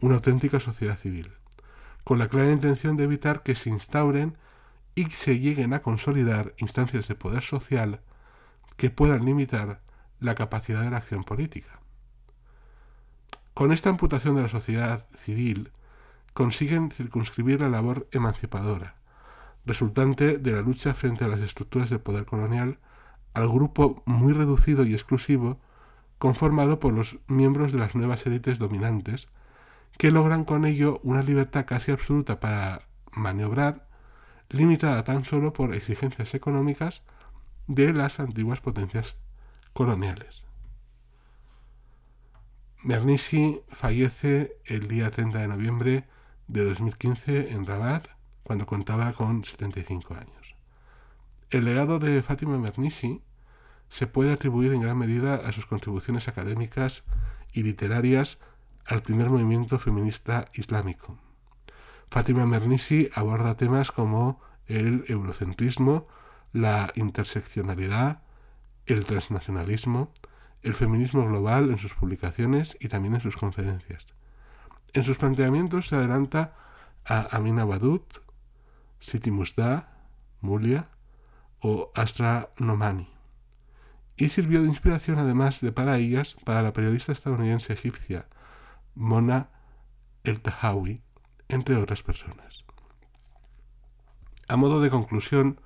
una 0.00 0.16
auténtica 0.16 0.60
sociedad 0.60 0.98
civil, 0.98 1.32
con 2.04 2.18
la 2.18 2.28
clara 2.28 2.52
intención 2.52 2.96
de 2.96 3.04
evitar 3.04 3.42
que 3.42 3.54
se 3.54 3.70
instauren 3.70 4.36
y 4.94 5.06
se 5.10 5.38
lleguen 5.38 5.72
a 5.72 5.82
consolidar 5.82 6.54
instancias 6.58 7.08
de 7.08 7.14
poder 7.14 7.42
social 7.42 8.00
que 8.76 8.90
puedan 8.90 9.24
limitar 9.24 9.80
la 10.20 10.34
capacidad 10.34 10.82
de 10.82 10.90
la 10.90 10.98
acción 10.98 11.24
política. 11.24 11.80
Con 13.54 13.72
esta 13.72 13.88
amputación 13.88 14.36
de 14.36 14.42
la 14.42 14.48
sociedad 14.48 15.06
civil 15.24 15.72
consiguen 16.34 16.90
circunscribir 16.90 17.60
la 17.60 17.70
labor 17.70 18.06
emancipadora, 18.12 18.96
resultante 19.64 20.36
de 20.36 20.52
la 20.52 20.60
lucha 20.60 20.92
frente 20.92 21.24
a 21.24 21.28
las 21.28 21.40
estructuras 21.40 21.88
de 21.88 21.98
poder 21.98 22.26
colonial 22.26 22.78
al 23.36 23.50
grupo 23.50 24.02
muy 24.06 24.32
reducido 24.32 24.86
y 24.86 24.94
exclusivo 24.94 25.58
conformado 26.18 26.80
por 26.80 26.94
los 26.94 27.18
miembros 27.26 27.70
de 27.70 27.78
las 27.78 27.94
nuevas 27.94 28.24
élites 28.24 28.58
dominantes, 28.58 29.28
que 29.98 30.10
logran 30.10 30.44
con 30.44 30.64
ello 30.64 31.00
una 31.02 31.22
libertad 31.22 31.66
casi 31.66 31.92
absoluta 31.92 32.40
para 32.40 32.80
maniobrar, 33.12 33.88
limitada 34.48 35.04
tan 35.04 35.26
solo 35.26 35.52
por 35.52 35.74
exigencias 35.74 36.32
económicas 36.32 37.02
de 37.66 37.92
las 37.92 38.20
antiguas 38.20 38.62
potencias 38.62 39.16
coloniales. 39.74 40.42
Mernissi 42.82 43.60
fallece 43.68 44.56
el 44.64 44.88
día 44.88 45.10
30 45.10 45.40
de 45.40 45.48
noviembre 45.48 46.04
de 46.48 46.64
2015 46.64 47.50
en 47.50 47.66
Rabat, 47.66 48.06
cuando 48.44 48.64
contaba 48.64 49.12
con 49.12 49.44
75 49.44 50.14
años. 50.14 50.56
El 51.50 51.66
legado 51.66 51.98
de 51.98 52.22
Fátima 52.22 52.56
Mernissi 52.56 53.22
se 53.96 54.06
puede 54.06 54.30
atribuir 54.30 54.74
en 54.74 54.82
gran 54.82 54.98
medida 54.98 55.36
a 55.36 55.52
sus 55.52 55.64
contribuciones 55.64 56.28
académicas 56.28 57.02
y 57.50 57.62
literarias 57.62 58.36
al 58.84 59.00
primer 59.00 59.30
movimiento 59.30 59.78
feminista 59.78 60.50
islámico. 60.52 61.18
Fátima 62.10 62.44
Mernissi 62.44 63.08
aborda 63.14 63.56
temas 63.56 63.90
como 63.92 64.42
el 64.66 65.06
eurocentrismo, 65.08 66.08
la 66.52 66.92
interseccionalidad, 66.94 68.20
el 68.84 69.06
transnacionalismo, 69.06 70.12
el 70.60 70.74
feminismo 70.74 71.26
global 71.26 71.70
en 71.70 71.78
sus 71.78 71.94
publicaciones 71.94 72.76
y 72.78 72.88
también 72.88 73.14
en 73.14 73.22
sus 73.22 73.38
conferencias. 73.38 74.06
En 74.92 75.04
sus 75.04 75.16
planteamientos 75.16 75.88
se 75.88 75.96
adelanta 75.96 76.52
a 77.02 77.34
Amina 77.34 77.64
Badut, 77.64 78.18
Siti 79.00 79.30
Musda, 79.30 79.88
Mulia 80.42 80.90
o 81.60 81.92
Astra 81.94 82.50
Nomani 82.58 83.15
y 84.16 84.30
sirvió 84.30 84.62
de 84.62 84.68
inspiración 84.68 85.18
además 85.18 85.60
de 85.60 85.72
para 85.72 85.98
ellas 85.98 86.36
para 86.44 86.62
la 86.62 86.72
periodista 86.72 87.12
estadounidense 87.12 87.72
egipcia 87.72 88.26
Mona 88.94 89.50
El 90.24 90.40
Tahawi, 90.40 91.02
entre 91.48 91.76
otras 91.76 92.02
personas. 92.02 92.64
A 94.48 94.56
modo 94.56 94.80
de 94.80 94.90
conclusión, 94.90 95.60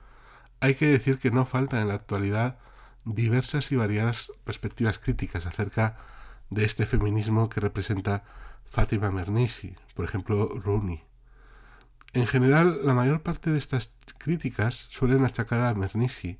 hay 0.61 0.75
que 0.75 0.87
decir 0.87 1.19
que 1.19 1.31
no 1.31 1.45
faltan 1.45 1.81
en 1.81 1.89
la 1.89 1.95
actualidad 1.95 2.59
diversas 3.05 3.71
y 3.73 3.77
variadas 3.77 4.31
perspectivas 4.45 4.99
críticas 4.99 5.47
acerca 5.47 5.97
de 6.51 6.65
este 6.65 6.87
feminismo 6.87 7.49
que 7.49 7.61
representa 7.61 8.25
Fátima 8.65 9.11
Mernissi, 9.11 9.75
por 9.95 10.05
ejemplo 10.05 10.49
Rooney. 10.49 11.03
En 12.13 12.27
general, 12.27 12.81
la 12.85 12.95
mayor 12.95 13.23
parte 13.23 13.51
de 13.51 13.59
estas 13.59 13.93
críticas 14.19 14.87
suelen 14.91 15.25
achacar 15.25 15.61
a 15.61 15.75
Mernissi 15.75 16.39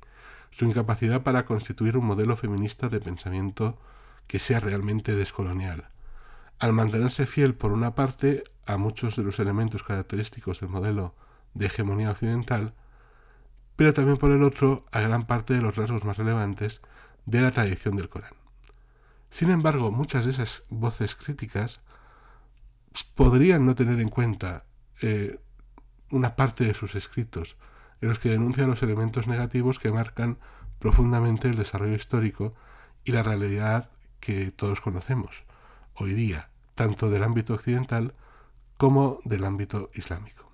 su 0.51 0.65
incapacidad 0.65 1.23
para 1.23 1.45
constituir 1.45 1.97
un 1.97 2.05
modelo 2.05 2.37
feminista 2.37 2.89
de 2.89 2.99
pensamiento 2.99 3.79
que 4.27 4.39
sea 4.39 4.59
realmente 4.59 5.15
descolonial, 5.15 5.89
al 6.59 6.73
mantenerse 6.73 7.25
fiel 7.25 7.55
por 7.55 7.71
una 7.71 7.95
parte 7.95 8.43
a 8.65 8.77
muchos 8.77 9.15
de 9.15 9.23
los 9.23 9.39
elementos 9.39 9.83
característicos 9.83 10.59
del 10.59 10.69
modelo 10.69 11.15
de 11.53 11.65
hegemonía 11.65 12.11
occidental, 12.11 12.73
pero 13.75 13.93
también 13.93 14.17
por 14.17 14.31
el 14.31 14.43
otro 14.43 14.85
a 14.91 15.01
gran 15.01 15.25
parte 15.25 15.53
de 15.53 15.61
los 15.61 15.75
rasgos 15.75 16.03
más 16.03 16.17
relevantes 16.17 16.81
de 17.25 17.41
la 17.41 17.51
tradición 17.51 17.95
del 17.95 18.09
Corán. 18.09 18.33
Sin 19.31 19.49
embargo, 19.49 19.91
muchas 19.91 20.25
de 20.25 20.31
esas 20.31 20.63
voces 20.69 21.15
críticas 21.15 21.79
podrían 23.15 23.65
no 23.65 23.75
tener 23.75 23.99
en 23.99 24.09
cuenta 24.09 24.65
eh, 25.01 25.39
una 26.11 26.35
parte 26.35 26.65
de 26.65 26.73
sus 26.73 26.95
escritos 26.95 27.55
en 28.01 28.09
los 28.09 28.19
que 28.19 28.29
denuncia 28.29 28.67
los 28.67 28.83
elementos 28.83 29.27
negativos 29.27 29.79
que 29.79 29.91
marcan 29.91 30.37
profundamente 30.79 31.47
el 31.47 31.55
desarrollo 31.55 31.95
histórico 31.95 32.53
y 33.03 33.11
la 33.11 33.23
realidad 33.23 33.89
que 34.19 34.51
todos 34.51 34.81
conocemos 34.81 35.43
hoy 35.95 36.13
día, 36.13 36.49
tanto 36.75 37.09
del 37.09 37.23
ámbito 37.23 37.53
occidental 37.53 38.13
como 38.77 39.19
del 39.23 39.43
ámbito 39.43 39.91
islámico. 39.93 40.51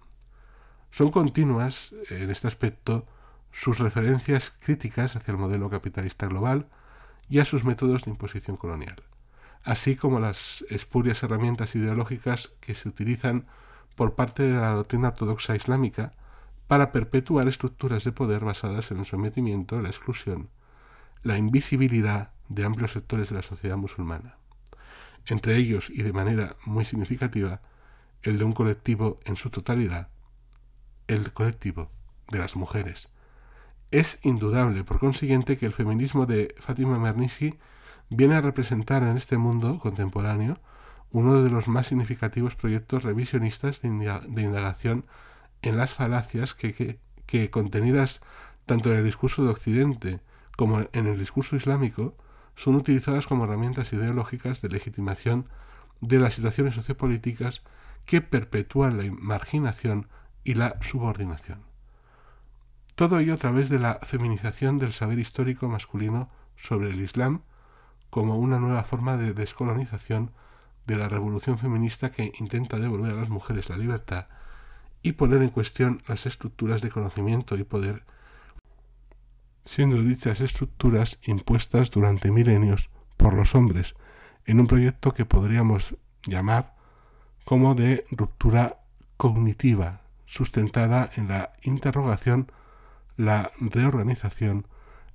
Son 0.92 1.12
continuas, 1.12 1.94
en 2.10 2.30
este 2.30 2.48
aspecto, 2.48 3.06
sus 3.52 3.80
referencias 3.80 4.52
críticas 4.60 5.16
hacia 5.16 5.32
el 5.32 5.38
modelo 5.38 5.70
capitalista 5.70 6.28
global 6.28 6.68
y 7.30 7.40
a 7.40 7.46
sus 7.46 7.64
métodos 7.64 8.04
de 8.04 8.12
imposición 8.12 8.58
colonial, 8.58 9.04
así 9.64 9.96
como 9.96 10.20
las 10.20 10.66
espurias 10.70 11.24
herramientas 11.24 11.76
ideológicas 11.76 12.52
que 12.60 12.76
se 12.76 12.90
utilizan 12.90 13.48
por 13.96 14.16
parte 14.16 14.44
de 14.44 14.60
la 14.60 14.72
doctrina 14.72 15.10
ortodoxa 15.10 15.56
islámica 15.56 16.14
para 16.68 16.92
perpetuar 16.92 17.48
estructuras 17.48 18.04
de 18.04 18.12
poder 18.12 18.44
basadas 18.44 18.92
en 18.92 19.00
el 19.00 19.06
sometimiento, 19.06 19.82
la 19.82 19.90
exclusión, 19.90 20.50
la 21.24 21.38
invisibilidad 21.38 22.32
de 22.50 22.66
amplios 22.66 22.92
sectores 22.92 23.30
de 23.30 23.36
la 23.36 23.42
sociedad 23.42 23.78
musulmana, 23.78 24.38
entre 25.26 25.56
ellos 25.56 25.90
y 25.90 26.04
de 26.04 26.14
manera 26.14 26.56
muy 26.66 26.86
significativa 26.86 27.62
el 28.24 28.38
de 28.38 28.44
un 28.44 28.54
colectivo 28.54 29.20
en 29.26 29.38
su 29.38 29.50
totalidad, 29.50 30.10
el 31.08 31.32
colectivo 31.32 31.90
de 32.30 32.40
las 32.40 32.56
mujeres. 32.56 33.10
Es 33.92 34.20
indudable, 34.24 34.84
por 34.84 35.00
consiguiente, 35.00 35.58
que 35.58 35.66
el 35.66 35.74
feminismo 35.74 36.26
de 36.26 36.54
Fátima 36.60 37.00
Mernissi 37.00 37.58
viene 38.10 38.36
a 38.36 38.42
representar 38.42 39.04
en 39.04 39.18
este 39.18 39.38
mundo 39.38 39.80
contemporáneo 39.80 40.60
uno 41.12 41.42
de 41.42 41.50
los 41.50 41.70
más 41.70 41.88
significativos 41.88 42.56
proyectos 42.56 43.04
revisionistas 43.04 43.82
de 43.82 44.42
indagación 44.42 45.06
en 45.62 45.78
las 45.78 45.94
falacias 45.94 46.56
que, 46.56 47.00
contenidas 47.52 48.22
tanto 48.66 48.92
en 48.92 49.00
el 49.00 49.06
discurso 49.06 49.44
de 49.44 49.52
Occidente 49.52 50.20
como 50.56 50.82
en 50.92 51.08
el 51.08 51.18
discurso 51.18 51.56
islámico 51.56 52.16
son 52.56 52.76
utilizadas 52.76 53.28
como 53.28 53.44
herramientas 53.44 53.94
ideológicas 53.94 54.62
de 54.62 54.70
legitimación 54.70 55.48
de 56.02 56.20
las 56.20 56.34
situaciones 56.34 56.76
sociopolíticas 56.76 57.62
que 58.06 58.22
perpetúan 58.22 58.98
la 58.98 59.12
marginación 59.12 60.08
y 60.44 60.56
la 60.56 60.78
subordinación. 60.82 61.62
Todo 62.96 63.20
ello 63.20 63.36
a 63.36 63.38
través 63.38 63.70
de 63.70 63.80
la 63.80 64.00
feminización 64.02 64.80
del 64.80 64.94
saber 64.94 65.20
histórico 65.20 65.68
masculino 65.68 66.30
sobre 66.56 66.90
el 66.90 67.00
Islam 67.00 67.42
como 68.10 68.38
una 68.38 68.60
nueva 68.60 68.84
forma 68.84 69.18
de 69.18 69.34
descolonización 69.34 70.32
de 70.88 70.96
la 70.96 71.10
revolución 71.10 71.60
feminista 71.60 72.12
que 72.12 72.32
intenta 72.40 72.80
devolver 72.80 73.12
a 73.12 73.22
las 73.22 73.30
mujeres 73.30 73.70
la 73.70 73.78
libertad 73.78 74.28
y 75.02 75.14
poner 75.14 75.42
en 75.42 75.50
cuestión 75.50 76.02
las 76.08 76.26
estructuras 76.26 76.82
de 76.82 76.90
conocimiento 76.90 77.56
y 77.56 77.64
poder, 77.64 78.04
siendo 79.66 80.02
dichas 80.02 80.42
estructuras 80.42 81.20
impuestas 81.24 81.92
durante 81.92 82.32
milenios 82.32 82.90
por 83.16 83.34
los 83.34 83.56
hombres 83.56 83.96
en 84.46 84.60
un 84.60 84.68
proyecto 84.68 85.14
que 85.14 85.26
podríamos 85.26 85.96
llamar 86.26 86.76
como 87.44 87.76
de 87.76 88.06
ruptura 88.12 88.80
cognitiva, 89.18 90.02
sustentada 90.26 91.10
en 91.16 91.28
la 91.28 91.54
interrogación, 91.64 92.52
la 93.16 93.52
reorganización, 93.60 94.68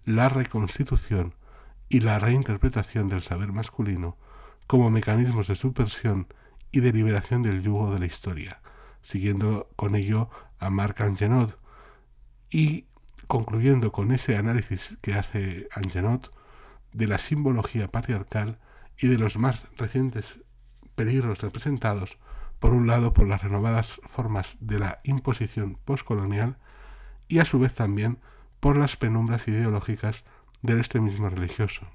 la 0.05 0.29
reconstitución 0.29 1.35
y 1.89 2.01
la 2.01 2.19
reinterpretación 2.19 3.09
del 3.09 3.23
saber 3.23 3.53
masculino 3.53 4.17
como 4.67 4.91
mecanismos 4.91 5.49
de 5.49 5.57
subversión 5.57 6.27
y 6.71 6.81
de 6.81 6.93
liberación 6.93 7.43
del 7.43 7.63
yugo 7.63 7.93
de 7.93 8.01
la 8.01 8.07
historia 8.07 8.62
siguiendo 9.03 9.69
con 9.77 9.95
ello 9.95 10.31
a 10.59 10.71
Marc 10.71 11.01
Angenot 11.01 11.59
y 12.51 12.87
concluyendo 13.27 13.93
con 13.93 14.13
ese 14.13 14.37
análisis 14.37 14.97
que 15.01 15.15
hace 15.15 15.69
Angenot 15.75 16.33
de 16.93 17.07
la 17.07 17.19
simbología 17.19 17.89
patriarcal 17.89 18.59
y 18.99 19.09
de 19.09 19.19
los 19.19 19.37
más 19.37 19.63
recientes 19.77 20.35
peligros 20.95 21.41
representados, 21.41 22.19
por 22.59 22.73
un 22.73 22.87
lado, 22.87 23.13
por 23.13 23.27
las 23.27 23.43
renovadas 23.43 24.01
formas 24.05 24.57
de 24.61 24.79
la 24.79 25.01
imposición 25.03 25.79
postcolonial 25.85 26.59
y 27.27 27.39
a 27.39 27.45
su 27.45 27.59
vez 27.59 27.75
también 27.75 28.19
por 28.61 28.77
las 28.77 28.97
penumbras 28.97 29.49
ideológicas 29.49 30.25
del 30.61 30.79
extremismo 30.79 31.29
religioso. 31.29 31.87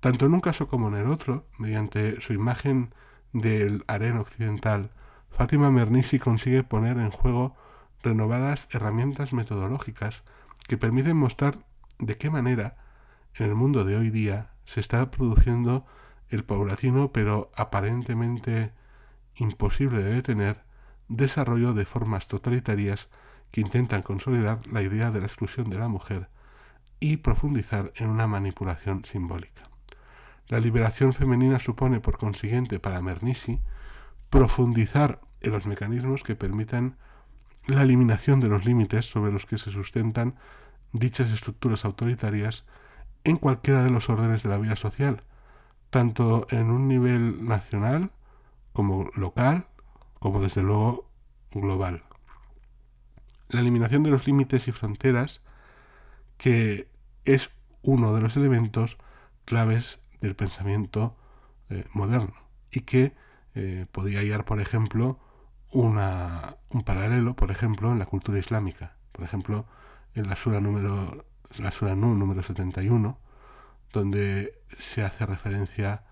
Tanto 0.00 0.26
en 0.26 0.34
un 0.34 0.40
caso 0.40 0.68
como 0.68 0.88
en 0.88 0.94
el 0.94 1.06
otro, 1.06 1.46
mediante 1.58 2.20
su 2.20 2.32
imagen 2.32 2.94
del 3.32 3.84
harén 3.86 4.16
occidental, 4.16 4.90
Fátima 5.38 5.70
Mernissi 5.70 6.18
consigue 6.18 6.64
poner 6.64 6.98
en 6.98 7.12
juego 7.12 7.54
renovadas 8.02 8.66
herramientas 8.72 9.32
metodológicas 9.32 10.24
que 10.66 10.76
permiten 10.76 11.16
mostrar 11.16 11.58
de 12.00 12.16
qué 12.16 12.28
manera 12.28 12.76
en 13.36 13.46
el 13.46 13.54
mundo 13.54 13.84
de 13.84 13.96
hoy 13.96 14.10
día 14.10 14.50
se 14.66 14.80
está 14.80 15.12
produciendo 15.12 15.86
el 16.28 16.42
paulatino 16.42 17.12
pero 17.12 17.52
aparentemente 17.54 18.72
imposible 19.36 20.02
de 20.02 20.14
detener 20.14 20.64
desarrollo 21.06 21.72
de 21.72 21.86
formas 21.86 22.26
totalitarias 22.26 23.08
que 23.52 23.60
intentan 23.60 24.02
consolidar 24.02 24.66
la 24.66 24.82
idea 24.82 25.12
de 25.12 25.20
la 25.20 25.26
exclusión 25.26 25.70
de 25.70 25.78
la 25.78 25.86
mujer 25.86 26.28
y 26.98 27.18
profundizar 27.18 27.92
en 27.94 28.08
una 28.08 28.26
manipulación 28.26 29.04
simbólica. 29.04 29.62
La 30.48 30.58
liberación 30.58 31.12
femenina 31.12 31.60
supone, 31.60 32.00
por 32.00 32.18
consiguiente, 32.18 32.80
para 32.80 33.00
Mernissi, 33.00 33.60
profundizar 34.30 35.20
en 35.40 35.52
los 35.52 35.66
mecanismos 35.66 36.22
que 36.22 36.34
permitan 36.34 36.96
la 37.66 37.82
eliminación 37.82 38.40
de 38.40 38.48
los 38.48 38.64
límites 38.64 39.06
sobre 39.10 39.32
los 39.32 39.46
que 39.46 39.58
se 39.58 39.70
sustentan 39.70 40.34
dichas 40.92 41.30
estructuras 41.30 41.84
autoritarias 41.84 42.64
en 43.24 43.36
cualquiera 43.36 43.84
de 43.84 43.90
los 43.90 44.08
órdenes 44.08 44.42
de 44.42 44.48
la 44.48 44.58
vida 44.58 44.76
social, 44.76 45.22
tanto 45.90 46.46
en 46.50 46.70
un 46.70 46.88
nivel 46.88 47.44
nacional 47.44 48.10
como 48.72 49.10
local, 49.14 49.66
como 50.18 50.40
desde 50.40 50.62
luego 50.62 51.10
global. 51.52 52.04
La 53.48 53.60
eliminación 53.60 54.02
de 54.02 54.10
los 54.10 54.26
límites 54.26 54.68
y 54.68 54.72
fronteras, 54.72 55.40
que 56.36 56.88
es 57.24 57.50
uno 57.82 58.14
de 58.14 58.20
los 58.20 58.36
elementos 58.36 58.98
claves 59.44 59.98
del 60.20 60.36
pensamiento 60.36 61.16
eh, 61.70 61.84
moderno 61.92 62.34
y 62.70 62.80
que 62.80 63.14
eh, 63.54 63.86
podía 63.92 64.20
hallar, 64.20 64.44
por 64.44 64.60
ejemplo, 64.60 65.18
una, 65.70 66.56
un 66.70 66.82
paralelo, 66.82 67.34
por 67.34 67.50
ejemplo, 67.50 67.92
en 67.92 67.98
la 67.98 68.06
cultura 68.06 68.38
islámica. 68.38 68.96
Por 69.12 69.24
ejemplo, 69.24 69.66
en 70.14 70.28
la 70.28 70.36
sura 70.36 70.60
número, 70.60 71.26
la 71.58 71.70
sura 71.70 71.94
número 71.94 72.42
71, 72.42 73.18
donde 73.92 74.60
se 74.76 75.02
hace 75.02 75.26
referencia 75.26 76.04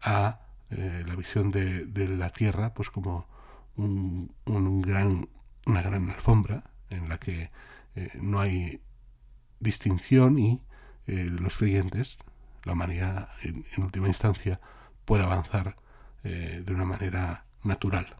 a 0.00 0.40
eh, 0.70 1.04
la 1.06 1.16
visión 1.16 1.50
de, 1.50 1.86
la 2.08 2.30
Tierra 2.30 2.74
pues 2.74 2.90
como 2.90 3.26
un, 3.76 4.32
gran, 4.82 5.28
una 5.66 5.82
gran 5.82 6.10
alfombra 6.10 6.64
en 6.90 7.08
la 7.08 7.18
que 7.18 7.50
no 8.20 8.40
hay 8.40 8.80
distinción 9.58 10.38
y 10.38 10.62
los 11.06 11.56
creyentes 11.56 12.18
la 12.64 12.72
humanidad 12.72 13.28
en, 13.42 13.64
última 13.78 14.08
instancia 14.08 14.60
pueda 15.04 15.24
avanzar 15.24 15.76
eh, 16.24 16.62
de 16.64 16.72
una 16.72 16.84
manera 16.84 17.44
natural. 17.62 18.16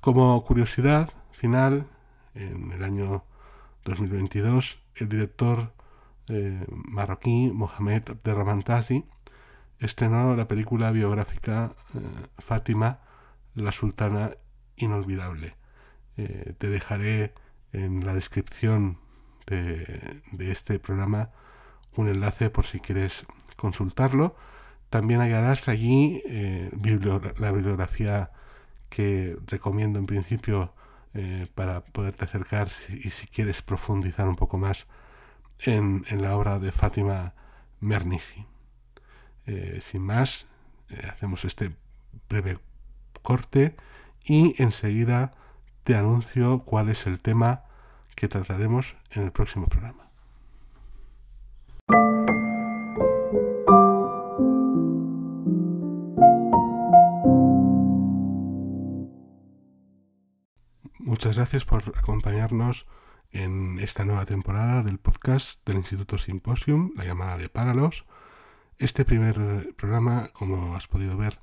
Como 0.00 0.42
curiosidad 0.44 1.10
final, 1.32 1.86
en 2.34 2.72
el 2.72 2.82
año 2.84 3.24
2022, 3.84 4.78
el 4.96 5.08
director 5.08 5.72
eh, 6.28 6.64
marroquí 6.68 7.50
Mohamed 7.52 8.02
Abderrahman 8.10 8.64
estrenó 9.78 10.36
la 10.36 10.48
película 10.48 10.90
biográfica 10.90 11.72
eh, 11.94 11.98
Fátima, 12.38 13.00
la 13.54 13.72
sultana 13.72 14.32
inolvidable. 14.76 15.56
te 16.16 16.70
dejaré 16.70 17.34
en 17.72 18.04
la 18.06 18.14
descripción 18.14 18.98
de, 19.46 20.22
de 20.32 20.50
este 20.50 20.78
programa 20.78 21.30
un 21.96 22.08
enlace 22.08 22.50
por 22.50 22.66
si 22.66 22.80
quieres 22.80 23.26
consultarlo. 23.56 24.36
También 24.90 25.20
hallarás 25.20 25.68
allí 25.68 26.22
eh, 26.26 26.70
la 27.38 27.52
bibliografía 27.52 28.30
que 28.88 29.36
recomiendo 29.46 29.98
en 29.98 30.06
principio 30.06 30.72
eh, 31.14 31.46
para 31.54 31.80
poderte 31.80 32.24
acercar 32.24 32.68
y 32.88 33.10
si 33.10 33.26
quieres 33.26 33.62
profundizar 33.62 34.28
un 34.28 34.36
poco 34.36 34.58
más 34.58 34.86
en, 35.60 36.04
la 36.10 36.36
obra 36.36 36.58
de 36.58 36.72
Fátima 36.72 37.34
Mernissi. 37.80 38.46
Eh, 39.46 39.80
sin 39.82 40.02
más, 40.02 40.46
hacemos 41.08 41.44
este 41.44 41.72
breve 42.28 42.58
corte 43.22 43.74
y 44.24 44.60
enseguida 44.62 45.34
te 45.84 45.94
anuncio 45.94 46.60
cuál 46.60 46.88
es 46.88 47.06
el 47.06 47.20
tema 47.20 47.62
que 48.14 48.28
trataremos 48.28 48.96
en 49.10 49.22
el 49.22 49.32
próximo 49.32 49.66
programa. 49.66 50.06
Muchas 61.06 61.36
gracias 61.36 61.64
por 61.64 61.96
acompañarnos 61.96 62.84
en 63.30 63.78
esta 63.78 64.04
nueva 64.04 64.26
temporada 64.26 64.82
del 64.82 64.98
podcast 64.98 65.64
del 65.64 65.76
Instituto 65.76 66.18
Symposium, 66.18 66.94
la 66.96 67.04
llamada 67.04 67.38
de 67.38 67.48
Paralos. 67.48 68.06
Este 68.78 69.04
primer 69.04 69.72
programa, 69.76 70.30
como 70.32 70.74
has 70.74 70.88
podido 70.88 71.16
ver, 71.16 71.38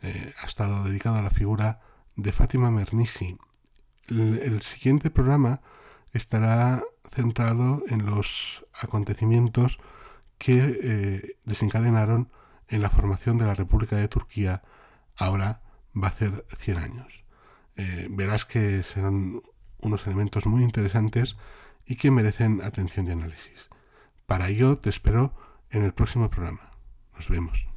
eh, 0.00 0.32
ha 0.42 0.46
estado 0.46 0.82
dedicado 0.82 1.16
a 1.16 1.22
la 1.22 1.28
figura 1.28 1.82
de 2.16 2.32
Fátima 2.32 2.70
Mernissi. 2.70 3.36
el 4.08 4.62
siguiente 4.62 5.10
programa 5.10 5.60
estará 6.14 6.82
centrado 7.14 7.82
en 7.88 8.06
los 8.06 8.64
acontecimientos 8.72 9.76
que 10.38 10.80
eh, 10.82 11.36
desencadenaron 11.44 12.32
en 12.66 12.80
la 12.80 12.88
formación 12.88 13.36
de 13.36 13.44
la 13.44 13.52
República 13.52 13.96
de 13.96 14.08
Turquía, 14.08 14.62
ahora 15.16 15.60
va 15.94 16.08
a 16.08 16.16
ser 16.16 16.46
100 16.60 16.78
años. 16.78 17.22
Eh, 17.76 18.08
verás 18.10 18.44
que 18.44 18.82
serán 18.82 19.42
unos 19.78 20.06
elementos 20.06 20.46
muy 20.46 20.62
interesantes 20.62 21.36
y 21.86 21.96
que 21.96 22.10
merecen 22.10 22.62
atención 22.62 23.08
y 23.08 23.12
análisis. 23.12 23.68
Para 24.26 24.48
ello 24.48 24.78
te 24.78 24.90
espero 24.90 25.34
en 25.70 25.84
el 25.84 25.92
próximo 25.92 26.30
programa. 26.30 26.70
Nos 27.14 27.28
vemos. 27.28 27.71